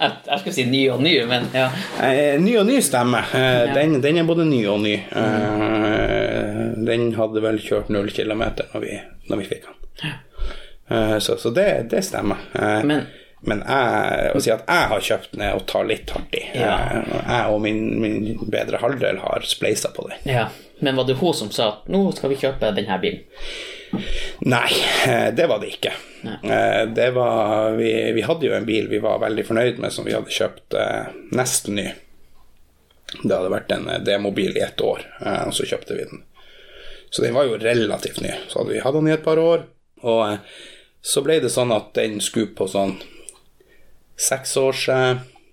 Jeg 0.00 0.38
skulle 0.40 0.54
si 0.54 0.64
ny 0.70 0.82
og 0.92 1.00
ny, 1.02 1.14
men 1.26 1.48
ja. 1.54 1.66
Eh, 2.04 2.36
ny 2.40 2.52
og 2.60 2.66
ny 2.68 2.76
stemmer. 2.84 3.26
Eh, 3.34 3.72
den, 3.74 3.98
den 4.04 4.20
er 4.22 4.28
både 4.28 4.44
ny 4.46 4.60
og 4.70 4.80
ny. 4.84 4.94
Eh, 4.94 6.64
den 6.86 7.08
hadde 7.18 7.42
vel 7.44 7.58
kjørt 7.62 7.90
null 7.92 8.10
kilometer 8.14 8.68
når 8.74 8.84
vi, 8.84 8.96
når 9.30 9.40
vi 9.42 9.48
fikk 9.50 9.66
den. 9.66 10.12
Eh, 10.90 11.16
så 11.18 11.36
så 11.42 11.50
det, 11.56 11.68
det 11.90 12.04
stemmer. 12.06 12.36
Eh, 12.54 12.82
Men- 12.84 13.06
men 13.46 13.60
jeg, 13.62 14.30
å 14.34 14.40
si 14.42 14.50
at 14.50 14.62
jeg 14.66 14.86
har 14.90 15.02
kjøpt 15.06 15.32
den, 15.34 15.42
er 15.44 15.54
å 15.54 15.60
ta 15.68 15.82
litt 15.86 16.10
hardt 16.10 16.32
i. 16.34 16.40
Ja. 16.56 16.70
Jeg 17.04 17.52
og 17.52 17.60
min, 17.62 17.82
min 18.00 18.38
bedre 18.50 18.80
halvdel 18.82 19.20
har 19.22 19.44
spleisa 19.46 19.92
på 19.94 20.06
den. 20.08 20.18
ja. 20.34 20.46
Men 20.80 20.96
var 20.98 21.04
det 21.08 21.14
hun 21.20 21.32
som 21.36 21.48
sa 21.54 21.68
at 21.70 21.86
nå 21.88 22.00
skal 22.16 22.28
vi 22.32 22.36
kjøpe 22.40 22.68
denne 22.76 22.98
bilen? 23.00 23.20
Nei, 24.46 24.70
eh, 25.06 25.28
det 25.34 25.46
var 25.50 25.60
det 25.62 25.70
ikke. 25.76 25.92
Eh, 26.26 26.82
Det 26.96 27.10
var, 27.14 27.72
vi, 27.78 27.90
vi 28.16 28.24
hadde 28.26 28.46
jo 28.48 28.54
en 28.56 28.66
bil 28.68 28.88
vi 28.90 28.98
var 29.02 29.18
veldig 29.22 29.44
fornøyd 29.46 29.78
med, 29.82 29.92
som 29.94 30.04
vi 30.08 30.14
hadde 30.16 30.32
kjøpt 30.34 30.74
eh, 30.80 31.12
nesten 31.38 31.74
ny. 31.78 31.86
Det 33.22 33.30
hadde 33.32 33.52
vært 33.52 33.70
en 33.72 33.86
demobil 34.04 34.56
i 34.58 34.64
ett 34.66 34.80
år, 34.82 35.04
eh, 35.22 35.42
og 35.46 35.54
så 35.54 35.64
kjøpte 35.70 35.94
vi 35.96 36.08
den. 36.10 36.22
Så 37.10 37.22
den 37.22 37.34
var 37.36 37.46
jo 37.46 37.56
relativt 37.62 38.20
ny. 38.20 38.32
Så 38.50 38.58
hadde 38.60 38.74
vi 38.74 38.82
hatt 38.82 38.96
den 38.98 39.08
i 39.08 39.14
et 39.14 39.24
par 39.24 39.38
år, 39.40 39.62
og 40.02 40.22
eh, 40.32 40.38
så 41.06 41.22
ble 41.22 41.38
det 41.40 41.52
sånn 41.54 41.70
at 41.72 41.92
den 41.94 42.18
skulle 42.20 42.50
på 42.58 42.66
sånn 42.68 42.96
seksårs 44.16 44.88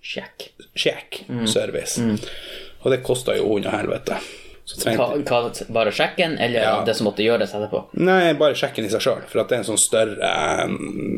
Sjekk. 0.03 0.49
sjekk 0.75 1.21
service. 1.47 1.99
Og 2.83 2.91
det 2.91 3.03
kosta 3.07 3.35
jo 3.37 3.45
hund 3.53 3.67
og 3.69 3.71
helvete. 3.77 4.17
Hva, 4.63 5.09
hva, 5.27 5.39
bare 5.75 5.91
sjekken, 5.91 6.37
eller 6.39 6.61
Ja. 6.61 6.83
det 6.87 6.93
som 6.95 7.05
måtte 7.09 7.23
gjøres 7.25 7.51
etterpå? 7.51 7.81
Nei, 7.99 8.33
bare 8.39 8.55
sjekken 8.55 8.85
i 8.87 8.89
seg 8.89 9.01
sjøl. 9.03 9.21
For 9.27 9.41
at 9.41 9.49
det 9.49 9.57
er 9.57 9.59
en 9.59 9.67
sånn 9.67 9.81
større 9.81 10.29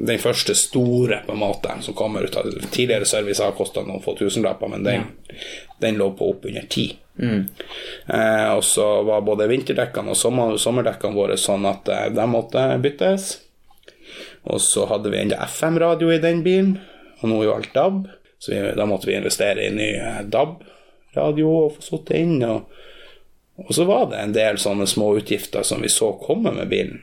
Den 0.08 0.18
første 0.18 0.56
store 0.58 1.20
på 1.28 1.34
en 1.36 1.40
måte 1.44 1.76
som 1.86 1.94
kommer 1.94 2.26
ut 2.26 2.36
av 2.42 2.50
Tidligere 2.72 3.06
service 3.06 3.44
har 3.44 3.52
kosta 3.54 3.84
noen 3.86 4.02
få 4.02 4.16
tusenlapper, 4.18 4.68
men 4.74 4.84
den, 4.84 5.06
den 5.80 5.98
lå 6.02 6.10
på 6.18 6.32
oppunder 6.34 6.66
ti. 6.70 6.88
Eh, 7.22 8.50
og 8.56 8.64
så 8.66 9.04
var 9.08 9.22
både 9.22 9.48
vinterdekkene 9.48 10.10
og 10.14 10.18
sommer, 10.20 10.58
sommerdekkene 10.58 11.16
våre 11.16 11.38
sånn 11.40 11.66
at 11.70 11.88
eh, 11.94 12.10
de 12.16 12.26
måtte 12.28 12.66
byttes. 12.82 13.30
Og 14.50 14.60
så 14.62 14.86
hadde 14.90 15.10
vi 15.14 15.22
enda 15.22 15.38
FM-radio 15.46 16.12
i 16.14 16.20
den 16.22 16.42
bilen, 16.46 16.76
og 17.22 17.30
nå 17.30 17.40
er 17.42 17.48
jo 17.48 17.56
alt 17.56 17.72
DAB. 17.78 18.02
Så 18.42 18.52
vi, 18.52 18.60
da 18.78 18.86
måtte 18.90 19.08
vi 19.10 19.16
investere 19.18 19.66
i 19.66 19.72
ny 19.74 19.92
eh, 19.96 20.20
DAB-radio 20.34 21.54
og 21.62 21.78
få 21.78 21.88
satt 21.92 22.12
det 22.12 22.24
inn. 22.26 22.42
og 22.44 22.66
og 23.56 23.76
så 23.76 23.86
var 23.88 24.10
det 24.12 24.20
en 24.20 24.34
del 24.36 24.58
sånne 24.60 24.88
små 24.88 25.14
utgifter 25.20 25.64
som 25.64 25.82
vi 25.82 25.90
så 25.90 26.12
komme 26.20 26.52
med 26.52 26.68
bilen. 26.72 27.02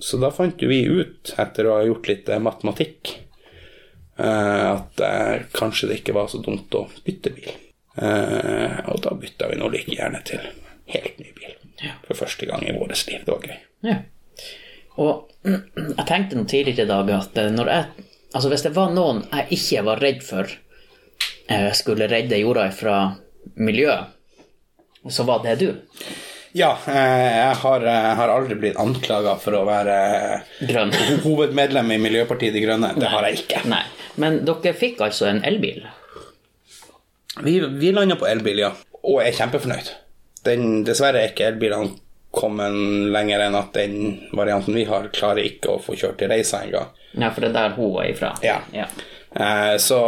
Så 0.00 0.16
da 0.16 0.30
fant 0.32 0.62
vi 0.62 0.82
ut, 0.84 1.32
etter 1.40 1.68
å 1.68 1.76
ha 1.78 1.84
gjort 1.84 2.08
litt 2.08 2.28
eh, 2.28 2.40
matematikk, 2.40 3.14
eh, 4.16 4.66
at 4.70 5.02
eh, 5.04 5.46
kanskje 5.56 5.90
det 5.90 6.00
ikke 6.00 6.16
var 6.16 6.30
så 6.32 6.40
dumt 6.44 6.72
å 6.76 6.86
bytte 7.04 7.32
bil. 7.36 7.50
Og 8.00 9.00
da 9.04 9.10
bytta 9.18 9.48
vi 9.50 9.56
nå 9.58 9.66
like 9.68 9.92
gjerne 9.92 10.20
til 10.24 10.40
helt 10.94 11.18
ny 11.20 11.32
bil. 11.36 11.56
For 12.06 12.16
første 12.16 12.46
gang 12.48 12.62
i 12.64 12.72
vårt 12.72 12.94
liv. 13.08 13.24
Det 13.26 13.34
var 13.34 13.44
gøy. 13.44 13.58
Ja. 13.84 13.96
Og 15.02 15.26
jeg 15.44 16.06
tenkte 16.08 16.38
nå 16.38 16.46
tidligere 16.48 16.86
i 16.86 16.90
dag 16.90 17.12
at 17.16 17.42
når 17.56 17.74
jeg 17.74 18.06
Altså 18.30 18.46
hvis 18.46 18.62
det 18.62 18.70
var 18.76 18.92
noen 18.94 19.24
jeg 19.26 19.56
ikke 19.56 19.80
var 19.88 19.98
redd 19.98 20.20
for 20.22 20.46
skulle 21.74 22.06
redde 22.06 22.38
jorda 22.38 22.68
fra 22.70 22.98
miljøet, 23.58 24.12
så 25.08 25.24
var 25.28 25.44
det 25.44 25.56
du. 25.62 25.70
Ja, 26.52 26.72
eh, 26.86 27.36
jeg 27.36 27.54
har, 27.62 27.84
jeg 27.86 28.14
har 28.18 28.32
aldri 28.32 28.56
blitt 28.58 28.78
anklaga 28.80 29.36
for 29.38 29.54
å 29.54 29.62
være 29.68 29.96
Grønn. 30.66 30.92
hovedmedlem 31.24 31.94
i 31.94 32.00
Miljøpartiet 32.02 32.56
De 32.56 32.64
Grønne. 32.64 32.92
Det 32.98 33.10
har 33.12 33.28
jeg 33.28 33.44
ikke. 33.44 33.62
Nei. 33.70 33.84
Men 34.20 34.42
dere 34.48 34.74
fikk 34.76 35.00
altså 35.06 35.30
en 35.30 35.44
elbil. 35.46 35.84
Vi, 37.46 37.60
vi 37.60 37.92
landa 37.94 38.18
på 38.18 38.26
elbil, 38.26 38.64
ja. 38.66 38.72
Og 39.06 39.22
er 39.22 39.36
kjempefornøyd. 39.36 39.92
Den, 40.44 40.82
dessverre 40.84 41.22
er 41.22 41.30
ikke 41.30 41.52
elbilene 41.52 41.94
kommet 42.34 42.74
lenger 43.14 43.46
enn 43.46 43.58
at 43.58 43.72
den 43.74 43.94
varianten 44.36 44.74
vi 44.76 44.84
har, 44.90 45.08
klarer 45.14 45.46
ikke 45.46 45.74
å 45.74 45.80
få 45.82 45.96
kjørt 45.98 46.20
til 46.20 46.30
Reisa 46.30 46.64
engang. 46.66 46.90
Ja, 47.14 47.30
for 47.30 47.42
det 47.42 47.50
er 47.50 47.56
der 47.56 47.78
hun 47.78 47.96
er 48.02 48.10
ifra. 48.10 48.34
Ja. 48.44 48.60
ja. 48.74 48.86
Eh, 49.30 49.76
så, 49.82 49.98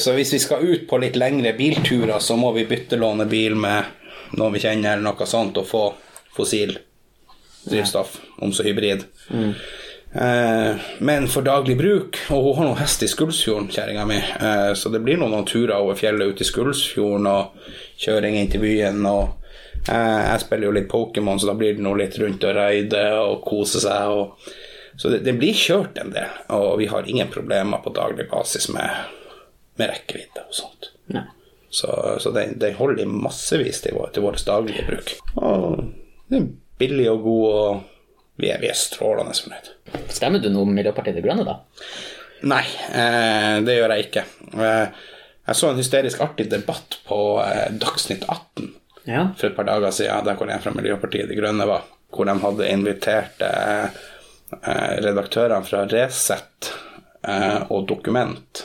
så 0.00 0.14
hvis 0.16 0.32
vi 0.36 0.40
skal 0.44 0.64
ut 0.64 0.86
på 0.88 1.00
litt 1.00 1.16
lengre 1.16 1.52
bilturer, 1.56 2.18
så 2.20 2.36
må 2.40 2.52
vi 2.56 2.68
byttelåne 2.68 3.28
bil 3.28 3.56
med 3.60 3.96
noen 4.32 4.56
vi 4.56 4.62
kjenner, 4.64 4.96
eller 4.96 5.06
noe 5.06 5.28
sånt, 5.28 5.58
å 5.60 5.66
få 5.66 5.88
fossil 6.36 6.78
drivstoff, 7.66 8.20
om 8.38 8.52
så 8.52 8.66
hybrid. 8.66 9.06
Eh, 10.12 10.76
men 10.98 11.26
for 11.28 11.42
daglig 11.42 11.76
bruk, 11.78 12.18
og 12.30 12.44
hun 12.44 12.54
har 12.56 12.68
noen 12.70 12.80
hest 12.80 13.02
i 13.04 13.08
Skulsfjorden, 13.10 13.68
kjerringa 13.72 14.06
mi, 14.08 14.16
eh, 14.16 14.70
så 14.78 14.92
det 14.92 15.02
blir 15.04 15.18
noen, 15.20 15.44
turer 15.44 15.76
over 15.76 15.98
fjellet 15.98 16.30
ut 16.30 16.40
i 16.40 16.46
Skulsfjorden 16.46 17.26
og 17.28 17.66
kjøring 18.00 18.38
inn 18.38 18.52
til 18.52 18.62
byen. 18.64 19.02
og 19.06 19.50
eh, 19.88 20.22
Jeg 20.30 20.44
spiller 20.46 20.70
jo 20.70 20.76
litt 20.78 20.88
Pokémon, 20.92 21.40
så 21.40 21.50
da 21.50 21.56
blir 21.58 21.76
det 21.76 21.84
noe 21.84 21.98
litt 22.00 22.16
rundt 22.22 22.46
og 22.46 22.56
raide 22.56 23.04
og 23.20 23.42
kose 23.44 23.82
seg. 23.82 24.08
og 24.08 24.38
så 24.96 25.12
det, 25.12 25.18
det 25.26 25.36
blir 25.36 25.52
kjørt 25.52 25.98
en 26.00 26.14
del, 26.14 26.36
og 26.56 26.78
vi 26.80 26.86
har 26.88 27.04
ingen 27.04 27.28
problemer 27.28 27.82
på 27.84 27.92
daglig 27.92 28.30
basis 28.30 28.70
med, 28.72 29.10
med 29.76 29.90
rekkevidde 29.92 30.46
og 30.48 30.56
sånt. 30.56 30.92
Nei. 31.12 31.26
Så, 31.76 31.90
så 32.24 32.30
den, 32.32 32.54
den 32.62 32.76
holder 32.78 33.02
i 33.04 33.08
massevis 33.10 33.82
til, 33.84 33.96
vår, 33.98 34.14
til 34.16 34.24
vårt 34.24 34.40
daglige 34.46 34.84
bruk. 34.86 35.10
Og 35.44 35.82
den 36.32 36.38
er 36.38 36.46
billig 36.80 37.08
og 37.12 37.20
god, 37.26 37.44
og 37.52 37.82
vi 38.40 38.48
er, 38.52 38.60
vi 38.62 38.70
er 38.70 38.78
strålende 38.80 39.34
fornøyd. 39.36 39.68
Stemmer 40.12 40.40
du 40.40 40.48
noe 40.52 40.64
med 40.68 40.78
Miljøpartiet 40.80 41.18
De 41.18 41.24
Grønne, 41.24 41.44
da? 41.48 41.58
Nei, 42.48 42.62
eh, 42.92 43.58
det 43.64 43.76
gjør 43.78 43.92
jeg 43.94 44.06
ikke. 44.08 44.24
Eh, 44.56 45.04
jeg 45.46 45.56
så 45.60 45.70
en 45.70 45.78
hysterisk 45.80 46.20
artig 46.24 46.48
debatt 46.52 46.98
på 47.08 47.20
eh, 47.44 47.68
Dagsnytt 47.80 48.24
18 48.28 48.72
Ja. 49.06 49.28
for 49.38 49.46
et 49.50 49.54
par 49.56 49.68
dager 49.68 49.92
siden, 49.94 50.24
der 50.26 50.34
hvor 50.40 50.50
en 50.50 50.62
fra 50.64 50.72
Miljøpartiet 50.74 51.28
De 51.30 51.36
Grønne 51.38 51.68
var. 51.70 51.84
Hvor 52.12 52.26
de 52.28 52.34
hadde 52.42 52.70
invitert 52.72 53.44
eh, 53.46 54.00
eh, 54.56 54.96
redaktørene 55.04 55.64
fra 55.68 55.84
Resett 55.92 56.72
eh, 57.22 57.60
og 57.70 57.84
Dokument, 57.88 58.64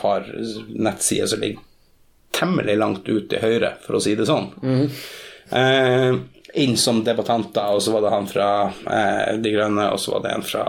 par 0.00 0.26
nettsider 0.68 1.26
som 1.26 1.42
ligger 1.42 1.64
temmelig 2.38 2.76
langt 2.78 3.08
ut 3.08 3.28
til 3.30 3.42
høyre, 3.42 3.74
for 3.82 3.98
å 3.98 4.02
si 4.02 4.14
det 4.14 4.26
sånn, 4.28 4.50
eh, 5.50 6.12
inn 6.54 6.76
som 6.76 7.02
debattanter, 7.04 7.74
og 7.74 7.82
så 7.82 7.92
var 7.96 8.04
det 8.04 8.12
han 8.14 8.28
fra 8.30 8.48
eh, 8.68 9.36
De 9.42 9.52
Grønne, 9.52 9.90
og 9.92 10.00
så 10.00 10.16
var 10.16 10.24
det 10.26 10.34
en 10.36 10.46
fra 10.46 10.66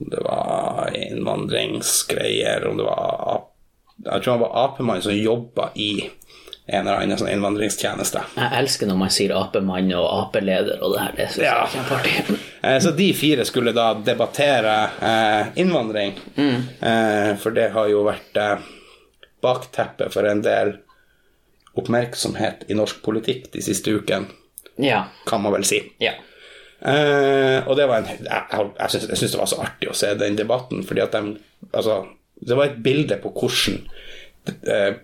det 0.00 0.20
var 0.24 0.90
innvandringsgreier, 0.96 2.66
om 2.66 2.76
det 2.78 2.86
var 2.86 3.42
Jeg 4.04 4.22
tror 4.22 4.32
han 4.32 4.40
var 4.40 4.54
Ap-mann 4.64 5.02
som 5.04 5.12
jobba 5.12 5.70
i 5.76 6.10
en 6.66 6.86
eller 6.86 7.00
annen 7.02 7.18
sånn 7.18 7.30
innvandringstjeneste. 7.32 8.20
Jeg 8.36 8.50
elsker 8.60 8.86
når 8.86 8.98
man 9.00 9.10
sier 9.10 9.32
apemann 9.34 9.88
og 9.98 10.06
apeleder 10.28 10.82
og 10.82 10.92
det 10.94 11.00
her. 11.02 11.12
Det 11.16 11.28
synes 11.32 11.44
Ja. 11.46 11.54
jeg 11.54 11.66
er 11.66 11.74
kjempeartig. 11.78 12.38
Eh, 12.62 12.76
Så 12.80 12.90
de 12.92 13.06
fire 13.16 13.44
skulle 13.48 13.72
da 13.72 13.94
debattere 13.94 14.90
eh, 15.00 15.46
innvandring, 15.62 16.12
mm. 16.36 16.58
for 17.40 17.50
det 17.56 17.70
har 17.72 17.86
jo 17.88 18.02
vært 18.04 18.36
eh, 18.36 18.58
bakteppet 19.42 20.12
for 20.12 20.28
en 20.28 20.42
del 20.44 20.74
oppmerksomhet 21.80 22.66
i 22.68 22.76
norsk 22.76 23.00
politikk 23.02 23.50
de 23.54 23.62
siste 23.64 23.90
ukene, 23.96 24.26
Ja. 24.76 25.06
kan 25.26 25.40
man 25.42 25.52
vel 25.52 25.64
si. 25.64 25.80
ja. 26.00 26.12
Eh, 26.82 27.66
og 27.68 27.76
det 27.76 27.86
var 27.88 27.98
en, 27.98 28.06
jeg, 28.08 28.70
jeg, 28.78 28.90
syns 29.16 29.32
det 29.32 29.38
var 29.40 29.46
så 29.46 29.58
artig 29.60 29.90
å 29.90 29.94
se 29.96 30.14
den 30.14 30.36
debatten, 30.36 30.82
fordi 30.84 31.00
at 31.00 31.12
de 31.12 31.36
Altså, 31.74 32.06
det 32.40 32.56
var 32.56 32.64
et 32.70 32.82
bilde 32.82 33.16
på 33.20 33.28
hvordan 33.36 33.74
eh, 33.84 34.09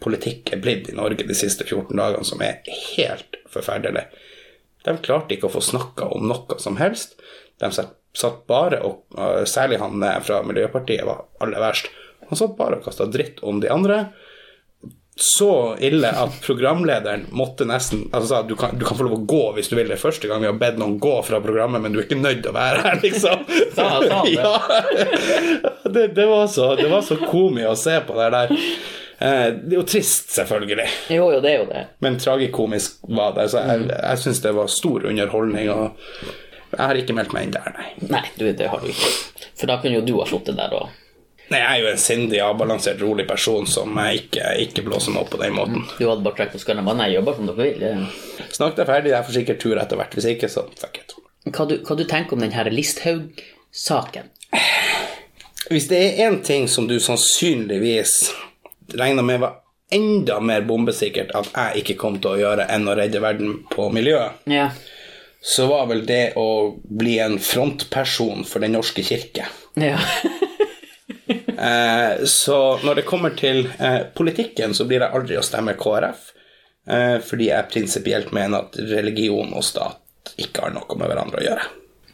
politikk 0.02 0.52
er 0.54 0.60
blitt 0.62 0.88
i 0.90 0.96
Norge 0.96 1.26
de 1.26 1.36
siste 1.36 1.64
14 1.66 1.92
dagene, 1.96 2.24
som 2.26 2.42
er 2.44 2.60
helt 2.96 3.38
forferdelig. 3.52 4.06
De 4.86 4.94
klarte 5.02 5.34
ikke 5.34 5.48
å 5.48 5.54
få 5.56 5.62
snakka 5.64 6.08
om 6.14 6.28
noe 6.30 6.58
som 6.62 6.76
helst. 6.80 7.16
De 7.60 7.70
satt, 7.72 7.94
bare 8.48 8.78
og 8.86 9.02
eh, 9.18 9.42
Særlig 9.48 9.80
han 9.82 10.02
eh, 10.04 10.20
fra 10.24 10.42
Miljøpartiet 10.46 11.04
var 11.08 11.24
aller 11.42 11.60
verst. 11.60 11.90
Han 12.30 12.38
satt 12.38 12.54
bare 12.58 12.78
og 12.78 12.86
kasta 12.86 13.06
dritt 13.10 13.42
om 13.46 13.58
de 13.62 13.68
andre 13.72 14.06
så 15.16 15.76
ille 15.80 16.10
at 16.12 16.34
programlederen 16.44 17.22
måtte 17.32 17.64
nesten 17.64 18.02
altså 18.12 18.26
sa 18.28 18.40
du 18.44 18.52
kan, 18.60 18.74
du 18.76 18.82
kan 18.84 18.98
få 18.98 19.06
lov 19.06 19.14
å 19.16 19.22
gå 19.24 19.38
hvis 19.56 19.70
du 19.72 19.76
vil 19.78 19.88
det 19.88 19.96
første 19.96 20.28
gang 20.28 20.42
vi 20.42 20.48
har 20.50 20.58
bedt 20.60 20.76
noen 20.76 20.98
gå 21.00 21.14
fra 21.24 21.38
programmet, 21.40 21.80
men 21.80 21.94
du 21.94 22.02
er 22.02 22.04
ikke 22.04 22.18
nødt 22.20 22.42
til 22.44 22.52
å 22.52 22.56
være 22.58 22.82
her, 22.84 22.98
liksom. 23.00 23.46
Sa 23.72 23.86
han- 23.94 24.04
det? 24.04 24.34
Ja. 24.36 24.52
Det, 25.86 26.04
det, 26.18 26.26
var 26.28 26.44
så, 26.52 26.74
det 26.76 26.90
var 26.92 27.00
så 27.06 27.16
komi 27.30 27.64
å 27.64 27.72
se 27.80 27.96
på 28.04 28.16
det 28.18 28.28
der. 28.34 28.52
Eh, 29.18 29.46
Det 29.56 29.72
er 29.72 29.78
jo 29.78 29.82
trist, 29.88 30.30
selvfølgelig, 30.36 30.88
Jo, 31.14 31.30
jo, 31.32 31.40
det 31.40 31.50
er 31.54 31.58
jo 31.62 31.68
det. 31.70 31.86
men 32.04 32.18
tragikomisk 32.20 32.98
var 33.08 33.32
det. 33.38 33.48
Så 33.50 33.62
jeg, 33.64 33.88
jeg 33.88 34.18
syns 34.24 34.42
det 34.44 34.54
var 34.54 34.66
stor 34.68 35.06
underholdning, 35.08 35.70
og 35.70 35.96
jeg 36.76 36.82
har 36.82 36.94
ikke 37.00 37.14
meldt 37.16 37.32
meg 37.32 37.46
inn 37.48 37.54
der, 37.56 37.72
nei. 37.78 37.88
Nei, 38.10 38.24
du, 38.36 38.44
det 38.52 38.68
har 38.68 38.80
du 38.84 38.90
ikke. 38.92 39.10
For 39.56 39.66
da 39.70 39.78
kunne 39.80 39.96
jo 40.00 40.04
du 40.04 40.18
ha 40.20 40.26
sittet 40.28 40.56
der 40.58 40.74
og 40.76 40.88
Nei, 41.46 41.60
Jeg 41.60 41.68
er 41.70 41.82
jo 41.84 41.90
en 41.92 42.00
sindig, 42.02 42.38
avbalansert, 42.42 42.98
rolig 43.06 43.22
person 43.28 43.68
som 43.70 43.94
jeg 44.02 44.24
ikke, 44.24 44.48
ikke 44.64 44.82
blåser 44.82 45.12
meg 45.14 45.20
opp 45.22 45.30
på 45.30 45.38
den 45.38 45.52
måten. 45.54 45.84
Du 45.94 46.08
hadde 46.08 46.24
bare 46.24 46.34
trukket 46.40 46.56
på 46.56 46.58
skallen 46.64 46.88
og 46.90 46.96
nei, 46.98 47.12
jobber 47.14 47.36
som 47.38 47.46
dere 47.46 47.60
vil. 47.60 47.84
Ja. 47.86 48.46
Snakk 48.56 48.74
deg 48.74 48.88
ferdig, 48.88 49.12
jeg 49.14 49.28
får 49.28 49.36
sikkert 49.38 49.60
tur 49.62 49.78
etter 49.78 50.00
hvert. 50.00 50.16
Hvis 50.18 50.26
ikke, 50.32 50.50
så 50.50 50.64
fuck 50.74 50.98
it. 50.98 51.14
Hva 51.54 51.68
du, 51.70 51.76
hva 51.86 51.94
du 51.96 52.02
tenker 52.10 52.34
om 52.34 52.42
denne 52.42 52.64
Listhaug-saken? 52.74 54.32
Hvis 55.70 55.86
det 55.90 56.00
er 56.02 56.18
én 56.26 56.40
ting 56.46 56.66
som 56.70 56.88
du 56.90 56.96
sannsynligvis 57.02 58.16
regner 58.94 59.22
med 59.22 59.40
var 59.40 59.56
enda 59.90 60.40
mer 60.40 60.60
bombesikkert 60.66 61.30
at 61.38 61.50
jeg 61.54 61.82
ikke 61.84 61.96
kom 62.00 62.16
til 62.20 62.30
å 62.34 62.38
gjøre 62.40 62.66
enn 62.74 62.88
å 62.90 62.94
redde 62.98 63.20
verden 63.22 63.60
på 63.70 63.88
miljøet, 63.94 64.32
Ja. 64.50 64.70
så 65.42 65.66
var 65.70 65.86
vel 65.86 66.04
det 66.06 66.32
å 66.36 66.74
bli 66.82 67.18
en 67.22 67.38
frontperson 67.38 68.44
for 68.44 68.60
Den 68.60 68.72
norske 68.72 69.02
kirke. 69.06 69.46
Ja. 69.74 69.98
Eh, 71.58 72.24
så 72.24 72.78
når 72.84 72.94
det 72.94 73.02
kommer 73.08 73.30
til 73.32 73.62
eh, 73.78 74.02
politikken, 74.14 74.74
så 74.76 74.84
blir 74.84 75.00
jeg 75.00 75.14
aldri 75.16 75.38
å 75.40 75.42
stemme 75.42 75.72
KrF, 75.80 76.26
eh, 76.86 77.16
fordi 77.24 77.48
jeg 77.48 77.68
prinsipielt 77.72 78.28
mener 78.36 78.66
at 78.66 78.76
religion 78.90 79.54
og 79.56 79.64
stat 79.64 80.34
ikke 80.36 80.66
har 80.66 80.74
noe 80.76 80.98
med 81.00 81.08
hverandre 81.08 81.40
å 81.40 81.46
gjøre. 81.46 81.64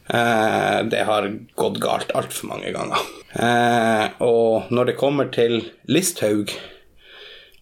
Eh, 0.07 0.85
det 0.85 1.05
har 1.07 1.29
gått 1.55 1.79
galt 1.81 2.11
altfor 2.17 2.51
mange 2.51 2.73
ganger. 2.75 2.99
Eh, 3.33 4.07
og 4.25 4.73
når 4.75 4.91
det 4.91 4.99
kommer 5.01 5.31
til 5.33 5.61
Listhaug, 5.87 6.51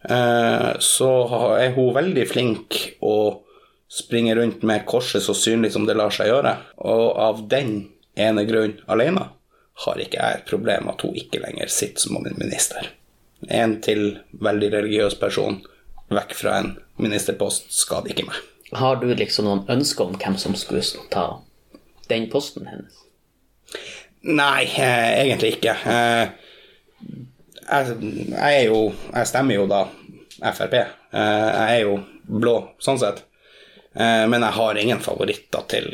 eh, 0.08 0.70
så 0.80 1.10
er 1.60 1.74
hun 1.76 1.94
veldig 1.96 2.26
flink 2.28 2.78
å 3.04 3.16
springe 3.90 4.36
rundt 4.38 4.62
med 4.62 4.86
korset 4.86 5.22
så 5.22 5.34
synlig 5.34 5.72
som 5.74 5.86
det 5.86 5.98
lar 5.98 6.14
seg 6.14 6.30
gjøre. 6.30 6.54
Og 6.86 7.04
av 7.18 7.44
den 7.50 7.90
ene 8.16 8.46
grunn 8.48 8.78
alene 8.90 9.28
har 9.84 10.00
ikke 10.00 10.20
jeg 10.20 10.38
et 10.38 10.48
problem 10.48 10.88
at 10.92 11.02
hun 11.04 11.16
ikke 11.16 11.42
lenger 11.42 11.72
sitter 11.72 12.06
som 12.06 12.18
en 12.20 12.38
minister. 12.38 12.90
En 13.48 13.78
til 13.80 14.18
veldig 14.44 14.72
religiøs 14.74 15.16
person 15.20 15.60
vekk 16.12 16.34
fra 16.36 16.58
en 16.60 16.74
ministerpost 17.00 17.70
skader 17.72 18.12
ikke 18.12 18.26
meg. 18.28 18.40
Har 18.76 19.00
du 19.00 19.08
liksom 19.10 19.48
noen 19.48 19.64
ønsker 19.72 20.10
om 20.10 20.18
hvem 20.20 20.36
som 20.38 20.54
skulle 20.58 20.84
ta 21.10 21.40
den 22.10 22.28
posten 22.30 22.68
hennes? 22.68 22.98
Nei, 24.20 24.64
eh, 24.64 25.20
egentlig 25.22 25.54
ikke. 25.56 25.74
Eh, 25.86 26.28
jeg, 27.70 27.94
jeg 28.30 28.56
er 28.56 28.64
jo 28.66 28.80
Jeg 29.14 29.28
stemmer 29.30 29.56
jo 29.56 29.66
da 29.70 29.84
Frp. 30.40 30.74
Eh, 30.74 30.86
jeg 31.20 31.76
er 31.76 31.80
jo 31.84 32.00
blå 32.30 32.56
sånn 32.82 33.00
sett. 33.00 33.24
Men 33.92 34.44
jeg 34.44 34.54
har 34.54 34.78
ingen 34.78 35.00
favoritter 35.02 35.64
til 35.66 35.88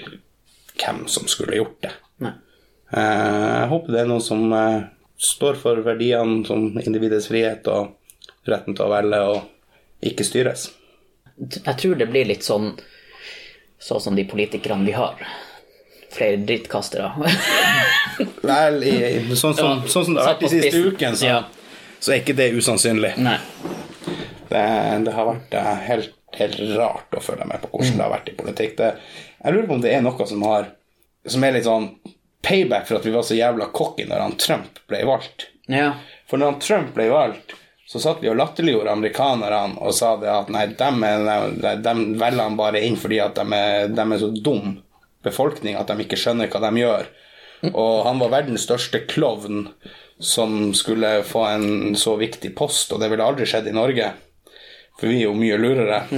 hvem 0.76 1.06
som 1.08 1.24
skulle 1.32 1.56
gjort 1.56 1.78
det. 1.86 1.92
Nei. 2.20 2.34
Jeg 2.92 3.70
håper 3.70 3.94
det 3.94 4.02
er 4.02 4.10
noen 4.10 4.20
som 4.20 4.42
står 5.16 5.56
for 5.62 5.80
verdiene 5.80 6.42
som 6.44 6.66
individets 6.76 7.30
frihet 7.30 7.64
og 7.72 7.94
retten 8.52 8.76
til 8.76 8.84
å 8.84 8.92
velge 8.92 9.22
og 9.30 10.04
ikke 10.10 10.26
styres. 10.28 10.66
Jeg 11.40 11.76
tror 11.80 11.96
det 11.96 12.10
blir 12.12 12.28
litt 12.28 12.44
sånn 12.44 12.74
sånn 13.78 14.00
som 14.00 14.16
de 14.16 14.24
politikerne 14.28 14.86
vi 14.86 14.94
har. 14.96 15.20
Flere 16.16 16.40
drittkastere. 16.48 17.10
Vel, 18.48 18.78
i, 18.88 18.96
sånn, 19.36 19.54
som, 19.58 19.82
sånn 19.90 20.06
som 20.08 20.14
det 20.16 20.22
har 20.24 20.34
vært 20.34 20.44
de 20.46 20.50
siste 20.54 20.82
ukene, 20.86 21.16
så, 21.20 21.26
Ja. 21.28 21.38
så 22.00 22.14
er 22.14 22.22
ikke 22.22 22.36
det 22.38 22.50
usannsynlig. 22.56 23.12
Det, 24.48 24.62
det 25.04 25.12
har 25.16 25.28
vært 25.28 25.56
eh, 25.58 25.72
helt, 25.90 26.14
helt 26.38 26.60
rart 26.78 27.16
å 27.18 27.22
følge 27.24 27.48
med 27.50 27.60
på 27.64 27.72
hvordan 27.74 27.98
det 27.98 28.04
har 28.06 28.14
vært 28.14 28.30
i 28.32 28.36
politikk. 28.38 28.76
Det, 28.78 28.92
jeg 29.42 29.56
lurer 29.56 29.68
på 29.68 29.76
om 29.76 29.84
det 29.84 29.92
er 29.96 30.04
noe 30.06 30.26
som 30.30 30.44
har 30.48 30.72
Som 31.26 31.42
er 31.42 31.56
litt 31.56 31.66
sånn 31.66 31.88
payback 32.46 32.84
for 32.86 33.00
at 33.00 33.06
vi 33.08 33.10
var 33.10 33.24
så 33.26 33.34
jævla 33.34 33.66
cocky 33.74 34.04
når 34.06 34.20
han 34.22 34.36
Trump 34.38 34.76
ble 34.86 35.00
valgt. 35.08 35.48
Ja. 35.66 35.88
For 36.30 36.38
når 36.38 36.52
han 36.52 36.60
Trump 36.62 36.92
ble 36.94 37.08
valgt, 37.10 37.56
så 37.90 37.98
satt 37.98 38.20
vi 38.22 38.28
og 38.30 38.36
latterliggjorde 38.38 38.92
amerikanerne 38.94 39.80
og 39.82 39.90
sa 39.94 40.12
det 40.22 40.30
at 40.30 40.52
nei, 40.54 40.68
dem, 40.78 41.02
er, 41.06 41.80
dem 41.82 42.04
velger 42.18 42.44
han 42.44 42.58
bare 42.58 42.84
inn 42.86 42.94
fordi 42.98 43.18
at 43.24 43.34
de 43.40 43.58
er, 43.58 43.88
de 43.90 44.04
er 44.06 44.22
så 44.22 44.30
dum 44.30 44.76
befolkning 45.26 45.76
at 45.78 45.90
de 45.90 46.06
ikke 46.06 46.18
skjønner 46.20 46.50
hva 46.52 46.62
de 46.64 46.82
gjør. 46.82 47.08
Og 47.72 48.04
han 48.06 48.20
var 48.20 48.32
verdens 48.34 48.66
største 48.66 49.02
klovn 49.08 49.66
som 50.22 50.72
skulle 50.76 51.20
få 51.26 51.44
en 51.50 51.96
så 51.98 52.14
viktig 52.20 52.54
post, 52.56 52.92
og 52.92 53.02
det 53.02 53.10
ville 53.12 53.24
aldri 53.24 53.48
skjedd 53.48 53.68
i 53.68 53.76
Norge. 53.76 54.12
For 54.96 55.10
vi 55.10 55.20
er 55.20 55.26
jo 55.28 55.38
mye 55.38 55.60
lurere. 55.60 56.04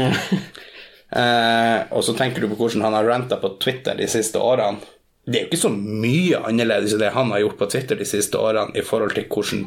Eh, 1.08 1.78
og 1.96 2.02
så 2.04 2.12
tenker 2.12 2.44
du 2.44 2.50
på 2.50 2.58
hvordan 2.58 2.82
han 2.84 2.92
har 2.92 3.06
ranta 3.08 3.38
på 3.40 3.54
Twitter 3.64 3.96
de 3.96 4.04
siste 4.12 4.36
årene. 4.44 4.76
Det 5.24 5.38
er 5.38 5.46
jo 5.46 5.48
ikke 5.48 5.60
så 5.62 5.70
mye 5.72 6.42
annerledes 6.50 6.92
enn 6.92 7.00
det 7.00 7.14
han 7.14 7.32
har 7.32 7.40
gjort 7.46 7.56
på 7.62 7.68
Twitter 7.72 7.96
de 7.96 8.04
siste 8.04 8.36
årene 8.36 8.76
i 8.76 8.84
forhold 8.84 9.14
til 9.16 9.24
hvordan 9.24 9.62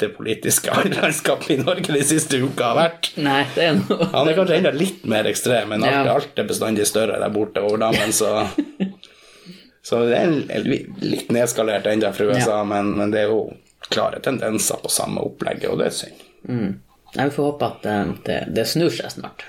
det 0.00 0.08
politiske 0.16 0.70
landskapet 0.92 1.50
i 1.54 1.56
Norge 1.62 1.92
de 1.94 2.02
siste 2.04 2.38
uka 2.42 2.72
har 2.72 2.76
vært. 2.78 3.10
Nei, 3.22 3.42
det 3.54 3.64
er 3.70 3.78
noe 3.78 4.08
Han 4.12 4.28
er 4.28 4.36
kanskje 4.38 4.58
enda 4.60 4.72
litt 4.76 5.04
mer 5.08 5.28
ekstrem, 5.30 5.68
men 5.72 5.84
alt, 5.84 5.94
Ja. 6.06 6.14
alt 6.18 6.38
er 6.42 6.48
bestandig 6.48 6.86
større 6.88 7.18
der 7.22 7.32
borte 7.34 7.62
over 7.64 7.80
dammen, 7.86 8.12
så 8.12 8.46
Så 9.86 10.00
det 10.08 10.16
er 10.18 10.64
litt 10.66 11.28
nedskalert 11.30 11.86
ennå 11.86 12.08
fra 12.12 12.24
USA, 12.26 12.56
men, 12.66 12.88
men 12.98 13.12
det 13.14 13.20
er 13.20 13.28
jo 13.30 13.52
klare 13.86 14.18
tendenser 14.18 14.80
på 14.82 14.90
samme 14.90 15.22
opplegget, 15.22 15.68
og 15.70 15.78
det 15.78 15.86
er 15.92 15.94
synd. 15.94 16.24
Mm. 16.50 16.72
Jeg 17.14 17.32
får 17.36 17.46
håpe 17.52 17.68
at 17.68 17.86
eh, 17.86 18.08
det, 18.26 18.38
det 18.56 18.64
snur 18.66 18.90
seg 18.90 19.12
snart. 19.14 19.44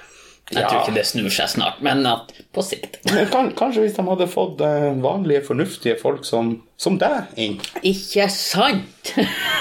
Jeg 0.47 0.61
Ja. 0.63 0.67
tror 0.69 0.81
ikke 0.85 0.93
det 0.95 1.03
snur 1.05 1.27
seg 1.33 1.49
snart, 1.51 1.81
men 1.83 2.05
på 2.55 2.63
sikt. 2.63 3.01
Kanskje 3.59 3.81
hvis 3.83 3.97
de 3.97 4.03
hadde 4.07 4.27
fått 4.31 4.61
eh, 4.63 4.93
vanlige, 5.03 5.41
fornuftige 5.43 5.97
folk 5.99 6.23
som, 6.25 6.53
som 6.79 6.95
deg 7.01 7.33
inn, 7.35 7.57
Ikke 7.83 8.29
sant? 8.31 9.11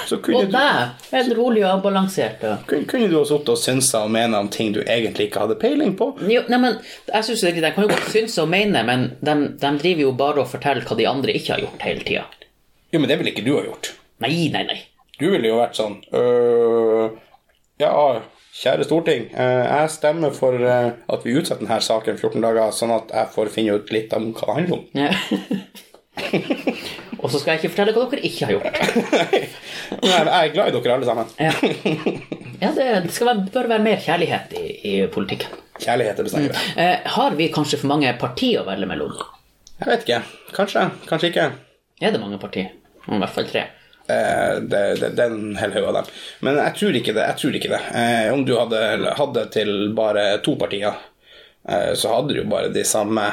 Og 0.07 0.29
deg, 0.53 0.93
en 1.11 1.33
rolig 1.35 1.65
og 1.65 1.73
avbalansert. 1.81 2.39
Kunne, 2.69 2.87
kunne 2.87 3.09
du 3.11 3.17
ha 3.19 3.25
sittet 3.27 3.51
og 3.51 3.59
synsa 3.59 4.05
og 4.07 4.13
mene 4.15 4.39
om 4.39 4.47
ting 4.53 4.71
du 4.75 4.79
egentlig 4.85 5.27
ikke 5.27 5.43
hadde 5.43 5.57
peiling 5.59 5.97
på? 5.99 6.13
Jo, 6.23 6.45
nei, 6.47 6.59
men 6.63 6.79
jeg 7.11 7.27
synes 7.27 7.43
ikke 7.51 7.65
De 7.67 7.73
kan 7.75 7.83
jo 7.83 7.91
godt 7.91 8.07
synes 8.15 8.37
og 8.39 8.47
mene, 8.55 8.83
men 8.87 9.05
de, 9.19 9.35
de 9.59 9.73
driver 9.83 10.05
jo 10.07 10.15
bare 10.23 10.43
og 10.45 10.51
forteller 10.53 10.87
hva 10.87 10.95
de 11.01 11.09
andre 11.11 11.35
ikke 11.35 11.57
har 11.57 11.65
gjort 11.65 11.83
hele 11.89 12.07
tida. 12.07 12.23
Jo, 12.93 13.01
men 13.03 13.09
det 13.11 13.19
ville 13.19 13.33
ikke 13.35 13.43
du 13.43 13.57
ha 13.57 13.65
gjort. 13.67 13.91
Nei, 14.23 14.47
nei, 14.55 14.63
nei. 14.71 14.79
Du 15.19 15.27
ville 15.33 15.51
jo 15.51 15.59
vært 15.59 15.75
sånn 15.75 15.99
øh, 16.15 17.11
Ja, 17.81 17.91
kjære 18.57 18.87
storting. 18.87 19.27
øh, 19.33 19.63
jeg 19.65 19.89
stemmer 19.89 20.33
for 20.33 20.53
øh, 20.53 20.91
at 21.13 21.25
vi 21.25 21.37
utsetter 21.37 21.65
denne 21.65 21.81
saken 21.81 22.17
14 22.17 22.41
dager, 22.41 22.71
sånn 22.73 22.93
at 22.95 23.13
jeg 23.13 23.33
får 23.35 23.53
finne 23.53 23.77
ut 23.77 23.91
litt 23.93 24.13
om 24.17 24.31
hva 24.33 24.47
det 24.47 24.55
handler 24.59 24.77
om. 24.77 24.85
Ja. 24.97 25.11
og 27.21 27.29
så 27.31 27.39
skal 27.39 27.53
jeg 27.53 27.61
ikke 27.61 27.73
fortelle 27.75 27.93
hva 27.95 28.07
dere 28.11 28.25
ikke 28.29 28.49
har 28.49 28.55
gjort. 28.57 28.81
Nei, 30.07 30.17
jeg 30.17 30.41
er 30.41 30.53
glad 30.55 30.73
i 30.73 30.75
dere 30.79 30.97
alle 30.97 31.09
sammen. 31.09 31.31
Ja, 31.37 31.53
ja 32.63 32.73
det, 32.73 33.13
skal 33.13 33.31
være, 33.31 33.47
bør 33.53 33.71
være 33.75 33.85
mer 33.85 34.03
kjærlighet 34.03 34.57
i, 34.57 34.65
i 34.89 34.97
politikken. 35.13 35.63
Kjærlighet 35.77 36.19
er 36.19 36.25
bestandig 36.25 36.53
det. 36.53 36.61
Eh, 36.81 37.09
har 37.13 37.37
vi 37.37 37.51
kanskje 37.53 37.77
for 37.83 37.91
mange 37.91 38.09
partier 38.17 38.63
å 38.63 38.67
velge 38.67 38.89
mellom? 38.89 39.13
Jeg 39.77 39.91
vet 39.91 40.07
ikke. 40.07 40.21
Kanskje. 40.57 40.87
Kanskje 41.05 41.29
ikke. 41.29 41.49
Er 42.01 42.13
det 42.13 42.21
mange 42.21 42.39
partier? 42.41 42.73
I 43.07 43.19
hvert 43.21 43.35
fall 43.35 43.45
tre. 43.49 43.67
Eh, 44.07 44.59
det, 44.61 44.95
det, 44.95 45.09
det 45.09 45.23
er 45.23 45.35
en 45.35 45.55
hel 45.59 45.73
haug 45.75 45.89
av 45.89 45.93
dem. 45.99 46.11
Men 46.39 46.59
jeg 46.61 46.75
tror 46.79 46.97
ikke 46.99 47.15
det. 47.17 47.27
Tror 47.41 47.59
ikke 47.59 47.73
det. 47.73 47.81
Eh, 47.99 48.33
om 48.33 48.45
du 48.47 48.55
hadde 48.57 49.13
hadde 49.19 49.45
til 49.53 49.93
bare 49.97 50.29
to 50.45 50.55
partier, 50.59 50.95
eh, 51.67 51.91
så 51.93 52.15
hadde 52.15 52.33
du 52.33 52.41
jo 52.41 52.47
bare 52.49 52.71
de 52.73 52.85
samme 52.87 53.29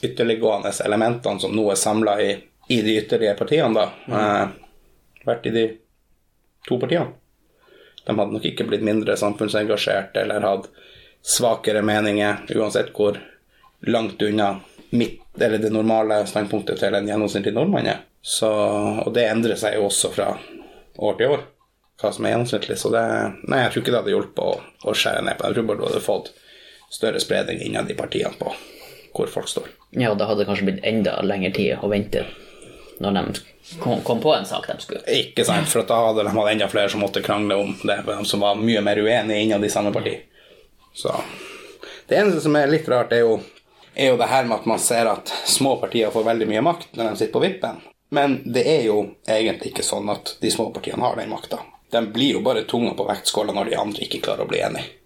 ytterliggående 0.00 0.72
elementene 0.84 1.42
som 1.42 1.52
nå 1.56 1.66
er 1.72 1.80
samla 1.80 2.16
i, 2.22 2.30
i 2.72 2.80
de 2.86 2.96
ytterligere 3.02 3.36
partiene, 3.36 3.74
da. 3.76 3.88
Eh, 4.08 5.24
vært 5.26 5.50
i 5.50 5.54
de 5.54 5.66
to 6.68 6.80
partiene. 6.80 7.12
De 8.06 8.16
hadde 8.16 8.32
nok 8.32 8.46
ikke 8.48 8.64
blitt 8.68 8.84
mindre 8.86 9.16
samfunnsengasjert 9.20 10.16
eller 10.16 10.46
hatt 10.46 10.70
svakere 11.20 11.82
meninger, 11.84 12.46
uansett 12.56 12.94
hvor 12.96 13.18
langt 13.84 14.22
unna 14.24 14.54
midt, 14.96 15.20
eller 15.36 15.60
det 15.60 15.70
normale 15.72 16.22
standpunktet 16.26 16.80
til 16.80 16.96
en 16.96 17.08
gjennomsnittlig 17.08 17.52
nordmann 17.54 17.90
er. 17.92 18.06
Så, 18.22 18.50
og 19.06 19.14
det 19.16 19.24
endrer 19.30 19.56
seg 19.56 19.78
jo 19.78 19.86
også 19.88 20.10
fra 20.12 20.34
år 21.00 21.16
til 21.16 21.36
år, 21.36 21.46
hva 22.00 22.10
som 22.12 22.26
er 22.26 22.34
gjennomsnittlig. 22.34 22.76
Så 22.80 22.92
det, 22.92 23.04
nei, 23.48 23.62
jeg 23.64 23.72
tror 23.72 23.82
ikke 23.82 23.94
det 23.94 24.00
hadde 24.02 24.14
hjulpet 24.14 24.44
å, 24.44 24.52
å 24.60 24.96
skjære 24.96 25.24
ned 25.24 25.38
på 25.38 25.44
det. 25.44 25.50
Jeg 25.50 25.58
tror 25.58 25.68
bare 25.70 25.80
du 25.80 25.86
hadde 25.88 26.04
fått 26.04 26.32
større 26.90 27.22
spredning 27.22 27.62
innad 27.64 27.90
i 27.90 27.96
partiene 27.96 28.36
på 28.38 28.52
hvor 29.14 29.26
folk 29.26 29.48
står. 29.50 29.70
Ja, 29.98 30.12
det 30.14 30.26
hadde 30.28 30.46
kanskje 30.46 30.68
blitt 30.68 30.84
enda 30.86 31.16
lengre 31.26 31.50
tid 31.54 31.80
å 31.82 31.90
vente 31.90 32.26
når 33.00 33.16
de 33.16 33.40
kom, 33.80 34.00
kom 34.06 34.20
på 34.20 34.34
en 34.34 34.46
sak 34.46 34.68
de 34.68 34.76
skulle. 34.84 35.00
Ikke 35.08 35.44
sant, 35.48 35.68
for 35.70 35.86
da 35.88 35.98
hadde 36.10 36.26
de 36.26 36.34
hatt 36.36 36.50
enda 36.52 36.68
flere 36.70 36.92
som 36.92 37.02
måtte 37.02 37.22
krangle 37.24 37.56
om 37.56 37.72
det, 37.82 37.96
som 38.28 38.44
var 38.44 38.60
mye 38.60 38.82
mer 38.84 39.00
uenige 39.00 39.40
innad 39.40 39.64
i 39.64 39.72
samme 39.72 39.92
parti. 39.92 40.18
Så 40.94 41.14
Det 42.06 42.18
eneste 42.18 42.42
som 42.44 42.56
er 42.58 42.70
litt 42.70 42.88
rart, 42.90 43.12
er 43.14 43.22
jo, 43.24 43.38
er 43.94 44.12
jo 44.12 44.18
det 44.20 44.28
her 44.30 44.44
med 44.44 44.60
at 44.60 44.66
man 44.66 44.82
ser 44.82 45.08
at 45.08 45.30
små 45.46 45.76
partier 45.80 46.10
får 46.10 46.26
veldig 46.26 46.48
mye 46.50 46.64
makt 46.66 46.98
når 46.98 47.08
de 47.08 47.20
sitter 47.20 47.34
på 47.36 47.44
vippen. 47.44 47.80
Men 48.10 48.40
det 48.44 48.64
er 48.66 48.86
jo 48.88 49.02
egentlig 49.28 49.70
ikke 49.70 49.86
sånn 49.86 50.08
at 50.10 50.34
de 50.40 50.50
små 50.50 50.70
partiene 50.74 51.04
har 51.04 51.18
den 51.18 51.30
makta. 51.30 51.60
De 51.90 52.02
blir 52.10 52.36
jo 52.38 52.40
bare 52.42 52.64
tunga 52.70 52.94
på 52.98 53.06
vektskåla 53.06 53.54
når 53.54 53.70
de 53.70 53.78
andre 53.78 54.06
ikke 54.06 54.22
klarer 54.24 54.46
å 54.46 54.50
bli 54.50 54.62
enige. 54.66 54.96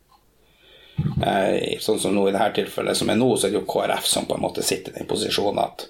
Eh, 1.27 1.77
sånn 1.81 1.99
som 2.01 2.15
nå 2.15 2.29
i 2.29 2.33
dette 2.33 2.63
tilfellet, 2.63 2.97
som 2.97 3.11
er 3.11 3.19
nå, 3.21 3.29
så 3.37 3.49
er 3.49 3.55
det 3.55 3.61
jo 3.61 3.69
KrF 3.69 4.09
som 4.09 4.29
på 4.29 4.37
en 4.39 4.45
måte 4.45 4.65
sitter 4.65 4.95
i 4.95 5.03
den 5.03 5.11
posisjonen 5.11 5.61
at 5.65 5.87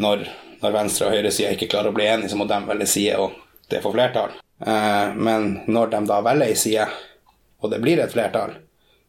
når, 0.00 0.24
når 0.62 0.76
venstre- 0.76 1.08
og 1.08 1.16
høyresida 1.16 1.52
ikke 1.52 1.68
klarer 1.72 1.92
å 1.92 1.96
bli 1.96 2.06
enige, 2.08 2.32
så 2.32 2.38
må 2.40 2.46
de 2.48 2.60
velge 2.68 2.88
side, 2.88 3.18
og 3.20 3.68
det 3.68 3.82
får 3.84 3.96
flertall. 3.96 4.36
Eh, 4.64 5.14
men 5.16 5.50
når 5.66 5.92
de 5.92 6.04
da 6.08 6.20
velger 6.24 6.48
ei 6.48 6.58
side, 6.58 6.88
og 7.60 7.72
det 7.74 7.82
blir 7.82 8.00
et 8.00 8.14
flertall, 8.14 8.56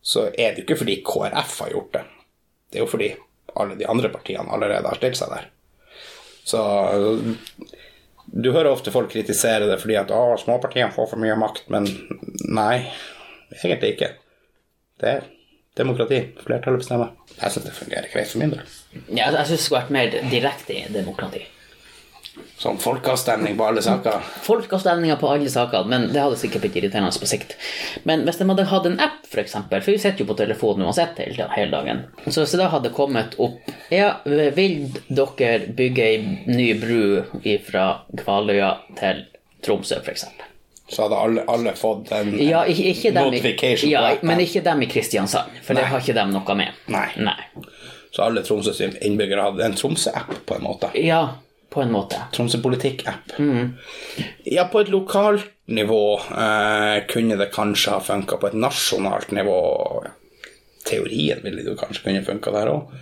så 0.04 0.28
er 0.28 0.52
det 0.52 0.64
jo 0.64 0.68
ikke 0.68 0.82
fordi 0.82 1.00
KrF 1.08 1.60
har 1.64 1.76
gjort 1.78 1.94
det. 1.96 2.04
Det 2.70 2.80
er 2.80 2.84
jo 2.84 2.92
fordi 2.92 3.14
alle 3.54 3.78
de 3.80 3.88
andre 3.88 4.10
partiene 4.12 4.52
allerede 4.52 4.90
har 4.90 5.00
stilt 5.00 5.20
seg 5.20 5.32
der. 5.32 5.53
Så 6.44 6.62
du 8.26 8.50
hører 8.52 8.72
ofte 8.72 8.92
folk 8.92 9.12
kritisere 9.14 9.68
det 9.70 9.78
fordi 9.82 9.98
at 10.00 10.12
å, 10.14 10.34
småpartiene 10.42 10.94
får 10.96 11.12
for 11.14 11.22
mye 11.22 11.38
makt, 11.40 11.70
men 11.74 11.88
nei, 12.50 12.84
egentlig 13.62 13.94
ikke. 13.96 14.12
Det 15.02 15.12
er 15.12 15.26
demokrati. 15.78 16.20
Flertallet 16.44 16.84
bestemmer. 16.84 17.14
Jeg 17.40 17.56
syns 17.56 17.68
det 17.68 17.76
fungerer 17.78 18.12
greit 18.14 18.32
for 18.32 18.44
min 18.44 18.56
del. 18.56 18.64
Ja, 19.10 19.30
jeg 19.30 19.50
syns 19.50 19.56
det 19.56 19.64
skulle 19.66 19.84
vært 19.84 19.96
mer 19.96 20.18
direkte 20.32 20.80
demokrati. 20.94 21.44
Sånn 22.58 22.78
folkeavstemning 22.82 23.58
på 23.58 23.66
alle 23.68 23.82
saker. 23.86 24.24
Folkeavstemninger 24.46 25.20
på 25.22 25.30
alle 25.30 25.50
saker, 25.52 25.86
men 25.90 26.08
det 26.14 26.22
hadde 26.24 26.38
sikkert 26.42 26.64
blitt 26.66 26.78
irriterende 26.80 27.12
på 27.20 27.30
sikt. 27.30 27.56
Men 28.10 28.24
hvis 28.26 28.40
de 28.40 28.48
hadde 28.50 28.66
hatt 28.72 28.88
en 28.90 28.98
app, 29.04 29.20
f.eks., 29.30 29.54
for, 29.58 29.76
for 29.84 29.92
vi 29.92 30.00
sitter 30.02 30.24
jo 30.24 30.30
på 30.32 30.38
telefonen 30.40 30.88
uansett 30.88 31.20
hele, 31.22 31.46
hele 31.54 31.72
dagen 31.74 32.02
Så 32.26 32.44
hvis 32.44 32.56
det 32.58 32.70
hadde 32.74 32.94
kommet 32.96 33.36
opp 33.42 33.70
Ja, 33.94 34.16
vil 34.26 34.90
dere 35.10 35.52
bygge 35.78 36.08
ei 36.08 36.18
ny 36.50 36.72
bru 36.82 37.04
fra 37.68 37.86
Kvaløya 38.24 38.72
til 38.98 39.24
Tromsø, 39.66 40.02
f.eks.? 40.02 40.26
Så 40.90 41.06
hadde 41.06 41.20
alle, 41.26 41.46
alle 41.50 41.74
fått 41.78 42.12
en, 42.16 42.34
Ja, 42.42 42.66
ikke, 42.70 42.90
ikke 42.92 43.14
notification? 43.16 43.90
i, 43.90 43.94
ja, 43.94 44.04
men 44.26 44.42
ikke 44.44 44.62
dem 44.66 44.84
i 44.84 44.90
Kristiansand, 44.92 45.62
for 45.64 45.78
det 45.78 45.86
har 45.90 46.02
ikke 46.04 46.18
dem 46.18 46.34
noe 46.36 46.58
med. 46.60 46.82
Nei. 46.92 47.08
Nei. 47.24 47.38
Så 48.14 48.26
alle 48.26 48.44
Tromsøs 48.46 48.82
innbyggere 48.84 49.48
hadde 49.48 49.66
en 49.66 49.78
Tromsø-app, 49.78 50.36
på 50.46 50.58
en 50.58 50.66
måte. 50.68 50.92
Ja, 51.02 51.24
på 51.74 51.82
en 51.82 51.94
måte. 51.94 52.22
Tromsø 52.36 52.62
politikk-app. 52.62 53.34
Ja, 54.46 54.68
på 54.70 54.84
et 54.84 54.92
lokalt 54.94 55.50
nivå 55.74 56.20
eh, 56.20 57.00
kunne 57.10 57.38
det 57.40 57.50
kanskje 57.56 57.96
ha 57.96 58.04
funka. 58.04 58.38
På 58.38 58.52
et 58.52 58.60
nasjonalt 58.60 59.34
nivå 59.34 59.58
Teorien 60.84 61.40
ville 61.44 61.64
det 61.64 61.78
kanskje 61.80 62.06
kunne 62.06 62.26
funka 62.28 62.54
der 62.54 62.72
òg. 62.74 62.96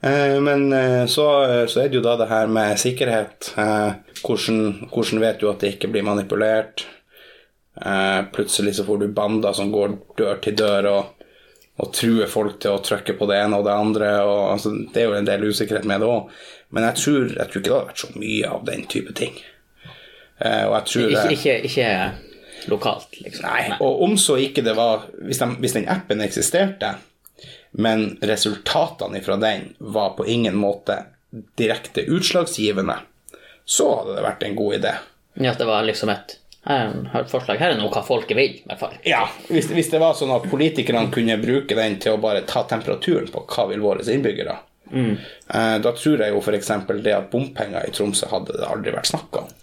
Eh, 0.00 0.36
men 0.40 0.68
eh, 0.72 1.04
så, 1.10 1.28
så 1.68 1.82
er 1.82 1.90
det 1.90 2.00
jo 2.00 2.04
da 2.06 2.16
det 2.20 2.30
her 2.30 2.52
med 2.52 2.78
sikkerhet. 2.80 3.52
Eh, 3.58 4.20
hvordan, 4.22 4.88
hvordan 4.92 5.24
vet 5.24 5.42
du 5.42 5.50
at 5.50 5.60
det 5.60 5.74
ikke 5.76 5.90
blir 5.92 6.06
manipulert? 6.06 6.86
Eh, 7.84 8.22
plutselig 8.32 8.76
så 8.76 8.84
får 8.84 9.02
du 9.02 9.08
bander 9.12 9.52
som 9.52 9.72
går 9.72 9.98
dør 10.18 10.40
til 10.44 10.56
dør 10.56 10.90
og, 10.94 11.12
og 11.76 11.90
truer 11.92 12.28
folk 12.30 12.60
til 12.62 12.72
å 12.72 12.82
trykke 12.84 13.16
på 13.18 13.28
det 13.28 13.40
ene 13.42 13.58
og 13.60 13.66
det 13.66 13.74
andre. 13.74 14.12
Og, 14.24 14.38
altså, 14.54 14.72
det 14.92 15.02
er 15.02 15.10
jo 15.10 15.18
en 15.18 15.28
del 15.28 15.44
usikkerhet 15.44 15.88
med 15.88 16.00
det 16.02 16.08
òg. 16.08 16.30
Men 16.74 16.88
jeg 16.88 17.00
tror, 17.02 17.26
jeg 17.34 17.50
tror 17.50 17.60
ikke 17.60 17.68
det 17.68 17.74
hadde 17.76 17.90
vært 17.90 18.04
så 18.04 18.12
mye 18.16 18.52
av 18.54 18.64
den 18.66 18.86
type 18.92 19.16
ting. 19.18 19.36
Eh, 20.38 20.64
og 20.66 20.78
jeg 20.78 20.86
tror 20.92 21.10
Ikke, 21.10 21.34
ikke, 21.36 21.58
ikke 21.68 22.70
lokalt, 22.72 23.20
liksom. 23.20 23.44
Nei, 23.46 23.76
og 23.80 24.02
om 24.04 24.16
så 24.20 24.38
ikke 24.40 24.64
det 24.64 24.74
var 24.76 25.06
Hvis, 25.22 25.38
de, 25.40 25.48
hvis 25.62 25.76
den 25.76 25.86
appen 25.88 26.20
eksisterte, 26.24 26.96
men 27.76 28.16
resultatene 28.24 29.20
fra 29.24 29.36
den 29.40 29.68
var 29.78 30.14
på 30.16 30.26
ingen 30.32 30.56
måte 30.56 31.02
direkte 31.60 32.06
utslagsgivende, 32.08 32.96
så 33.68 33.90
hadde 33.98 34.16
det 34.16 34.24
vært 34.24 34.44
en 34.46 34.56
god 34.56 34.76
idé. 34.78 34.92
Ja, 35.36 35.52
det 35.58 35.66
var 35.68 35.84
liksom 35.84 36.08
et 36.14 36.38
et 36.66 37.30
forslag. 37.30 37.60
Her 37.60 37.74
er 37.74 37.78
noe 37.78 37.92
hva 37.94 38.02
folket 38.06 38.36
vil, 38.38 38.56
i 38.58 38.64
hvert 38.66 38.80
fall. 38.80 38.96
Ja, 39.06 39.22
hvis, 39.48 39.68
hvis 39.70 39.90
det 39.92 40.00
var 40.02 40.16
sånn 40.18 40.34
at 40.34 40.48
politikerne 40.50 41.06
kunne 41.14 41.38
bruke 41.42 41.78
den 41.78 41.98
til 42.02 42.16
å 42.16 42.22
bare 42.22 42.42
ta 42.48 42.64
temperaturen 42.68 43.30
på 43.32 43.44
hva 43.46 43.68
vil 43.70 43.84
våre 43.84 44.02
innbyggere, 44.02 44.56
eh, 44.90 45.76
da 45.82 45.92
tror 45.94 46.24
jeg 46.24 46.34
jo 46.34 46.42
f.eks. 46.42 46.72
det 47.04 47.14
at 47.14 47.30
bompenger 47.30 47.86
i 47.86 47.94
Tromsø 47.94 48.30
hadde 48.32 48.58
det 48.58 48.66
aldri 48.66 48.94
vært 48.96 49.12
snakka 49.12 49.44
om. 49.44 49.54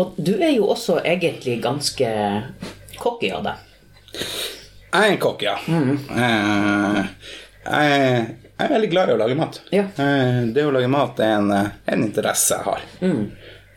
Og 0.00 0.14
du 0.16 0.38
er 0.38 0.54
jo 0.54 0.70
også 0.72 1.02
egentlig 1.04 1.58
ganske 1.60 2.08
cocky 2.96 3.28
av 3.36 3.44
deg. 3.44 3.68
Jeg 4.92 5.02
er 5.02 5.10
en 5.10 5.20
kokk, 5.20 5.44
ja. 5.44 5.56
Eh, 5.68 6.98
jeg, 7.64 8.24
jeg 8.62 8.70
er 8.70 8.76
veldig 8.76 8.90
glad 8.92 9.10
i 9.10 9.14
å 9.14 9.18
lage 9.20 9.38
mat. 9.38 9.58
Ja. 9.74 9.88
Eh, 10.04 10.38
det 10.54 10.66
å 10.66 10.72
lage 10.74 10.90
mat 10.90 11.20
er 11.20 11.34
en, 11.40 11.50
eh, 11.50 11.72
en 11.92 12.04
interesse 12.06 12.54
jeg 12.54 12.66
har. 12.68 12.84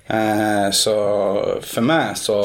Eh, 0.08 0.70
så 0.72 0.96
for 1.66 1.82
meg 1.82 2.18
så 2.22 2.38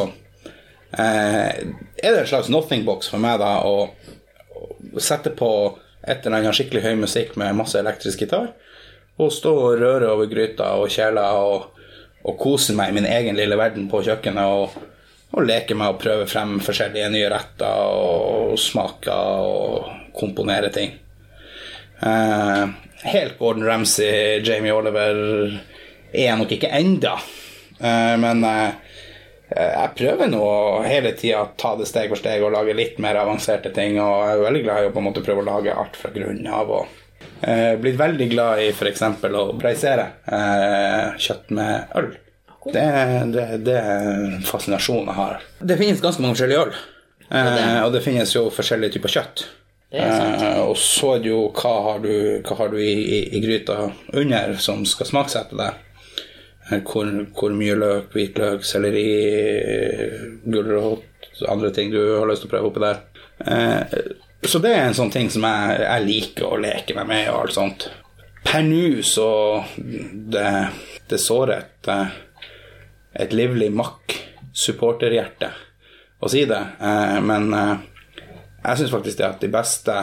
eh, 0.97 1.51
er 1.61 2.15
det 2.15 2.23
en 2.23 2.31
slags 2.31 2.49
nothing 2.49 2.87
box 2.87 3.11
for 3.13 3.21
meg 3.21 3.37
da 3.43 3.59
å, 3.69 3.91
å 3.93 5.03
sette 5.03 5.35
på 5.37 5.51
et 6.01 6.25
eller 6.25 6.41
annet 6.41 6.57
skikkelig 6.57 6.85
høy 6.87 6.95
musikk 7.03 7.37
med 7.41 7.59
masse 7.59 7.77
elektrisk 7.79 8.25
gitar, 8.25 8.55
og 9.21 9.35
stå 9.37 9.53
og 9.53 9.83
røre 9.83 10.09
over 10.15 10.31
gryta 10.31 10.73
og 10.81 10.89
kjeler 10.93 11.37
og, 11.37 11.85
og 12.25 12.39
kose 12.41 12.73
meg 12.77 12.91
i 12.91 12.97
min 12.97 13.11
egen 13.11 13.37
lille 13.37 13.59
verden 13.61 13.91
på 13.93 14.01
kjøkkenet 14.07 14.55
og, 14.57 14.79
og 15.37 15.45
leke 15.45 15.77
med 15.77 15.93
å 15.93 16.01
prøve 16.01 16.25
frem 16.31 16.57
forskjellige 16.65 17.13
nye 17.13 17.29
retter 17.29 17.85
og 18.01 18.57
smaker 18.59 19.45
og 19.45 20.15
komponere 20.17 20.73
ting. 20.73 20.97
Eh, 22.01 22.69
helt 23.03 23.39
Gordon 23.39 23.65
Ramsay, 23.65 24.41
Jamie 24.45 24.73
Oliver 24.73 25.17
er 26.13 26.25
jeg 26.25 26.39
nok 26.41 26.55
ikke 26.57 26.73
enda. 26.73 27.17
Eh, 27.81 28.15
men 28.21 28.45
eh, 28.47 28.71
jeg 29.51 29.93
prøver 29.99 30.31
nå 30.31 30.45
hele 30.87 31.13
tida 31.19 31.45
å 31.45 31.51
ta 31.61 31.75
det 31.79 31.89
steg 31.91 32.11
for 32.13 32.21
steg 32.21 32.45
og 32.45 32.55
lage 32.55 32.77
litt 32.77 33.01
mer 33.03 33.21
avanserte 33.21 33.73
ting. 33.77 33.99
Og 34.01 34.25
jeg 34.25 34.39
er 34.39 34.47
veldig 34.47 34.65
glad 34.65 34.81
i 34.81 34.89
å 34.89 34.95
på 34.95 35.03
en 35.03 35.09
måte 35.11 35.25
prøve 35.27 35.45
å 35.45 35.51
lage 35.51 35.77
art 35.77 35.99
fra 36.01 36.13
grunnen 36.15 36.49
av. 36.49 36.73
Og 36.81 36.97
blitt 37.81 37.97
veldig 37.97 38.27
glad 38.35 38.61
i 38.61 38.69
f.eks. 38.73 39.05
å 39.25 39.45
braisere 39.57 40.11
eh, 40.29 41.21
kjøtt 41.21 41.55
med 41.57 41.95
øl. 42.01 42.11
Det, 42.61 42.83
det, 43.33 43.45
det 43.65 43.77
er 43.81 44.35
fascinasjonen 44.45 45.09
jeg 45.09 45.17
har. 45.17 45.47
Det 45.65 45.79
finnes 45.81 46.03
ganske 46.05 46.21
mange 46.21 46.37
forskjellige 46.37 46.67
øl. 46.67 46.75
Og 47.87 47.95
det 47.95 48.03
finnes 48.05 48.35
jo 48.35 48.49
forskjellige 48.53 48.99
typer 48.99 49.15
kjøtt. 49.15 49.47
Eh, 49.91 50.59
og 50.63 50.77
så 50.79 51.17
er 51.17 51.23
det 51.25 51.31
jo 51.33 51.41
hva 51.51 51.73
har 51.89 52.03
du, 52.05 52.13
hva 52.47 52.57
har 52.61 52.69
du 52.71 52.79
i, 52.79 52.93
i, 52.95 53.21
i 53.37 53.41
gryta 53.43 53.91
under 54.15 54.55
som 54.63 54.85
skal 54.87 55.09
smaksette 55.09 55.59
det. 55.59 55.71
Eh, 56.71 56.81
Hvor, 56.87 57.11
hvor 57.35 57.55
mye 57.59 57.75
løk, 57.75 58.13
hvitløk, 58.15 58.63
selleri, 58.65 59.07
gulrot, 60.45 61.07
andre 61.49 61.71
ting 61.75 61.91
du 61.91 61.99
har 62.19 62.29
lyst 62.31 62.45
til 62.45 62.51
å 62.51 62.55
prøve 62.55 62.71
oppi 62.71 62.85
der. 62.85 63.01
Eh, 63.47 63.99
så 64.47 64.61
det 64.63 64.71
er 64.77 64.87
en 64.87 64.97
sånn 64.97 65.11
ting 65.13 65.27
som 65.33 65.45
jeg, 65.45 65.81
jeg 65.83 66.07
liker 66.07 66.47
å 66.47 66.61
leke 66.61 66.95
meg 66.97 67.09
med 67.11 67.27
og 67.33 67.43
alt 67.43 67.57
sånt. 67.57 67.89
Per 68.47 68.63
nå 68.65 69.03
så 69.05 69.29
det, 69.77 70.47
det 71.11 71.19
sårer 71.21 71.57
et, 71.59 71.91
eh, 71.93 72.15
et 73.27 73.35
livlig 73.37 73.69
makk-supporterhjerte 73.75 75.51
å 76.21 76.29
si 76.31 76.47
det, 76.49 76.63
eh, 76.81 77.19
men 77.25 77.53
eh, 77.57 77.75
jeg 78.65 78.81
syns 78.81 78.93
faktisk 78.93 79.19
det 79.19 79.29
at 79.29 79.45
de 79.45 79.53
beste 79.53 79.95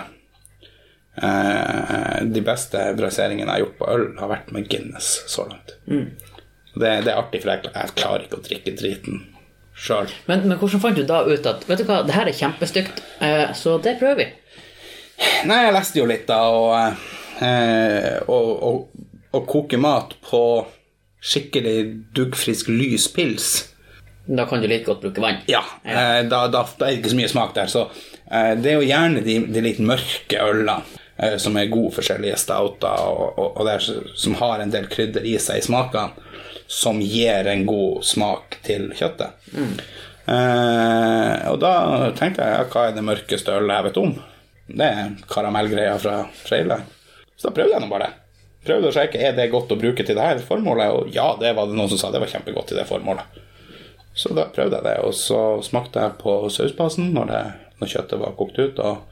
Eh, 1.22 2.26
de 2.30 2.42
beste 2.46 2.82
braiseringene 2.98 3.50
jeg 3.50 3.54
har 3.56 3.64
gjort 3.64 3.78
på 3.80 3.90
øl, 3.90 4.06
har 4.20 4.30
vært 4.30 4.52
med 4.54 4.68
Guinness 4.70 5.16
så 5.32 5.48
langt. 5.50 5.74
Det, 6.78 6.92
det 7.08 7.10
er 7.10 7.18
artig, 7.18 7.42
for 7.42 7.56
jeg, 7.56 7.72
jeg 7.74 7.96
klarer 7.98 8.26
ikke 8.28 8.38
å 8.38 8.46
drikke 8.46 8.74
driten 8.78 9.24
sjøl. 9.78 10.12
Men, 10.30 10.46
men 10.46 10.60
hvordan 10.62 10.84
fant 10.84 11.00
du 11.00 11.06
da 11.10 11.24
ut 11.26 11.50
at 11.50 11.66
vet 11.66 11.82
du 11.82 11.88
hva, 11.90 12.04
det 12.06 12.14
her 12.14 12.30
er 12.30 12.38
kjempestygt, 12.38 13.02
eh, 13.26 13.48
så 13.58 13.80
det 13.82 13.98
prøver 14.02 14.22
vi? 14.22 14.28
Nei, 15.50 15.64
jeg 15.66 15.74
leste 15.74 16.02
jo 16.04 16.06
litt, 16.10 16.28
da, 16.30 16.42
og, 16.54 17.02
eh, 17.42 18.20
og, 18.30 18.52
og, 18.70 19.08
og 19.34 19.50
koke 19.50 19.82
mat 19.82 20.14
på 20.28 20.44
skikkelig 21.18 21.80
duggfrisk 22.14 22.70
lys 22.70 23.10
pils. 23.10 23.56
Da 24.28 24.46
kan 24.46 24.62
du 24.62 24.68
like 24.68 24.84
godt 24.86 25.02
bruke 25.02 25.24
vann. 25.24 25.42
Ja, 25.48 25.64
eh, 25.88 26.22
da, 26.28 26.46
da, 26.52 26.66
da 26.68 26.88
er 26.88 26.96
det 26.96 27.00
ikke 27.00 27.14
så 27.14 27.20
mye 27.20 27.32
smak 27.32 27.54
der. 27.56 27.70
Så 27.72 27.86
eh, 28.28 28.54
det 28.60 28.74
er 28.74 28.82
jo 28.82 28.88
gjerne 28.88 29.24
de, 29.24 29.38
de 29.56 29.64
litt 29.64 29.80
mørke 29.80 30.42
ølene 30.44 30.82
eh, 31.16 31.38
som 31.40 31.56
er 31.58 31.72
gode 31.72 31.96
forskjellige 31.96 32.40
stouter, 32.44 33.06
og, 33.08 33.38
og, 33.40 33.54
og 33.62 33.70
der, 33.70 33.88
som 34.20 34.36
har 34.42 34.64
en 34.64 34.74
del 34.74 34.90
krydder 34.92 35.28
i 35.28 35.38
seg 35.40 35.62
i 35.62 35.68
smakene, 35.68 36.12
som 36.68 37.00
gir 37.00 37.48
en 37.48 37.64
god 37.68 38.04
smak 38.04 38.60
til 38.68 38.90
kjøttet. 39.00 39.56
Eh, 40.28 41.36
og 41.48 41.62
da 41.64 41.74
tenkte 42.20 42.44
jeg 42.44 42.58
ja, 42.58 42.68
hva 42.68 42.90
er 42.90 42.98
det 42.98 43.08
mørkeste 43.08 43.56
ølet 43.56 43.78
jeg 43.78 43.88
vet 43.88 44.02
om? 44.04 44.14
Det 44.68 44.88
er 44.92 45.14
karamellgreia 45.32 45.96
fra 46.04 46.20
Freiland. 46.36 46.84
Så 47.38 47.48
da 47.48 47.56
prøvde 47.56 47.78
jeg 47.78 47.86
nå 47.86 47.88
bare 47.88 48.10
det. 48.10 48.24
Prøvde 48.68 48.90
å 48.90 48.96
sjekke 48.98 49.22
er 49.24 49.36
det 49.38 49.48
godt 49.54 49.72
å 49.72 49.80
bruke 49.80 50.04
til 50.04 50.18
det 50.18 50.26
her 50.26 50.44
formålet, 50.44 50.92
og 50.92 51.16
ja, 51.16 51.30
det 51.40 51.56
var 51.56 51.70
det 51.70 51.78
noen 51.78 51.94
som 51.94 52.02
sa 52.02 52.12
det 52.12 52.20
var 52.20 52.34
kjempegodt 52.34 52.74
til 52.74 52.82
det 52.82 52.90
formålet. 52.90 53.38
Så 54.18 54.34
da 54.34 54.48
prøvde 54.50 54.80
jeg 54.80 54.86
det, 54.88 54.96
og 55.06 55.14
så 55.14 55.40
smakte 55.66 56.02
jeg 56.02 56.18
på 56.22 56.40
sausbasen 56.50 57.12
når, 57.14 57.34
når 57.78 57.92
kjøttet 57.92 58.22
var 58.22 58.34
kokt 58.40 58.58
ut 58.58 58.80
og, 58.82 59.04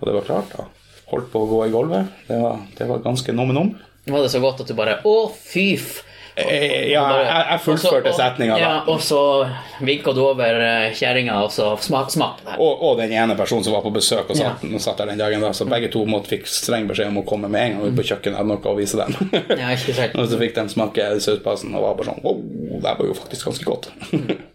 og 0.00 0.02
det 0.08 0.16
var 0.16 0.26
klart. 0.26 0.56
Da. 0.56 0.66
Holdt 1.12 1.30
på 1.32 1.44
å 1.44 1.48
gå 1.48 1.60
i 1.68 1.72
gulvet. 1.72 2.10
Det 2.26 2.40
var, 2.42 2.64
det 2.76 2.88
var 2.90 3.04
ganske 3.04 3.34
nom-nom. 3.36 3.70
Var 4.08 4.24
det 4.24 4.32
så 4.32 4.40
godt 4.42 4.64
at 4.64 4.70
du 4.70 4.74
bare 4.76 4.98
Å, 5.06 5.16
fy 5.32 5.70
f... 5.78 6.02
Eh, 6.38 6.88
Ja, 6.92 7.02
jeg, 7.18 7.44
jeg 7.50 7.60
fullførte 7.64 8.12
setninga 8.14 8.58
Ja, 8.60 8.70
og 8.88 9.00
så 9.02 9.18
vinka 9.84 10.12
du 10.14 10.20
over 10.24 10.60
eh, 10.62 10.92
kjerringa, 10.96 11.40
og 11.44 11.50
så 11.54 11.70
smak, 11.82 12.10
smak 12.14 12.42
det. 12.46 12.56
Og, 12.62 12.82
og 12.88 12.98
den 13.00 13.12
ene 13.16 13.34
personen 13.38 13.64
som 13.66 13.74
var 13.74 13.82
på 13.86 13.92
besøk 13.94 14.30
og 14.30 14.36
Ja. 14.38 14.52
satt, 14.54 14.80
satt 14.84 15.02
der 15.02 15.12
den 15.12 15.18
dagen. 15.22 15.40
da, 15.42 15.50
Så 15.56 15.66
begge 15.68 15.90
to 15.92 16.04
måtte 16.06 16.30
fikk 16.36 16.46
streng 16.46 16.86
beskjed 16.90 17.10
om 17.10 17.20
å 17.22 17.26
komme 17.28 17.50
med 17.50 17.62
en 17.66 17.78
gang 17.78 17.90
ut 17.92 17.96
på 17.98 18.06
kjøkkenet. 18.12 18.38
hadde 18.38 18.52
noe 18.54 18.72
å 18.72 18.76
vise 18.78 18.96
dem. 19.00 19.14
Ja, 19.58 19.72
ikke 19.74 19.94
sant. 19.98 20.14
og 20.20 20.28
så 20.30 20.38
fikk 20.40 20.54
de 20.54 20.68
smake 20.72 21.08
sausbasen 21.20 21.74
og 21.74 21.82
var 21.88 21.98
bare 21.98 22.12
sånn 22.12 22.22
Wow, 22.22 22.44
det 22.82 22.94
var 23.00 23.06
jo 23.10 23.18
faktisk 23.18 23.50
ganske 23.50 23.64
godt. 23.68 23.90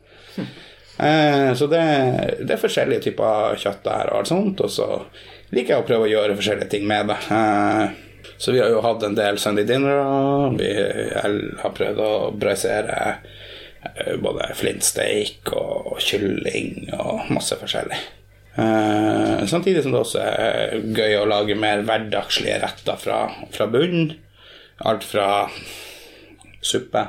Eh, 0.99 1.53
så 1.57 1.65
det, 1.67 1.79
det 2.45 2.53
er 2.53 2.59
forskjellige 2.61 3.01
typer 3.07 3.55
kjøtt 3.57 3.79
der 3.85 4.11
og 4.13 4.19
alt 4.19 4.29
sånt. 4.29 4.61
Og 4.61 4.69
så 4.71 4.85
liker 5.53 5.73
jeg 5.73 5.81
å 5.83 5.87
prøve 5.87 6.05
å 6.05 6.11
gjøre 6.11 6.35
forskjellige 6.37 6.69
ting 6.69 6.85
med 6.87 7.09
det. 7.09 7.17
Eh, 7.33 7.95
så 8.37 8.51
vi 8.51 8.59
har 8.59 8.69
jo 8.73 8.81
hatt 8.83 9.03
en 9.03 9.15
del 9.15 9.37
Sunday 9.39 9.65
dinner. 9.67 10.51
Vi 10.57 10.71
har 11.61 11.73
prøvd 11.77 12.01
å 12.03 12.11
braisere 12.39 12.97
eh, 13.13 14.15
både 14.19 14.49
flintsteak 14.59 15.53
og, 15.53 15.93
og 15.93 16.01
kylling 16.03 16.89
og 16.97 17.31
masse 17.33 17.55
forskjellig. 17.61 17.99
Eh, 18.55 19.45
samtidig 19.49 19.81
som 19.83 19.95
det 19.95 20.01
også 20.03 20.21
er 20.21 20.77
gøy 20.93 21.15
å 21.21 21.25
lage 21.29 21.55
mer 21.57 21.81
hverdagslige 21.87 22.59
retter 22.61 22.99
fra, 23.01 23.23
fra 23.53 23.67
bunnen. 23.71 24.13
Alt 24.83 25.05
fra 25.07 25.27
suppe. 26.61 27.07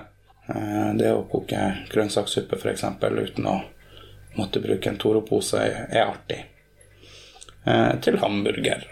Eh, 0.48 0.90
Det 1.00 1.12
å 1.12 1.24
koke 1.30 1.60
grønnsakssuppe 1.92 2.56
f.eks. 2.60 2.84
uten 3.00 3.46
å 3.50 3.60
måtte 4.38 4.60
bruke 4.60 4.90
en 4.90 4.98
Toro-pose 5.00 5.60
er 5.64 6.04
artig. 6.06 6.40
Eh, 7.66 7.92
Til 8.04 8.18
hamburger. 8.22 8.84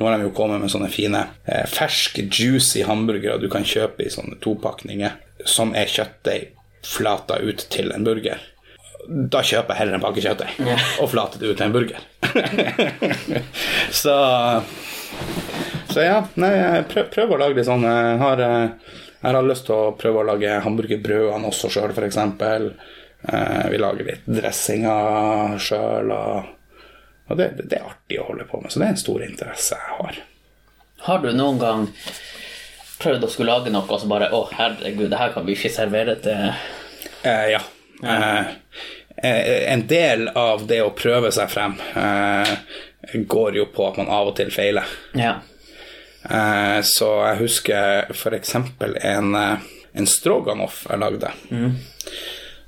Nå 0.00 0.06
har 0.08 0.16
de 0.16 0.30
jo 0.30 0.32
kommet 0.36 0.62
med 0.62 0.72
sånne 0.72 0.88
fine 0.92 1.26
eh, 1.44 1.66
ferske, 1.68 2.24
juicy 2.32 2.86
hamburgere 2.88 3.36
du 3.42 3.50
kan 3.52 3.66
kjøpe 3.68 4.06
i 4.06 4.12
sånne 4.12 4.38
topakninger, 4.40 5.18
som 5.44 5.74
er 5.76 5.90
kjøttdeig 5.92 6.54
flata 6.88 7.36
ut 7.44 7.66
til 7.72 7.92
en 7.92 8.06
burger. 8.06 8.40
Da 9.04 9.42
kjøper 9.44 9.74
jeg 9.74 9.80
heller 9.82 9.98
en 9.98 10.04
pakke 10.04 10.24
kjøttdeig 10.24 10.56
og 11.02 11.10
flater 11.12 11.42
det 11.42 11.52
ut 11.52 11.60
til 11.60 11.66
en 11.68 11.76
burger. 11.76 12.08
så 14.02 14.16
så 15.90 16.04
ja, 16.04 16.18
nei, 16.38 16.52
prøv, 16.86 17.08
prøv, 17.10 17.32
å 17.34 17.38
lage 17.40 17.58
litt 17.58 17.66
sånn. 17.66 17.84
Jeg 17.84 18.18
har, 18.20 18.40
eh, 18.44 18.96
jeg 19.20 19.34
har 19.36 19.46
lyst 19.46 19.66
til 19.66 19.74
å 19.74 19.92
prøve 19.98 20.22
å 20.22 20.28
lage 20.28 20.60
hamburgerbrødene 20.64 21.50
også 21.50 21.70
sjøl, 21.72 21.92
f.eks. 21.92 22.18
Eh, 22.20 23.64
vi 23.72 23.80
lager 23.80 24.06
litt 24.06 24.28
dressinger 24.30 25.58
sjøl, 25.60 26.12
og, 26.14 26.52
og 27.30 27.38
det, 27.38 27.52
det 27.62 27.78
er 27.78 27.88
artig 27.92 28.18
å 28.20 28.26
holde 28.32 28.46
på 28.50 28.60
med. 28.60 28.72
Så 28.72 28.82
det 28.82 28.88
er 28.88 28.96
en 28.96 29.00
stor 29.04 29.24
interesse 29.24 29.78
jeg 29.78 29.96
har. 30.00 30.20
Har 31.06 31.22
du 31.22 31.30
noen 31.32 31.60
gang 31.62 31.86
prøvd 33.00 33.24
å 33.24 33.30
skulle 33.32 33.54
lage 33.54 33.72
noe, 33.72 33.86
og 33.88 34.02
så 34.02 34.10
bare 34.10 34.28
Å, 34.36 34.42
herregud, 34.58 35.08
det 35.08 35.20
her 35.20 35.32
kan 35.32 35.46
vi 35.46 35.56
ikke 35.56 35.72
servere 35.72 36.18
til 36.20 36.50
Eh, 37.22 37.46
ja. 37.46 37.60
Eh, 38.02 38.40
eh, 39.16 39.72
en 39.72 39.86
del 39.86 40.28
av 40.28 40.66
det 40.66 40.80
å 40.82 40.92
prøve 40.96 41.32
seg 41.32 41.50
frem 41.52 41.74
eh, 41.96 42.52
går 43.12 43.58
jo 43.58 43.66
på 43.74 43.88
at 43.90 44.00
man 44.00 44.08
av 44.12 44.30
og 44.32 44.36
til 44.38 44.52
feiler. 44.54 44.88
Ja. 45.18 45.34
Eh, 46.24 46.80
så 46.86 47.10
jeg 47.26 47.40
husker 47.42 48.12
f.eks. 48.14 48.54
en, 48.56 49.34
eh, 49.36 49.68
en 49.92 50.08
stroganoff 50.08 50.86
jeg 50.88 51.02
lagde. 51.02 51.32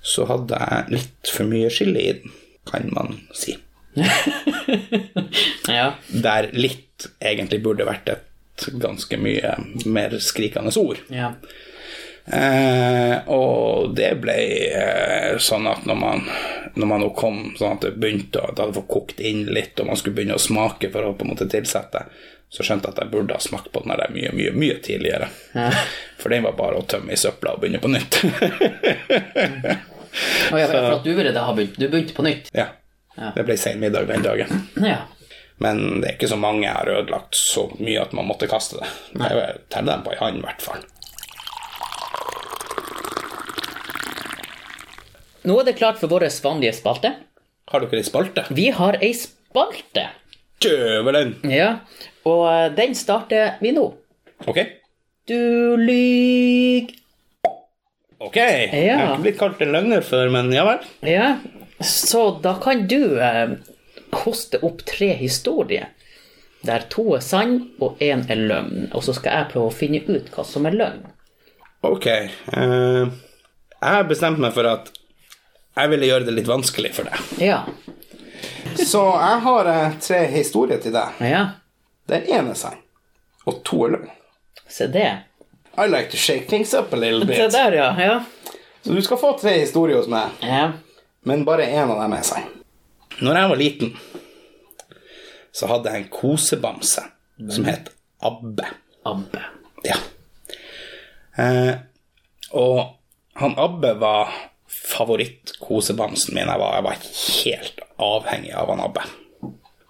Så 0.03 0.27
hadde 0.29 0.59
jeg 0.59 0.97
litt 0.99 1.33
for 1.33 1.49
mye 1.49 1.71
chili 1.73 2.09
i 2.11 2.15
den, 2.21 2.37
kan 2.69 2.91
man 2.93 3.21
si. 3.37 3.57
ja. 5.69 5.95
Der 6.09 6.49
litt 6.53 7.09
egentlig 7.21 7.63
burde 7.65 7.85
vært 7.89 8.09
et 8.15 8.67
ganske 8.81 9.17
mye 9.19 9.57
mer 9.91 10.17
skrikende 10.23 10.73
ord. 10.81 10.99
ja. 11.13 11.33
Eh, 12.23 13.17
og 13.35 13.97
det 13.99 14.13
ble 14.23 14.35
eh, 14.79 15.39
sånn 15.43 15.65
at 15.67 15.83
når 15.91 15.97
man 15.99 16.21
når 16.79 16.87
man 16.87 17.01
nå 17.03 17.09
kom 17.19 17.41
sånn 17.59 17.73
at 17.75 17.83
det 17.83 17.97
begynte 17.99 18.39
å- 18.39 18.53
det 18.55 18.63
hadde 18.63 18.77
fått 18.77 18.87
kokt 18.93 19.19
inn 19.27 19.41
litt, 19.51 19.75
og 19.83 19.89
man 19.89 19.97
skulle 19.99 20.15
begynne 20.21 20.37
å 20.39 20.45
smake 20.45 20.93
for 20.95 21.03
å 21.03 21.17
på 21.19 21.27
en 21.27 21.33
måte 21.33 21.49
tilsette, 21.51 22.05
så 22.49 22.63
skjønte 22.63 22.87
jeg 22.89 22.95
at 22.95 23.01
jeg 23.03 23.11
burde 23.17 23.35
ha 23.35 23.43
smakt 23.43 23.73
på 23.75 23.83
den 23.83 23.97
der 23.99 24.15
mye, 24.15 24.31
mye, 24.39 24.53
mye 24.55 24.79
tidligere. 24.87 25.27
For 26.23 26.31
den 26.31 26.47
var 26.47 26.55
bare 26.55 26.79
å 26.79 26.87
tømme 26.87 27.11
i 27.13 27.19
søpla 27.19 27.57
og 27.57 27.61
begynne 27.65 27.83
på 27.83 27.91
nytt. 27.91 28.21
Å, 30.53 30.59
ja, 30.61 30.67
for 30.71 30.79
at 30.95 31.05
du 31.05 31.11
ville 31.17 31.33
da 31.35 31.43
ha 31.49 31.55
begynt. 31.59 31.75
Du 31.81 31.89
begynte 31.89 32.15
på 32.17 32.23
nytt. 32.29 32.53
ja. 32.55 32.69
Det 33.17 33.45
ble 33.45 33.57
sein 33.61 33.81
middag 33.83 34.09
den 34.09 34.25
dagen. 34.25 34.63
Ja. 34.81 35.03
Men 35.63 36.01
det 36.01 36.09
er 36.09 36.15
ikke 36.17 36.31
så 36.33 36.39
mange 36.41 36.65
jeg 36.65 36.75
har 36.75 36.89
ødelagt 36.91 37.37
så 37.39 37.69
mye 37.79 38.01
at 38.03 38.15
man 38.17 38.27
måtte 38.27 38.49
kaste 38.51 38.81
det. 38.81 38.89
Jeg 39.21 39.61
teller 39.71 39.93
dem 39.93 40.07
på 40.07 40.15
ei 40.15 40.19
hånd, 40.19 40.41
i 40.41 40.47
hvert 40.47 40.65
fall. 40.65 40.83
Nå 45.43 45.59
er 45.59 45.67
det 45.67 45.77
klart 45.79 45.99
for 45.99 46.11
vår 46.11 46.29
vanlige 46.43 46.75
spalte. 46.79 47.15
Har 47.71 47.83
dere 47.83 47.99
ei 47.99 48.07
spalte? 48.07 48.45
Vi 48.55 48.69
har 48.75 48.99
ei 49.03 49.13
spalte. 49.19 50.09
Djøvelen! 50.63 51.35
Ja, 51.51 51.71
og 52.29 52.45
eh, 52.47 52.69
den 52.77 52.95
starter 52.95 53.57
vi 53.63 53.73
nå. 53.75 53.89
Ok. 54.47 54.61
Du 55.27 55.75
lyg. 55.79 56.93
Ok. 58.23 58.39
Jeg 58.39 58.95
har 58.95 59.09
ikke 59.09 59.25
blitt 59.25 59.41
kalt 59.41 59.63
en 59.63 59.75
løgner 59.75 60.07
før, 60.07 60.31
men 60.35 60.53
ja 60.55 60.63
vel. 60.69 60.87
Ja, 61.07 61.27
så 61.87 62.23
da 62.43 62.55
kan 62.63 62.87
du 62.89 63.19
eh, 63.21 63.57
hoste 64.25 64.59
opp 64.65 64.85
tre 64.89 65.13
historier. 65.19 65.89
Der 66.63 66.85
to 66.93 67.09
er 67.17 67.23
sann 67.25 67.57
og 67.83 67.99
én 68.05 68.23
er 68.31 68.39
løgn. 68.39 68.89
Og 68.95 69.03
så 69.03 69.15
skal 69.17 69.33
jeg 69.41 69.51
prøve 69.55 69.71
å 69.71 69.75
finne 69.75 70.03
ut 70.07 70.29
hva 70.35 70.45
som 70.47 70.67
er 70.69 70.77
løgn. 70.79 71.05
Ok. 71.83 72.07
eh, 72.07 73.07
jeg 73.83 73.97
har 73.97 74.05
bestemt 74.07 74.39
meg 74.39 74.53
for 74.55 74.69
at 74.71 74.93
jeg 75.75 75.91
ville 75.91 76.07
gjøre 76.07 76.29
det 76.29 76.37
litt 76.37 76.47
vanskelig 76.51 76.93
for 76.95 77.09
deg. 77.09 77.33
Ja. 77.43 77.63
Så 78.79 79.01
jeg 79.03 79.41
har 79.47 79.71
eh, 79.73 79.97
tre 80.05 80.21
historier 80.37 80.79
til 80.85 80.95
deg. 80.95 81.19
Ja, 81.27 81.43
Den 82.09 82.25
ene 82.29 82.53
er 82.55 82.59
sann, 82.59 82.79
og 83.47 83.63
to 83.67 83.85
er 83.87 83.93
løgn. 83.97 84.11
se 84.69 84.87
det. 84.91 85.09
I 85.79 85.87
like 85.89 86.11
to 86.13 86.17
shake 86.21 86.47
things 86.49 86.75
up 86.75 86.93
a 86.93 86.97
little 86.97 87.25
bit. 87.29 87.37
Se 87.37 87.49
der, 87.49 87.73
ja. 87.73 87.91
Ja. 87.99 88.21
Så 88.85 88.93
du 88.93 89.03
skal 89.03 89.19
få 89.19 89.33
tre 89.41 89.55
historier 89.61 89.97
hos 89.99 90.09
meg, 90.11 90.31
ja. 90.43 90.73
Men 91.29 91.45
bare 91.47 91.69
én 91.71 91.91
av 91.91 92.01
dem 92.01 92.15
er 92.17 92.27
sann. 92.27 92.49
Når 93.23 93.39
jeg 93.39 93.51
var 93.51 93.61
liten, 93.61 93.93
så 95.53 95.69
hadde 95.71 95.93
jeg 95.93 96.03
en 96.03 96.13
kosebamse 96.13 97.05
som 97.53 97.67
het 97.69 97.91
Abbe. 98.23 98.69
Abbe. 99.03 99.43
Ja. 99.83 99.97
Eh, 101.37 101.75
og 102.55 102.79
han 103.41 103.57
Abbe 103.59 103.95
var 103.99 104.31
favorittkosebamsen 104.67 106.37
min. 106.37 106.47
Jeg 106.47 106.63
var, 106.63 106.77
jeg 106.77 106.87
var 106.87 107.03
helt 107.43 107.83
avhengig 107.99 108.55
av 108.55 108.71
han 108.71 108.85
Abbe. 108.85 109.07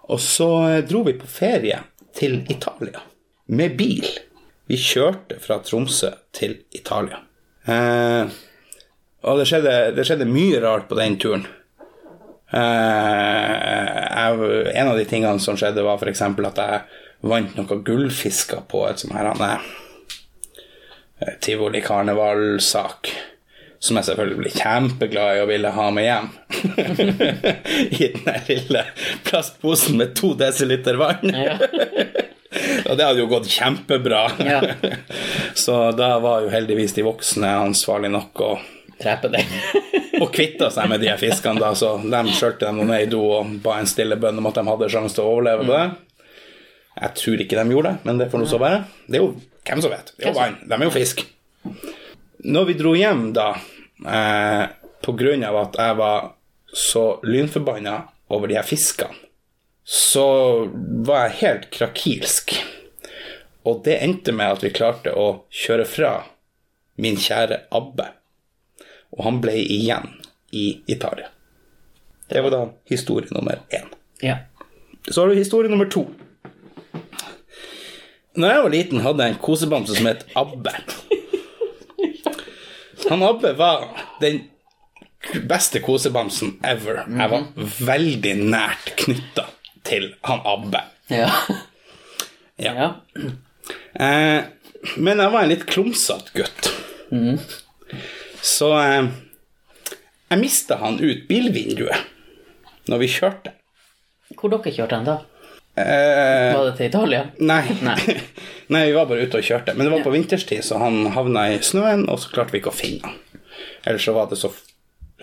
Og 0.09 0.21
så 0.21 0.49
eh, 0.69 0.79
dro 0.87 1.03
vi 1.07 1.15
på 1.19 1.29
ferie 1.29 1.79
til 2.17 2.41
Italia 2.51 3.03
med 3.53 3.77
bil. 3.77 4.07
Vi 4.69 4.79
kjørte 4.79 5.37
fra 5.43 5.59
Tromsø 5.63 6.13
til 6.35 6.57
Italia. 6.73 7.21
Eh, 7.69 8.33
og 9.23 9.39
det 9.39 9.47
skjedde, 9.49 9.75
det 9.95 10.05
skjedde 10.07 10.29
mye 10.29 10.59
rart 10.63 10.89
på 10.89 10.97
den 10.99 11.17
turen. 11.21 11.45
Eh, 12.53 13.93
jeg, 14.13 14.49
en 14.75 14.91
av 14.91 14.99
de 14.99 15.05
tingene 15.09 15.41
som 15.41 15.57
skjedde, 15.59 15.85
var 15.85 16.01
f.eks. 16.01 16.21
at 16.21 16.61
jeg 16.61 16.81
vant 17.23 17.55
noen 17.57 17.83
gullfisker 17.87 18.65
på 18.69 18.83
et 18.89 19.01
sånt 19.01 19.15
her 19.15 19.31
eh, 21.23 21.37
tivoli-karnevalsak. 21.41 23.13
Som 23.83 23.97
jeg 23.99 24.07
selvfølgelig 24.07 24.39
ble 24.39 24.51
kjempeglad 24.53 25.37
i 25.37 25.39
og 25.43 25.49
ville 25.49 25.71
ha 25.75 25.87
med 25.91 26.05
hjem. 26.07 26.29
I 27.99 28.11
den 28.13 28.21
der 28.23 28.45
lille 28.47 28.85
plastposen 29.27 29.99
med 29.99 30.13
to 30.15 30.31
desiliter 30.39 30.99
vann. 31.01 31.33
Og 32.87 32.97
det 32.97 33.05
hadde 33.05 33.19
jo 33.19 33.29
gått 33.31 33.49
kjempebra. 33.49 34.27
Så 35.63 35.75
da 35.97 36.15
var 36.23 36.45
jo 36.45 36.53
heldigvis 36.53 36.95
de 36.95 37.05
voksne 37.05 37.49
ansvarlig 37.65 38.11
nok 38.13 38.43
og, 38.45 38.67
Drepe 39.03 39.29
deg. 39.33 39.53
og 40.23 40.31
kvitta 40.33 40.69
seg 40.73 40.89
med 40.91 41.03
de 41.03 41.11
her 41.11 41.19
fiskene, 41.21 41.61
da. 41.61 41.73
Så 41.77 41.95
de 42.01 42.23
skjølte 42.35 42.69
dem 42.69 42.83
ned 42.87 43.07
i 43.07 43.11
do 43.11 43.21
og 43.37 43.57
ba 43.63 43.77
en 43.79 43.89
stille 43.89 44.17
bønn 44.19 44.39
om 44.41 44.49
at 44.49 44.59
de 44.59 44.65
hadde 44.69 44.91
sjanse 44.93 45.17
til 45.17 45.25
å 45.25 45.35
overleve 45.35 45.67
på 45.67 45.75
det. 45.75 45.85
Jeg 46.93 47.17
tror 47.19 47.41
ikke 47.43 47.57
de 47.57 47.73
gjorde 47.73 47.91
det, 47.91 48.07
men 48.07 48.21
det 48.21 48.29
får 48.31 48.43
nå 48.43 48.47
så 48.49 48.61
være. 48.61 48.83
Det 49.07 49.19
er 49.19 49.25
jo 49.25 49.33
hvem 49.63 49.81
som 49.83 49.93
vet. 49.93 50.13
Det 50.15 50.27
er 50.27 50.31
jo 50.31 50.37
vann. 50.37 50.59
De 50.69 50.77
er 50.77 50.85
jo 50.87 50.93
fisk. 50.93 51.25
Når 52.43 52.69
vi 52.69 52.77
dro 52.79 52.93
hjem 52.99 53.25
da, 53.35 53.49
eh, 54.05 54.63
på 55.03 55.15
grunn 55.19 55.45
av 55.47 55.59
at 55.63 55.79
jeg 55.79 55.99
var 55.99 56.31
så 56.73 57.05
lynforbanna 57.23 57.95
over 58.33 58.51
de 58.51 58.57
her 58.59 58.67
fiskene, 58.67 59.15
så 59.83 60.69
var 61.03 61.27
jeg 61.27 61.39
helt 61.41 61.65
krakilsk. 61.75 62.53
Og 63.67 63.81
det 63.83 63.97
endte 64.03 64.31
med 64.35 64.57
at 64.57 64.63
vi 64.63 64.71
klarte 64.75 65.11
å 65.15 65.43
kjøre 65.51 65.87
fra 65.87 66.13
min 66.99 67.17
kjære 67.19 67.65
Abbe. 67.75 68.09
Og 69.17 69.23
han 69.27 69.39
ble 69.43 69.55
igjen 69.61 70.09
i 70.53 70.81
Italia. 70.89 71.29
Det 72.29 72.41
var 72.41 72.53
da 72.53 72.61
historie 72.89 73.29
nummer 73.31 73.59
én. 73.69 73.89
Ja. 74.21 74.37
Så 75.07 75.21
har 75.21 75.29
du 75.29 75.35
historie 75.35 75.69
nummer 75.69 75.85
to. 75.85 76.07
Når 78.33 78.49
jeg 78.49 78.63
var 78.63 78.73
liten, 78.73 79.03
hadde 79.05 79.25
jeg 79.27 79.35
en 79.35 79.43
kosebamse 79.43 79.97
som 79.97 80.07
het 80.09 80.23
Abbe. 80.39 80.73
Han 83.09 83.23
Abbe 83.23 83.51
var 83.59 83.83
den 84.21 84.39
beste 85.49 85.81
kosebamsen 85.83 86.55
ever. 86.65 87.03
Jeg 87.05 87.29
var 87.29 87.45
veldig 87.91 88.33
nært 88.49 88.95
knytta 89.03 89.45
til 89.85 90.13
han 90.25 90.41
Abbe. 90.49 90.81
Ja. 91.11 91.29
Ja. 92.57 92.73
ja. 92.73 92.89
Eh, 93.93 94.43
men 94.97 95.21
jeg 95.21 95.33
var 95.33 95.43
en 95.43 95.51
litt 95.53 95.67
klumsete 95.69 96.33
gutt. 96.37 96.71
Så 98.43 98.69
eh, 98.79 99.05
jeg 100.33 100.41
mista 100.41 100.79
han 100.81 100.97
ut 100.99 101.27
bilvinduet 101.29 102.09
når 102.91 102.99
vi 103.03 103.07
kjørte. 103.13 103.53
Hvor 104.35 104.51
dere 104.51 104.73
kjørte 104.75 104.97
han 104.99 105.07
da? 105.07 105.17
Eh, 105.79 106.51
Var 106.53 106.65
det 106.67 106.73
til 106.77 106.89
Italia? 106.89 107.23
Nei. 107.39 107.63
Nei. 107.87 107.97
Nei, 108.73 108.83
vi 108.89 108.95
var 108.97 109.07
bare 109.09 109.23
ute 109.27 109.39
og 109.39 109.47
kjørte. 109.47 109.75
Men 109.77 109.87
det 109.87 109.93
var 109.95 110.03
på 110.05 110.13
vinterstid, 110.13 110.63
så 110.67 110.81
han 110.81 111.05
havna 111.15 111.47
i 111.53 111.59
snøen, 111.63 112.05
og 112.11 112.19
så 112.21 112.33
klarte 112.33 112.55
vi 112.55 112.61
ikke 112.61 112.73
å 112.73 112.77
finne 112.77 113.07
han. 113.07 113.19
Ellers 113.87 114.05
så 114.07 114.15
var 114.15 114.29
det 114.31 114.39
så 114.41 114.51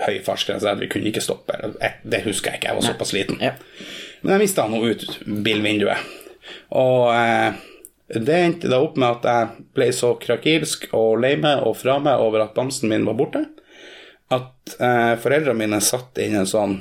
høy 0.00 0.20
fartsgrense 0.24 0.68
at 0.70 0.80
vi 0.80 0.88
kunne 0.88 1.10
ikke 1.10 1.22
stoppe. 1.24 1.56
Det 2.08 2.22
husker 2.24 2.54
jeg 2.54 2.60
ikke, 2.62 2.70
jeg 2.70 2.78
var 2.78 2.86
såpass 2.86 3.12
liten. 3.16 3.40
Ja. 3.44 3.52
Men 4.22 4.36
jeg 4.36 4.44
mista 4.46 4.64
han 4.64 4.76
ut 4.80 5.04
bilvinduet. 5.44 6.08
Og 6.76 7.10
eh, 7.12 7.58
det 8.14 8.36
endte 8.36 8.70
da 8.70 8.80
opp 8.82 8.96
med 8.98 9.20
at 9.20 9.26
jeg 9.28 9.66
ble 9.76 9.90
så 9.94 10.14
krakilsk 10.18 10.88
og 10.96 11.20
lei 11.22 11.36
meg 11.38 11.62
og 11.66 11.76
fra 11.78 11.98
meg 12.02 12.22
over 12.22 12.42
at 12.42 12.56
bamsen 12.56 12.90
min 12.90 13.06
var 13.06 13.18
borte, 13.18 13.44
at 14.30 14.74
eh, 14.78 15.14
foreldrene 15.22 15.58
mine 15.58 15.78
satte 15.82 16.24
inn 16.24 16.38
en 16.40 16.48
sånn 16.48 16.80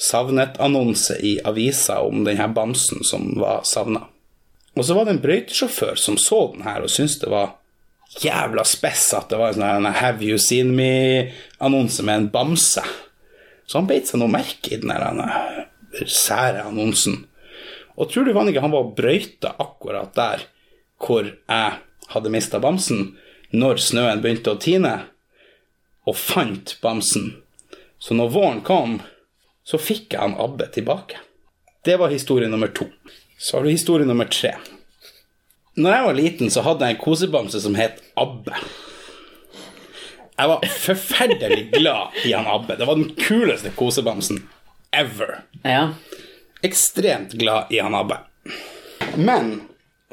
savnet-annonse 0.00 1.18
i 1.24 1.34
avisa 1.44 2.00
om 2.04 2.24
denne 2.24 2.48
bamsen 2.56 3.04
som 3.04 3.32
var 3.40 3.64
savna. 3.68 4.06
Og 4.76 4.84
så 4.86 4.96
var 4.96 5.06
det 5.06 5.16
en 5.16 5.22
brøytesjåfør 5.24 5.96
som 6.00 6.16
så 6.20 6.42
den 6.54 6.64
her 6.64 6.84
og 6.84 6.92
syntes 6.92 7.18
det 7.20 7.32
var 7.32 7.56
jævla 8.20 8.64
spess 8.66 9.10
at 9.16 9.28
det 9.30 9.38
var 9.40 9.54
en 9.54 9.60
sånn 9.60 9.92
'Have 9.92 10.24
you 10.24 10.38
seen 10.38 10.76
me?'-annonse 10.76 12.02
med 12.02 12.16
en 12.16 12.28
bamse. 12.28 12.84
Så 13.66 13.78
han 13.78 13.86
beit 13.86 14.08
seg 14.08 14.20
noe 14.20 14.28
merke 14.28 14.72
i 14.72 14.80
den 14.80 14.90
sære 16.06 16.64
annonsen. 16.64 17.26
Og 18.00 18.08
tror 18.08 18.24
du 18.24 18.32
vanlig 18.32 18.54
ikke 18.54 18.64
han 18.64 18.74
var 18.74 18.92
brøyta 18.96 19.54
akkurat 19.60 20.14
der 20.16 20.46
hvor 21.00 21.26
jeg 21.28 21.78
hadde 22.12 22.32
mista 22.32 22.60
bamsen, 22.60 23.14
når 23.52 23.80
snøen 23.82 24.20
begynte 24.24 24.54
å 24.54 24.60
tine, 24.60 24.94
og 26.08 26.16
fant 26.16 26.74
bamsen. 26.82 27.34
Så 28.00 28.16
når 28.16 28.32
våren 28.34 28.60
kom, 28.64 28.98
så 29.64 29.78
fikk 29.80 30.14
jeg 30.14 30.22
han 30.22 30.36
Abbe 30.40 30.66
tilbake. 30.72 31.20
Det 31.84 31.96
var 32.00 32.12
historie 32.12 32.48
nummer 32.48 32.72
to. 32.72 32.88
Så 33.38 33.56
har 33.56 33.64
du 33.64 33.70
historie 33.72 34.08
nummer 34.08 34.28
tre. 34.28 34.54
Når 35.80 35.94
jeg 35.94 36.06
var 36.06 36.16
liten, 36.18 36.50
så 36.52 36.64
hadde 36.66 36.88
jeg 36.88 36.96
en 36.96 37.02
kosebamse 37.04 37.60
som 37.62 37.76
het 37.78 38.00
Abbe. 38.20 38.56
Jeg 40.40 40.48
var 40.48 40.64
forferdelig 40.72 41.66
glad 41.76 42.16
i 42.24 42.32
han 42.32 42.48
Abbe. 42.48 42.76
Det 42.76 42.88
var 42.88 42.96
den 42.96 43.12
kuleste 43.16 43.72
kosebamsen 43.76 44.42
ever. 44.96 45.42
Ja. 45.62 45.94
Ekstremt 46.62 47.32
glad 47.32 47.70
i 47.70 47.80
han 47.80 47.94
Abbe. 47.94 48.18
Men 49.16 49.60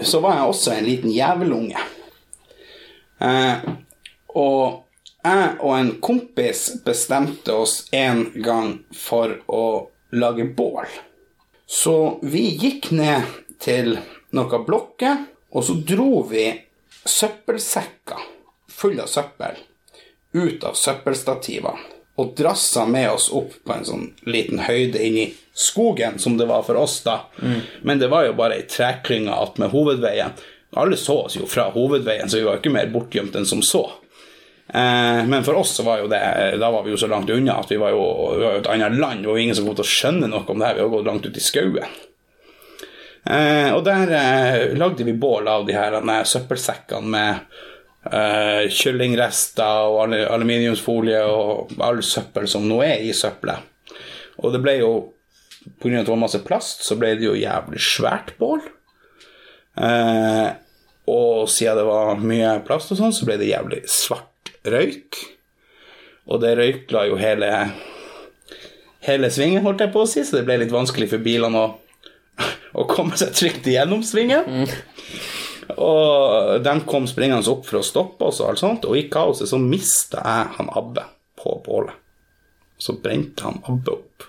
så 0.01 0.19
var 0.19 0.37
jeg 0.37 0.51
også 0.51 0.73
en 0.73 0.85
liten 0.85 1.11
jævelunge. 1.11 1.79
Eh, 3.19 3.67
og 4.27 4.83
jeg 5.23 5.49
og 5.59 5.73
en 5.77 5.91
kompis 6.01 6.69
bestemte 6.85 7.53
oss 7.53 7.87
en 7.91 8.27
gang 8.35 8.77
for 8.95 9.39
å 9.47 9.65
lage 10.15 10.45
bål. 10.55 10.85
Så 11.67 12.19
vi 12.23 12.45
gikk 12.55 12.91
ned 12.95 13.27
til 13.59 13.97
noen 14.37 14.65
blokker, 14.67 15.25
og 15.51 15.65
så 15.67 15.75
dro 15.83 16.21
vi 16.29 16.47
søppelsekker 17.07 18.23
fulle 18.77 19.03
av 19.03 19.11
søppel 19.11 19.57
ut 20.37 20.63
av 20.63 20.75
søppelstativene 20.77 21.95
og 22.17 22.33
drassa 22.37 22.85
med 22.89 23.11
oss 23.11 23.27
opp 23.33 23.53
på 23.65 23.73
en 23.73 23.85
sånn 23.85 24.05
liten 24.25 24.63
høyde 24.65 25.01
inn 25.01 25.17
i 25.21 25.27
skogen, 25.57 26.19
som 26.21 26.35
det 26.37 26.45
var 26.49 26.61
for 26.67 26.77
oss 26.77 26.99
da. 27.05 27.19
Men 27.81 27.99
det 27.99 28.07
var 28.13 28.27
jo 28.27 28.35
bare 28.37 28.59
ei 28.59 28.65
treklynge 28.69 29.33
attmed 29.33 29.71
hovedveien. 29.73 30.35
Alle 30.77 30.97
så 30.99 31.15
oss 31.25 31.37
jo 31.39 31.47
fra 31.49 31.69
hovedveien, 31.73 32.29
så 32.29 32.37
vi 32.37 32.45
var 32.45 32.59
ikke 32.59 32.73
mer 32.75 32.91
bortgjemt 32.93 33.35
enn 33.39 33.47
som 33.49 33.63
så. 33.65 33.81
Eh, 34.67 35.21
men 35.25 35.45
for 35.47 35.55
oss 35.57 35.71
så 35.77 35.83
var 35.87 36.01
jo 36.01 36.09
det 36.11 36.19
Da 36.59 36.67
var 36.73 36.83
vi 36.83 36.91
jo 36.91 36.97
så 36.99 37.07
langt 37.07 37.29
unna 37.31 37.53
at 37.61 37.69
vi 37.71 37.77
var 37.79 37.93
jo, 37.95 38.01
vi 38.35 38.43
var 38.43 38.57
jo 38.57 38.59
et 38.59 38.67
annet 38.73 38.97
land. 38.99 39.23
Det 39.23 39.29
var 39.31 39.39
jo 39.39 39.45
ingen 39.47 39.55
som 39.57 39.65
kom 39.69 39.77
til 39.79 39.87
å 39.87 39.93
skjønne 39.95 40.27
noe 40.29 40.43
om 40.51 40.59
det 40.59 40.67
her. 40.67 40.75
Vi 40.75 40.83
har 40.85 40.91
gått 40.93 41.07
langt 41.07 41.25
ut 41.29 41.39
i 41.39 41.45
skauen. 41.45 41.95
Eh, 43.27 43.71
og 43.75 43.81
der 43.87 44.11
eh, 44.15 44.75
lagde 44.79 45.03
vi 45.07 45.13
bål 45.19 45.47
av 45.51 45.65
de 45.67 45.75
her 45.75 45.97
søppelsekkene 46.27 47.11
med 47.11 47.57
eh, 48.11 48.67
kyllingrester 48.71 49.89
og 49.89 50.03
al- 50.05 50.27
aluminiumsfolie 50.37 51.23
og 51.27 51.73
all 51.83 51.99
søppel 52.05 52.47
som 52.47 52.67
nå 52.69 52.79
er 52.85 53.03
i 53.03 53.11
søppelet. 53.15 53.73
Og 54.43 54.53
det 54.53 54.61
ble 54.63 54.77
jo 54.79 54.91
Pga. 55.77 55.99
at 55.99 56.07
det 56.07 56.13
var 56.13 56.21
masse 56.23 56.43
plast, 56.45 56.85
så 56.85 56.97
ble 56.99 57.13
det 57.17 57.27
jo 57.27 57.35
jævlig 57.37 57.81
svært 57.83 58.33
bål. 58.39 58.63
Eh, 59.77 60.47
og 61.07 61.49
siden 61.53 61.77
det 61.79 61.85
var 61.87 62.23
mye 62.23 62.55
plast 62.67 62.91
og 62.91 62.99
sånn, 62.99 63.13
så 63.15 63.27
ble 63.27 63.37
det 63.39 63.51
jævlig 63.51 63.83
svart 63.91 64.51
røyk. 64.67 65.21
Og 66.27 66.41
det 66.43 66.57
røykla 66.59 67.05
jo 67.07 67.19
hele 67.21 67.51
hele 69.07 69.29
svingen, 69.31 69.63
holdt 69.65 69.83
jeg 69.85 69.93
på 69.93 70.03
å 70.03 70.09
si, 70.09 70.23
så 70.25 70.39
det 70.39 70.45
ble 70.47 70.61
litt 70.63 70.73
vanskelig 70.73 71.09
for 71.11 71.23
bilene 71.23 71.63
å, 71.63 71.67
å 72.81 72.87
komme 72.89 73.17
seg 73.19 73.35
trygt 73.37 73.69
igjennom 73.69 74.03
svingen. 74.05 74.67
Og 75.77 76.63
de 76.63 76.73
kom 76.87 77.07
springende 77.09 77.51
opp 77.51 77.67
for 77.67 77.81
å 77.81 77.85
stoppe 77.85 78.27
oss, 78.27 78.41
og 78.41 78.51
alt 78.51 78.63
sånt, 78.63 78.87
og 78.87 78.97
i 78.99 79.07
kaoset 79.11 79.51
så 79.51 79.59
mista 79.61 80.23
jeg 80.23 80.53
han 80.57 80.71
Abbe 80.79 81.05
på 81.39 81.57
bålet. 81.65 81.95
Så 82.77 82.97
brente 83.01 83.45
han 83.47 83.61
Abbe 83.67 83.95
opp. 83.95 84.27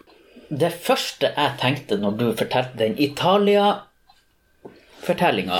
Det 0.48 0.70
første 0.72 1.28
jeg 1.36 1.52
tenkte 1.60 1.96
når 2.00 2.12
du 2.18 2.30
fortalte 2.38 2.78
den 2.80 2.94
Italia-fortellinga 2.98 5.58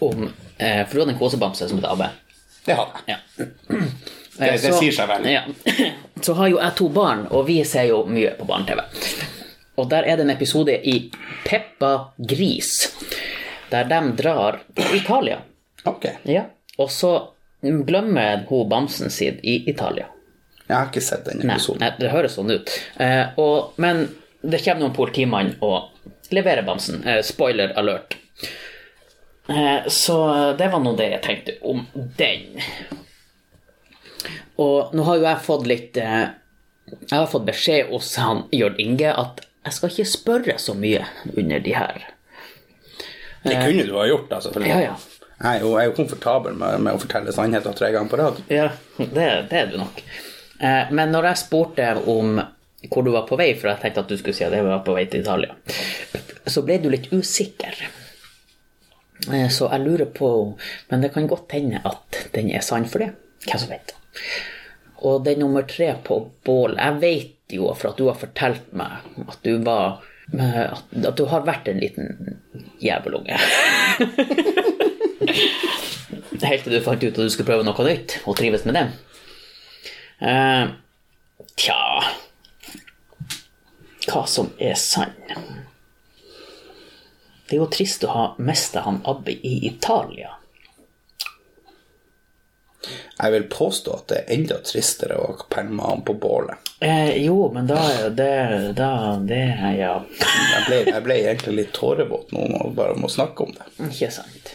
om 0.00 0.32
eh, 0.58 0.86
For 0.86 0.94
du 0.94 1.00
hadde 1.04 1.12
en 1.14 1.18
kosebamse 1.20 1.68
som 1.70 1.78
het 1.78 1.86
Abbe. 1.90 2.08
Det 2.66 2.74
hadde 2.78 2.92
jeg. 3.06 3.14
Ja. 3.14 3.18
Det- 4.34 4.58
det 4.64 4.72
sier 4.74 4.90
seg 4.96 5.06
vel. 5.06 5.22
Ja. 5.30 5.42
Så 6.26 6.34
har 6.34 6.48
jo 6.50 6.56
jeg 6.58 6.74
to 6.74 6.88
barn, 6.90 7.20
og 7.30 7.44
vi 7.46 7.60
ser 7.68 7.84
jo 7.86 8.00
mye 8.10 8.32
på 8.34 8.42
barne-TV. 8.48 8.80
Og 9.78 9.86
der 9.92 10.02
er 10.10 10.16
det 10.18 10.24
en 10.26 10.32
episode 10.34 10.74
i 10.90 10.96
Peppa 11.44 11.92
Gris, 12.18 12.72
der 13.70 13.84
de 13.90 14.00
drar 14.18 14.58
til 14.74 14.94
Italia. 14.98 15.38
Ok. 15.86 16.04
Ja. 16.26 16.42
Og 16.82 16.90
så 16.90 17.12
glemmer 17.62 18.42
hun 18.48 18.66
bamsen 18.72 19.06
sin 19.10 19.38
i 19.42 19.60
Italia. 19.70 20.06
Jeg 20.66 20.76
har 20.80 20.86
ikke 20.90 21.00
sett 21.04 21.24
den 21.30 21.38
Nei, 21.44 21.54
episoden. 21.54 21.80
nei, 21.84 21.92
det 22.00 22.10
høres 22.10 22.34
sånn 22.38 22.50
ut. 22.50 22.70
Eh, 22.98 23.26
og, 23.38 23.72
men 23.78 24.08
det 24.44 24.60
kommer 24.64 24.84
noen 24.84 24.96
politimann 24.96 25.54
og 25.64 25.90
leverer 26.34 26.66
bamsen. 26.66 27.02
Eh, 27.08 27.22
spoiler 27.24 27.72
alert. 27.80 28.16
Eh, 29.48 29.86
så 29.92 30.18
det 30.58 30.68
var 30.72 30.80
nå 30.84 30.94
det 30.98 31.10
jeg 31.16 31.22
tenkte 31.24 31.56
om 31.68 31.82
den. 32.18 32.60
Og 34.60 34.94
nå 34.94 35.04
har 35.08 35.18
jo 35.18 35.26
jeg 35.26 35.42
fått 35.44 35.66
litt 35.66 35.96
eh, 36.00 36.26
Jeg 37.10 37.16
har 37.16 37.26
fått 37.30 37.46
beskjed 37.48 37.90
hos 37.90 38.12
han 38.22 38.44
Jørn 38.54 38.76
Inge 38.80 39.10
at 39.10 39.42
jeg 39.64 39.76
skal 39.78 39.90
ikke 39.90 40.10
spørre 40.10 40.54
så 40.60 40.74
mye 40.76 41.00
under 41.32 41.62
de 41.64 41.72
her. 41.72 42.02
Det 43.44 43.54
kunne 43.60 43.86
du 43.88 43.94
ha 43.96 44.04
gjort, 44.08 44.28
altså. 44.32 44.50
selvfølgelig. 44.52 44.74
Ja, 44.84 44.92
ja. 44.92 45.24
Jeg 45.34 45.58
er 45.58 45.64
jo, 45.64 45.70
jeg 45.74 45.80
er 45.82 45.88
jo 45.88 45.94
komfortabel 45.96 46.54
med, 46.60 46.82
med 46.84 46.96
å 46.96 47.00
fortelle 47.00 47.32
sannheten 47.34 47.74
tre 47.76 47.88
ganger 47.92 48.12
på 48.12 48.18
rad. 48.20 48.42
Ja, 48.52 48.66
det, 49.00 49.24
det 49.50 49.58
er 49.62 49.70
du 49.72 49.78
nok. 49.80 50.02
Eh, 50.60 50.92
Men 50.94 51.12
når 51.16 51.30
jeg 51.30 51.40
spurte 51.46 51.88
om 52.12 52.38
hvor 52.90 53.04
du 53.06 53.10
var 53.14 53.26
på 53.28 53.38
vei, 53.40 53.50
for 53.58 53.70
jeg 53.70 53.80
tenkte 53.82 54.04
at 54.04 54.10
du 54.12 54.16
skulle 54.20 54.36
si 54.36 54.44
at 54.46 54.54
jeg 54.54 54.66
var 54.66 54.82
på 54.86 54.94
vei 54.96 55.04
til 55.10 55.24
Italia, 55.24 55.54
så 56.46 56.62
ble 56.66 56.78
du 56.82 56.88
litt 56.92 57.10
usikker. 57.12 57.74
Eh, 59.32 59.48
Så 59.48 59.68
jeg 59.70 59.80
lurer 59.84 60.08
på 60.10 60.28
Men 60.90 61.00
det 61.00 61.12
kan 61.14 61.28
godt 61.30 61.52
hende 61.54 61.78
at 61.86 62.18
den 62.34 62.50
er 62.50 62.60
sann 62.66 62.84
for 62.90 62.98
det. 62.98 63.12
Hvem 63.46 63.58
som 63.62 63.70
vet. 63.70 63.94
Og 65.06 65.22
den 65.24 65.38
nummer 65.38 65.62
tre 65.68 65.92
på 66.04 66.16
bål 66.44 66.74
Jeg 66.76 66.98
vet 67.00 67.52
jo 67.54 67.70
for 67.78 67.90
at 67.92 67.98
du 67.98 68.06
har 68.08 68.18
fortalt 68.18 68.72
meg 68.72 68.90
at 69.28 69.38
du 69.44 69.58
var 69.64 70.02
at, 70.32 70.82
at 71.04 71.16
du 71.18 71.24
har 71.28 71.44
vært 71.44 71.68
en 71.68 71.78
liten 71.80 72.40
jævelunge. 72.82 73.36
Helt 76.44 76.64
til 76.64 76.74
du 76.74 76.80
fant 76.84 77.02
ut 77.04 77.10
at 77.12 77.20
du 77.20 77.30
skulle 77.32 77.48
prøve 77.48 77.64
noe 77.66 77.86
nytt 77.86 78.18
og 78.24 78.36
trives 78.38 78.64
med 78.68 78.76
det. 78.78 78.84
Uh, 80.24 80.72
tja 81.60 81.78
Hva 84.06 84.26
som 84.28 84.50
er 84.58 84.74
sann? 84.74 85.12
Det 87.48 87.56
er 87.56 87.60
jo 87.60 87.68
trist 87.72 88.04
å 88.04 88.12
ha 88.12 88.24
mista 88.38 88.80
han 88.86 89.02
Abbe 89.04 89.32
i 89.34 89.54
Italia. 89.68 90.30
Jeg 93.16 93.32
vil 93.32 93.44
påstå 93.48 93.92
at 93.96 94.08
det 94.10 94.16
er 94.18 94.32
enda 94.34 94.56
tristere 94.66 95.16
å 95.16 95.28
pælme 95.48 95.86
han 95.86 96.02
på 96.04 96.16
bålet. 96.20 96.58
Eh, 96.84 97.14
jo, 97.24 97.46
men 97.54 97.68
da 97.70 97.78
er 97.94 98.10
det 98.12 98.74
Da 98.76 99.14
Det 99.24 99.38
ja 99.78 99.92
Jeg 100.04 100.64
ble, 100.66 100.80
jeg 100.90 101.02
ble 101.06 101.14
egentlig 101.22 101.54
litt 101.56 101.72
tårevåt 101.72 102.32
nå 102.34 102.42
når- 102.50 102.74
bare 102.76 102.96
må 103.00 103.08
snakke 103.08 103.46
om 103.46 103.54
det. 103.56 103.64
Ikke 103.88 104.10
sant. 104.12 104.50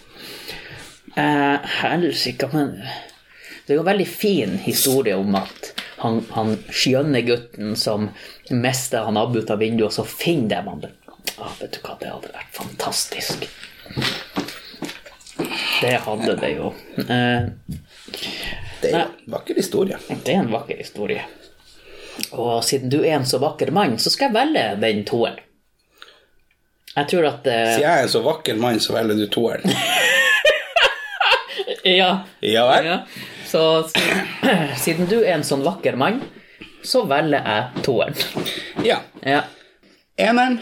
Eh, 1.17 1.57
Helsike, 1.81 2.49
men 2.53 2.75
Det 3.65 3.73
er 3.73 3.79
jo 3.79 3.81
en 3.81 3.85
veldig 3.93 4.07
fin 4.07 4.57
historie 4.57 5.15
om 5.17 5.35
at 5.35 5.73
han, 5.99 6.21
han 6.35 6.53
skjønne 6.71 7.21
gutten 7.27 7.75
som 7.79 8.09
mister 8.49 9.03
han 9.07 9.17
Abu 9.19 9.39
ut 9.41 9.49
av 9.51 9.59
vinduet, 9.61 9.89
og 9.91 9.93
så 9.93 10.05
finner 10.07 10.61
de 10.63 10.69
han. 10.69 10.85
Ah, 11.39 11.51
vet 11.59 11.75
du 11.75 11.81
hva, 11.85 11.97
det 12.01 12.09
hadde 12.11 12.31
vært 12.35 12.55
fantastisk. 12.55 13.47
Det 15.81 15.93
hadde 16.05 16.35
det 16.41 16.53
jo. 16.57 16.71
Eh, 17.03 17.49
Det 18.81 18.89
er 18.93 19.01
en 19.05 19.13
vakker 19.31 19.55
historie. 19.59 19.97
det 20.09 20.33
er 20.33 20.39
en 20.43 20.51
vakker 20.51 20.77
historie. 20.79 21.23
Og 22.35 22.63
siden 22.67 22.89
du 22.91 22.97
er 23.03 23.15
en 23.17 23.25
så 23.27 23.39
vakker 23.39 23.71
mann, 23.75 23.97
så 23.99 24.11
skal 24.11 24.29
jeg 24.29 24.35
velge 24.39 24.65
den 24.81 25.05
toeren. 25.07 25.39
Jeg 26.95 27.07
tror 27.11 27.27
at 27.29 27.47
eh, 27.47 27.65
Siden 27.75 27.83
jeg 27.85 27.99
er 27.99 28.03
en 28.07 28.11
så 28.11 28.21
vakker 28.25 28.57
mann, 28.59 28.79
så 28.83 28.95
velger 28.97 29.19
du 29.19 29.27
toeren. 29.31 29.67
Ja. 31.85 32.09
Ja 32.43 32.63
vel? 32.67 32.85
Ja. 32.89 32.95
Så 33.49 33.89
siden, 34.83 35.09
du 35.09 35.19
er 35.23 35.33
en 35.39 35.45
sånn 35.47 35.65
vakker 35.65 35.97
mann, 35.97 36.21
så 36.85 37.01
velger 37.09 37.41
jeg 37.41 37.83
toeren. 37.85 38.17
Ja. 38.85 38.99
Ja. 39.25 39.43
Eneren. 40.19 40.59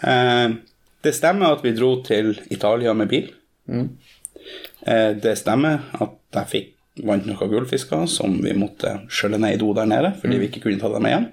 Eh, 0.00 0.54
det 1.02 1.12
stemmer 1.16 1.56
at 1.56 1.64
vi 1.66 1.74
dro 1.76 1.96
til 2.06 2.32
Italia 2.54 2.94
med 2.96 3.10
bil. 3.10 3.28
Eh, 3.68 5.10
det 5.18 5.34
stemmer 5.40 5.84
at 6.00 6.16
jeg 6.38 6.50
fikk 6.52 7.04
vant 7.08 7.26
noen 7.28 7.50
gullfisker 7.52 8.06
som 8.10 8.34
vi 8.44 8.54
måtte 8.56 8.94
skjølle 9.12 9.40
ned 9.40 9.56
i 9.56 9.60
do 9.60 9.70
der 9.76 9.88
nede 9.88 10.10
fordi 10.20 10.36
vi 10.40 10.50
ikke 10.50 10.60
kunne 10.66 10.80
ta 10.80 10.90
dem 10.92 11.04
med 11.04 11.14
hjem. 11.14 11.28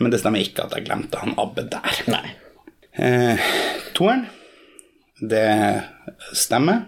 Men 0.00 0.12
det 0.12 0.20
stemmer 0.22 0.42
ikke 0.42 0.66
at 0.66 0.76
jeg 0.76 0.86
glemte 0.86 1.20
han 1.22 1.34
Abbe 1.40 1.64
der. 1.70 2.02
Nei. 2.10 2.34
Eh, 2.94 3.50
toeren. 3.96 4.26
Det 5.20 5.46
stemmer 6.34 6.86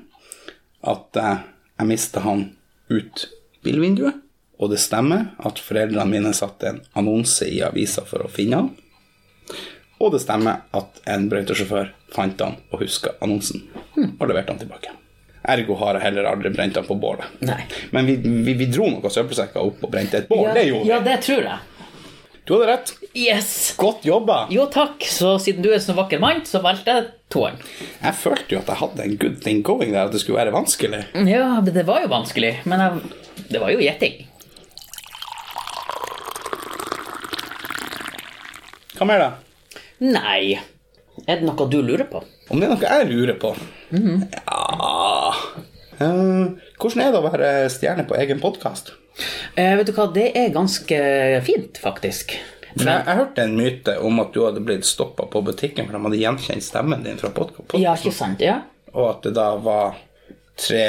at 0.88 1.18
eh, 1.20 1.42
jeg 1.78 1.90
mista 1.90 2.22
han 2.24 2.46
ut 2.92 3.26
bilvinduet. 3.64 4.20
Og 4.62 4.70
det 4.70 4.78
stemmer 4.78 5.32
at 5.42 5.58
foreldrene 5.58 6.06
mine 6.10 6.32
satte 6.36 6.68
en 6.70 6.80
annonse 6.98 7.48
i 7.50 7.62
avisa 7.66 8.04
for 8.06 8.26
å 8.26 8.30
finne 8.30 8.60
han. 8.60 8.70
Og 10.02 10.12
det 10.14 10.22
stemmer 10.22 10.64
at 10.74 11.02
en 11.10 11.28
brøytesjåfør 11.30 11.92
fant 12.14 12.40
han 12.42 12.58
og 12.70 12.82
huska 12.82 13.16
annonsen 13.22 13.64
og 13.96 14.26
leverte 14.28 14.54
han 14.54 14.60
tilbake. 14.60 14.94
Ergo 15.42 15.74
har 15.80 15.98
jeg 15.98 16.04
heller 16.04 16.28
aldri 16.30 16.52
brent 16.54 16.76
han 16.78 16.86
på 16.86 16.94
bålet. 17.02 17.26
Nei. 17.42 17.64
Men 17.90 18.06
vi, 18.06 18.16
vi, 18.22 18.54
vi 18.58 18.68
dro 18.70 18.86
noen 18.86 19.10
søppelsekker 19.10 19.62
opp 19.62 19.82
og 19.82 19.90
brente 19.90 20.20
et 20.20 20.28
bål. 20.30 20.52
det 20.54 20.68
gjorde 20.68 20.84
vi. 20.84 20.90
ja, 20.92 21.00
det 21.02 21.16
tror 21.26 21.42
jeg. 21.48 21.58
Du 22.52 22.58
hadde 22.58 22.72
rett. 22.72 22.90
Yes! 23.16 23.74
Godt 23.80 24.02
jobba. 24.04 24.42
Jo, 24.52 24.66
takk. 24.68 25.00
Så 25.08 25.38
siden 25.40 25.64
du 25.64 25.70
er 25.70 25.78
en 25.78 25.80
så 25.80 25.94
vakker 25.96 26.20
mann, 26.20 26.42
så 26.44 26.60
valgte 26.60 26.92
jeg 26.92 27.06
toeren. 27.32 27.56
Jeg 28.02 28.12
følte 28.20 28.52
jo 28.52 28.58
at 28.60 28.68
jeg 28.68 28.76
hadde 28.76 29.06
en 29.06 29.14
good 29.22 29.38
thing 29.40 29.62
going 29.64 29.94
der, 29.94 30.10
at 30.10 30.12
det 30.12 30.20
skulle 30.20 30.36
være 30.36 30.52
vanskelig. 30.52 31.00
Ja, 31.30 31.46
det 31.64 31.86
var 31.88 32.02
jo 32.04 32.10
vanskelig, 32.12 32.50
men 32.68 32.84
jeg, 32.84 33.46
det 33.54 33.62
var 33.62 33.72
jo 33.72 33.80
gjetting. 33.80 34.20
Hva 38.98 39.08
mer, 39.08 39.24
da? 39.24 39.80
Nei. 40.04 40.60
Er 41.24 41.40
det 41.40 41.48
noe 41.48 41.70
du 41.72 41.78
lurer 41.80 42.04
på? 42.12 42.20
Om 42.52 42.60
det 42.60 42.68
er 42.68 42.76
noe 42.76 42.92
jeg 42.98 43.10
lurer 43.14 43.40
på? 43.40 43.56
Ja 43.96 45.32
Eh, 46.02 46.46
Hvordan 46.82 47.02
er 47.04 47.12
det 47.14 47.20
å 47.20 47.26
være 47.30 47.50
stjerne 47.70 48.04
på 48.08 48.16
egen 48.18 48.40
podkast? 48.42 48.92
Eh, 49.54 49.74
vet 49.78 49.86
du 49.86 49.92
hva, 49.94 50.08
det 50.14 50.30
er 50.38 50.48
ganske 50.54 50.98
fint, 51.46 51.78
faktisk. 51.82 52.34
Jeg, 52.72 52.86
jeg 52.88 53.16
hørte 53.18 53.42
en 53.44 53.56
myte 53.58 53.98
om 54.00 54.20
at 54.22 54.30
du 54.32 54.40
hadde 54.46 54.62
blitt 54.64 54.86
stoppa 54.88 55.26
på 55.30 55.42
butikken 55.44 55.84
for 55.86 55.92
de 55.98 56.00
hadde 56.06 56.20
gjenkjent 56.22 56.64
stemmen 56.64 57.02
din 57.04 57.18
fra 57.20 57.28
podkasten, 57.36 57.82
Ja, 57.82 57.92
ikke 57.98 58.14
sant? 58.16 58.40
Ja. 58.40 58.62
og 58.94 59.10
at 59.10 59.22
det 59.28 59.34
da 59.36 59.50
var 59.60 59.98
tre, 60.56 60.80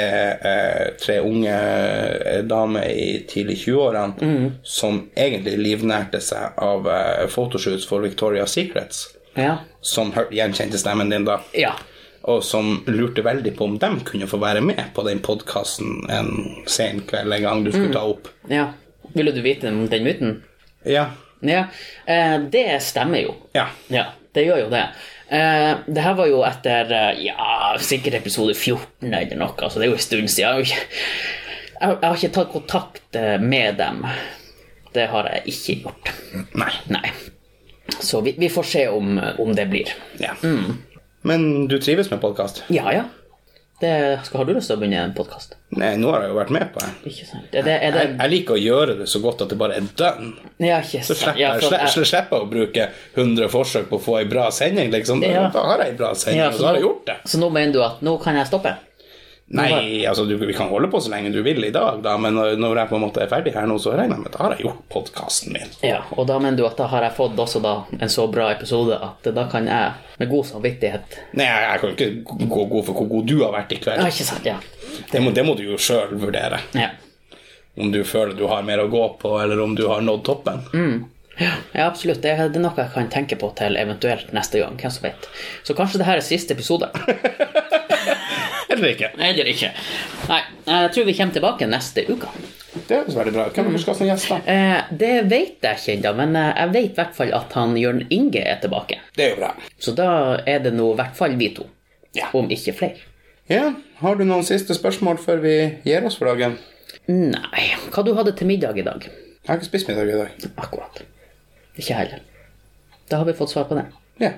eh, 0.48 0.86
tre 1.00 1.18
unge 1.24 1.52
eh, 1.52 2.40
damer 2.48 2.88
i 2.88 3.20
tidlig 3.28 3.58
20-årene 3.66 4.50
som 4.64 5.02
egentlig 5.16 5.58
livnærte 5.60 6.20
seg 6.24 6.56
av 6.64 6.88
eh, 6.88 7.26
photoshoots 7.32 7.84
for 7.88 8.00
Victoria's 8.04 8.56
Secrets, 8.56 9.06
Ja. 9.36 9.58
som 9.82 10.12
gjenkjente 10.32 10.78
stemmen 10.80 11.10
din 11.12 11.24
da. 11.28 11.40
ja. 11.52 11.74
Og 12.24 12.40
som 12.46 12.78
lurte 12.88 13.22
veldig 13.24 13.52
på 13.58 13.66
om 13.68 13.76
de 13.78 13.90
kunne 14.08 14.28
få 14.30 14.38
være 14.40 14.62
med 14.64 14.80
på 14.96 15.04
den 15.06 15.20
podkasten 15.24 16.06
en 16.10 16.30
sen 16.70 17.02
kveld 17.08 17.36
en 17.36 17.44
gang 17.44 17.64
du 17.66 17.72
skulle 17.74 17.92
ta 17.94 18.06
opp. 18.14 18.30
ja. 18.50 18.70
Ville 19.14 19.30
du 19.30 19.42
vite 19.44 19.68
om 19.68 19.84
den 19.86 20.02
myten? 20.02 20.30
Ja. 20.88 21.04
Ja. 21.44 21.66
Eh, 22.08 22.38
det 22.50 22.80
stemmer 22.82 23.20
jo. 23.20 23.34
Ja. 23.54 23.68
Ja, 23.92 24.06
det 24.34 24.46
gjør 24.46 24.62
jo 24.64 24.70
det. 24.72 24.80
Eh, 25.28 25.74
det 25.86 26.02
her 26.02 26.16
var 26.18 26.26
jo 26.26 26.40
etter 26.48 26.90
eh, 26.90 27.20
ja, 27.28 27.74
sikkert 27.78 28.16
episode 28.18 28.56
14 28.56 29.12
eller 29.12 29.38
noe, 29.38 29.68
så 29.70 29.78
det 29.78 29.86
er 29.86 29.92
jo 29.92 29.98
en 30.00 30.02
stund 30.02 30.32
siden. 30.32 30.40
Jeg 30.40 30.50
har, 30.50 30.64
ikke, 30.64 30.80
jeg, 31.68 31.92
jeg 31.92 32.08
har 32.08 32.18
ikke 32.18 32.32
tatt 32.38 32.50
kontakt 32.56 33.20
eh, 33.20 33.36
med 33.44 33.78
dem. 33.78 34.02
Det 34.96 35.06
har 35.12 35.30
jeg 35.30 35.54
ikke 35.54 35.78
gjort. 35.84 36.10
Nei. 36.58 36.72
Nei. 36.96 37.06
Så 38.00 38.24
vi, 38.24 38.34
vi 38.40 38.50
får 38.50 38.70
se 38.72 38.88
om, 38.88 39.14
om 39.20 39.54
det 39.54 39.68
blir. 39.70 39.94
Ja. 40.18 40.34
Men 41.24 41.68
du 41.68 41.78
trives 41.80 42.10
med 42.10 42.20
podkast? 42.20 42.64
Ja, 42.68 42.92
ja. 42.92 43.04
Det, 43.80 44.20
skal, 44.24 44.38
har 44.38 44.44
du 44.46 44.52
lyst 44.54 44.68
til 44.70 44.76
å 44.76 44.80
begynne 44.80 45.00
en 45.02 45.14
podkast? 45.16 45.56
Nei, 45.74 45.94
nå 45.98 46.12
har 46.12 46.22
jeg 46.22 46.30
jo 46.30 46.36
vært 46.36 46.52
med 46.54 46.68
på 46.72 46.80
det. 46.84 46.90
Ikke 47.10 47.24
sant? 47.26 47.48
Er 47.56 47.64
det, 47.66 47.74
er 47.82 47.92
det, 47.96 48.02
Jeg, 48.04 48.12
jeg 48.20 48.32
liker 48.34 48.54
å 48.54 48.60
gjøre 48.60 48.94
det 49.00 49.08
så 49.10 49.20
godt 49.24 49.42
at 49.44 49.50
det 49.50 49.58
bare 49.60 49.78
er 49.80 49.88
done. 49.98 50.28
ja, 50.62 50.78
ikke 50.84 51.00
Så 51.02 51.16
sant. 51.16 51.22
slipper 51.24 51.40
Ja, 51.42 51.54
jeg, 51.58 51.72
jeg- 51.72 52.06
slipper 52.12 52.44
å 52.44 52.48
bruke 52.52 52.86
100 53.16 53.48
forsøk 53.52 53.88
på 53.90 53.98
å 53.98 54.04
få 54.04 54.18
ei 54.20 54.28
bra 54.30 54.46
sending, 54.54 54.92
liksom. 54.94 55.24
Ja. 55.26 55.48
da 55.52 55.64
har 55.72 55.82
jeg 55.82 55.94
ei 55.94 55.96
bra 55.98 56.12
sending, 56.14 56.40
ja, 56.44 56.48
og 56.52 56.60
så 56.60 56.68
har 56.68 56.78
jeg 56.78 56.84
gjort 56.86 57.06
det. 57.10 57.16
Så 57.32 57.40
nå 57.42 57.50
mener 57.56 57.72
du 57.72 57.82
at 57.82 58.04
nå 58.06 58.14
kan 58.22 58.36
jeg 58.38 58.46
stoppe? 58.52 58.76
Nei, 59.46 60.06
altså 60.08 60.24
du, 60.24 60.38
vi 60.40 60.54
kan 60.56 60.70
holde 60.70 60.88
på 60.88 60.98
så 61.04 61.10
lenge 61.12 61.28
du 61.30 61.42
vil 61.44 61.60
i 61.66 61.70
dag, 61.70 61.98
da, 62.02 62.14
men 62.18 62.32
når, 62.34 62.78
jeg 62.80 62.88
på 62.88 62.96
en 62.96 63.02
måte 63.04 63.20
er 63.22 63.28
ferdig 63.28 63.52
her 63.54 63.66
nå, 63.68 63.76
så 63.78 63.92
regner 63.92 64.16
jeg 64.16 64.22
med 64.24 64.30
at 64.30 64.38
da 64.38 64.42
har 64.46 64.54
jeg 64.56 64.64
gjort 64.64 64.78
podkasten 64.94 65.52
min. 65.52 65.74
Ja, 65.84 65.98
og 66.16 66.24
da 66.30 66.38
mener 66.40 66.56
du 66.58 66.64
at 66.66 66.78
da 66.80 66.86
har 66.88 67.04
jeg 67.04 67.12
fått 67.18 67.38
også 67.44 67.60
da 67.62 67.74
en 67.98 68.10
så 68.12 68.24
bra 68.32 68.48
episode 68.54 68.96
at 68.96 69.28
da 69.36 69.44
kan 69.52 69.68
jeg 69.68 70.16
med 70.22 70.30
god 70.32 70.48
samvittighet 70.48 71.18
Nei, 71.36 71.44
jeg, 71.50 71.68
jeg 71.68 71.82
kan 71.82 71.92
ikke 71.92 72.48
gå 72.56 72.64
god 72.72 72.86
for 72.88 72.96
hvor 73.02 73.10
god 73.12 73.28
du 73.28 73.36
har 73.44 73.52
vært 73.58 73.76
i 73.76 73.78
Ja, 73.78 73.84
kveld. 73.84 74.06
ikke 74.08 74.28
sant? 74.32 74.48
Ja. 74.48 74.56
Det 75.12 75.20
må, 75.22 75.34
det 75.36 75.44
må 75.44 75.54
du 75.60 75.64
jo 75.68 75.76
sjøl 75.80 76.16
vurdere. 76.24 76.62
ja. 76.78 76.94
Om 77.76 77.88
du 77.90 78.04
føler 78.06 78.36
du 78.38 78.44
har 78.46 78.62
mer 78.62 78.78
å 78.84 78.86
gå 78.86 79.00
på, 79.18 79.32
eller 79.42 79.58
om 79.60 79.72
du 79.74 79.88
har 79.90 79.98
nådd 80.06 80.20
toppen. 80.28 80.60
Ja, 81.40 81.56
ja, 81.74 81.88
absolutt. 81.88 82.20
Det 82.22 82.36
det 82.38 82.60
er 82.60 82.62
noe 82.62 82.70
jeg 82.78 82.92
kan 82.94 83.08
tenke 83.10 83.34
på 83.40 83.48
til 83.58 83.74
eventuelt 83.80 84.30
neste 84.30 84.60
gang. 84.62 84.76
Hvem 84.78 84.92
som 84.94 85.02
vet. 85.08 85.26
Så 85.66 85.74
kanskje 85.74 85.98
det 85.98 86.06
her 86.06 86.20
er 86.22 86.22
siste 86.22 86.54
episode. 86.54 86.86
Eller 88.74 88.92
ikke. 88.94 89.10
Eller 89.18 89.48
ikke. 89.50 89.70
Nei, 90.30 90.40
jeg 90.66 90.92
tror 90.96 91.08
vi 91.08 91.14
kommer 91.18 91.36
tilbake 91.38 91.68
neste 91.70 92.04
uke. 92.10 92.30
Det 92.74 92.96
høres 92.98 93.14
veldig 93.16 93.32
bra 93.36 93.44
ut. 93.48 93.54
Hvem 93.56 93.76
skal 93.78 93.94
som 93.96 94.08
gjest, 94.08 94.28
da? 94.32 94.38
Eh, 94.50 94.88
det 94.98 95.12
vet 95.30 95.62
jeg 95.62 95.78
ikke 95.78 95.92
ennå, 95.94 96.10
men 96.18 96.34
eh, 96.40 96.50
jeg 96.58 96.72
vet 96.74 96.88
i 96.90 96.94
hvert 96.98 97.14
fall 97.16 97.30
at 97.38 97.54
han 97.54 97.76
Jørn 97.78 98.02
Inge 98.12 98.42
er 98.42 98.58
tilbake. 98.64 98.98
Det 99.14 99.28
er 99.28 99.32
jo 99.34 99.38
bra. 99.38 99.52
Så 99.78 99.94
da 99.96 100.08
er 100.42 100.58
det 100.64 100.72
nå 100.74 100.88
i 100.92 100.98
hvert 100.98 101.14
fall 101.16 101.36
vi 101.40 101.52
to. 101.54 101.68
Ja. 102.18 102.28
Om 102.34 102.50
ikke 102.54 102.74
flere. 102.76 103.06
Ja, 103.50 103.72
Har 104.00 104.16
du 104.18 104.24
noen 104.24 104.44
siste 104.46 104.74
spørsmål 104.76 105.18
før 105.22 105.40
vi 105.44 105.54
gir 105.86 106.04
oss 106.08 106.16
for 106.18 106.30
dagen? 106.32 106.58
Nei. 107.06 107.64
Hva 107.94 108.02
du 108.06 108.14
hadde 108.18 108.32
til 108.36 108.48
middag 108.50 108.78
i 108.80 108.84
dag? 108.86 109.04
Jeg 109.06 109.48
har 109.50 109.58
ikke 109.60 109.68
spist 109.70 109.88
middag 109.90 110.08
i 110.10 110.16
dag. 110.18 110.46
Akkurat. 110.56 111.02
Ikke 111.76 111.94
heller. 111.98 112.22
Da 113.10 113.20
har 113.20 113.28
vi 113.28 113.34
fått 113.36 113.52
svar 113.52 113.66
på 113.68 113.76
det. 113.78 113.84
Ja. 114.22 114.32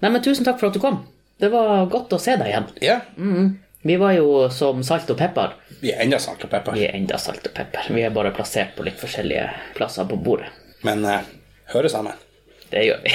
Nei, 0.00 0.10
men 0.10 0.22
tusen 0.24 0.46
takk 0.46 0.58
for 0.60 0.70
at 0.70 0.76
du 0.76 0.80
kom. 0.82 1.02
Det 1.38 1.50
var 1.52 1.84
godt 1.92 2.14
å 2.16 2.20
se 2.22 2.34
deg 2.40 2.48
igjen. 2.50 2.68
ja. 2.82 3.00
Vi 3.86 3.96
var 3.96 4.12
jo 4.12 4.48
som 4.50 4.80
salt 4.84 5.10
og 5.10 5.18
pepper. 5.18 5.52
Vi 5.78 5.92
er 5.92 6.00
enda 6.02 6.18
salt 6.18 6.42
og 6.42 6.50
pepper. 6.50 6.74
Vi 6.74 6.88
er 6.88 6.96
enda 6.98 7.20
salt 7.22 7.44
og 7.46 7.52
pepper. 7.54 7.86
Vi 7.94 8.02
er 8.02 8.10
bare 8.10 8.32
plassert 8.34 8.72
på 8.74 8.82
litt 8.82 8.98
forskjellige 8.98 9.44
plasser 9.76 10.08
på 10.10 10.18
bordet. 10.18 10.48
Men 10.82 11.04
eh, 11.06 11.28
hører 11.70 11.92
sammen. 11.92 12.18
Det 12.72 12.82
gjør 12.82 13.04
vi. 13.04 13.12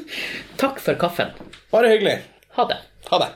takk 0.62 0.80
for 0.80 0.96
kaffen. 0.96 1.34
Bare 1.74 1.92
hyggelig. 1.92 2.22
Ha 2.56 2.64
det. 2.70 2.78
Ha 3.10 3.20
det. 3.20 3.28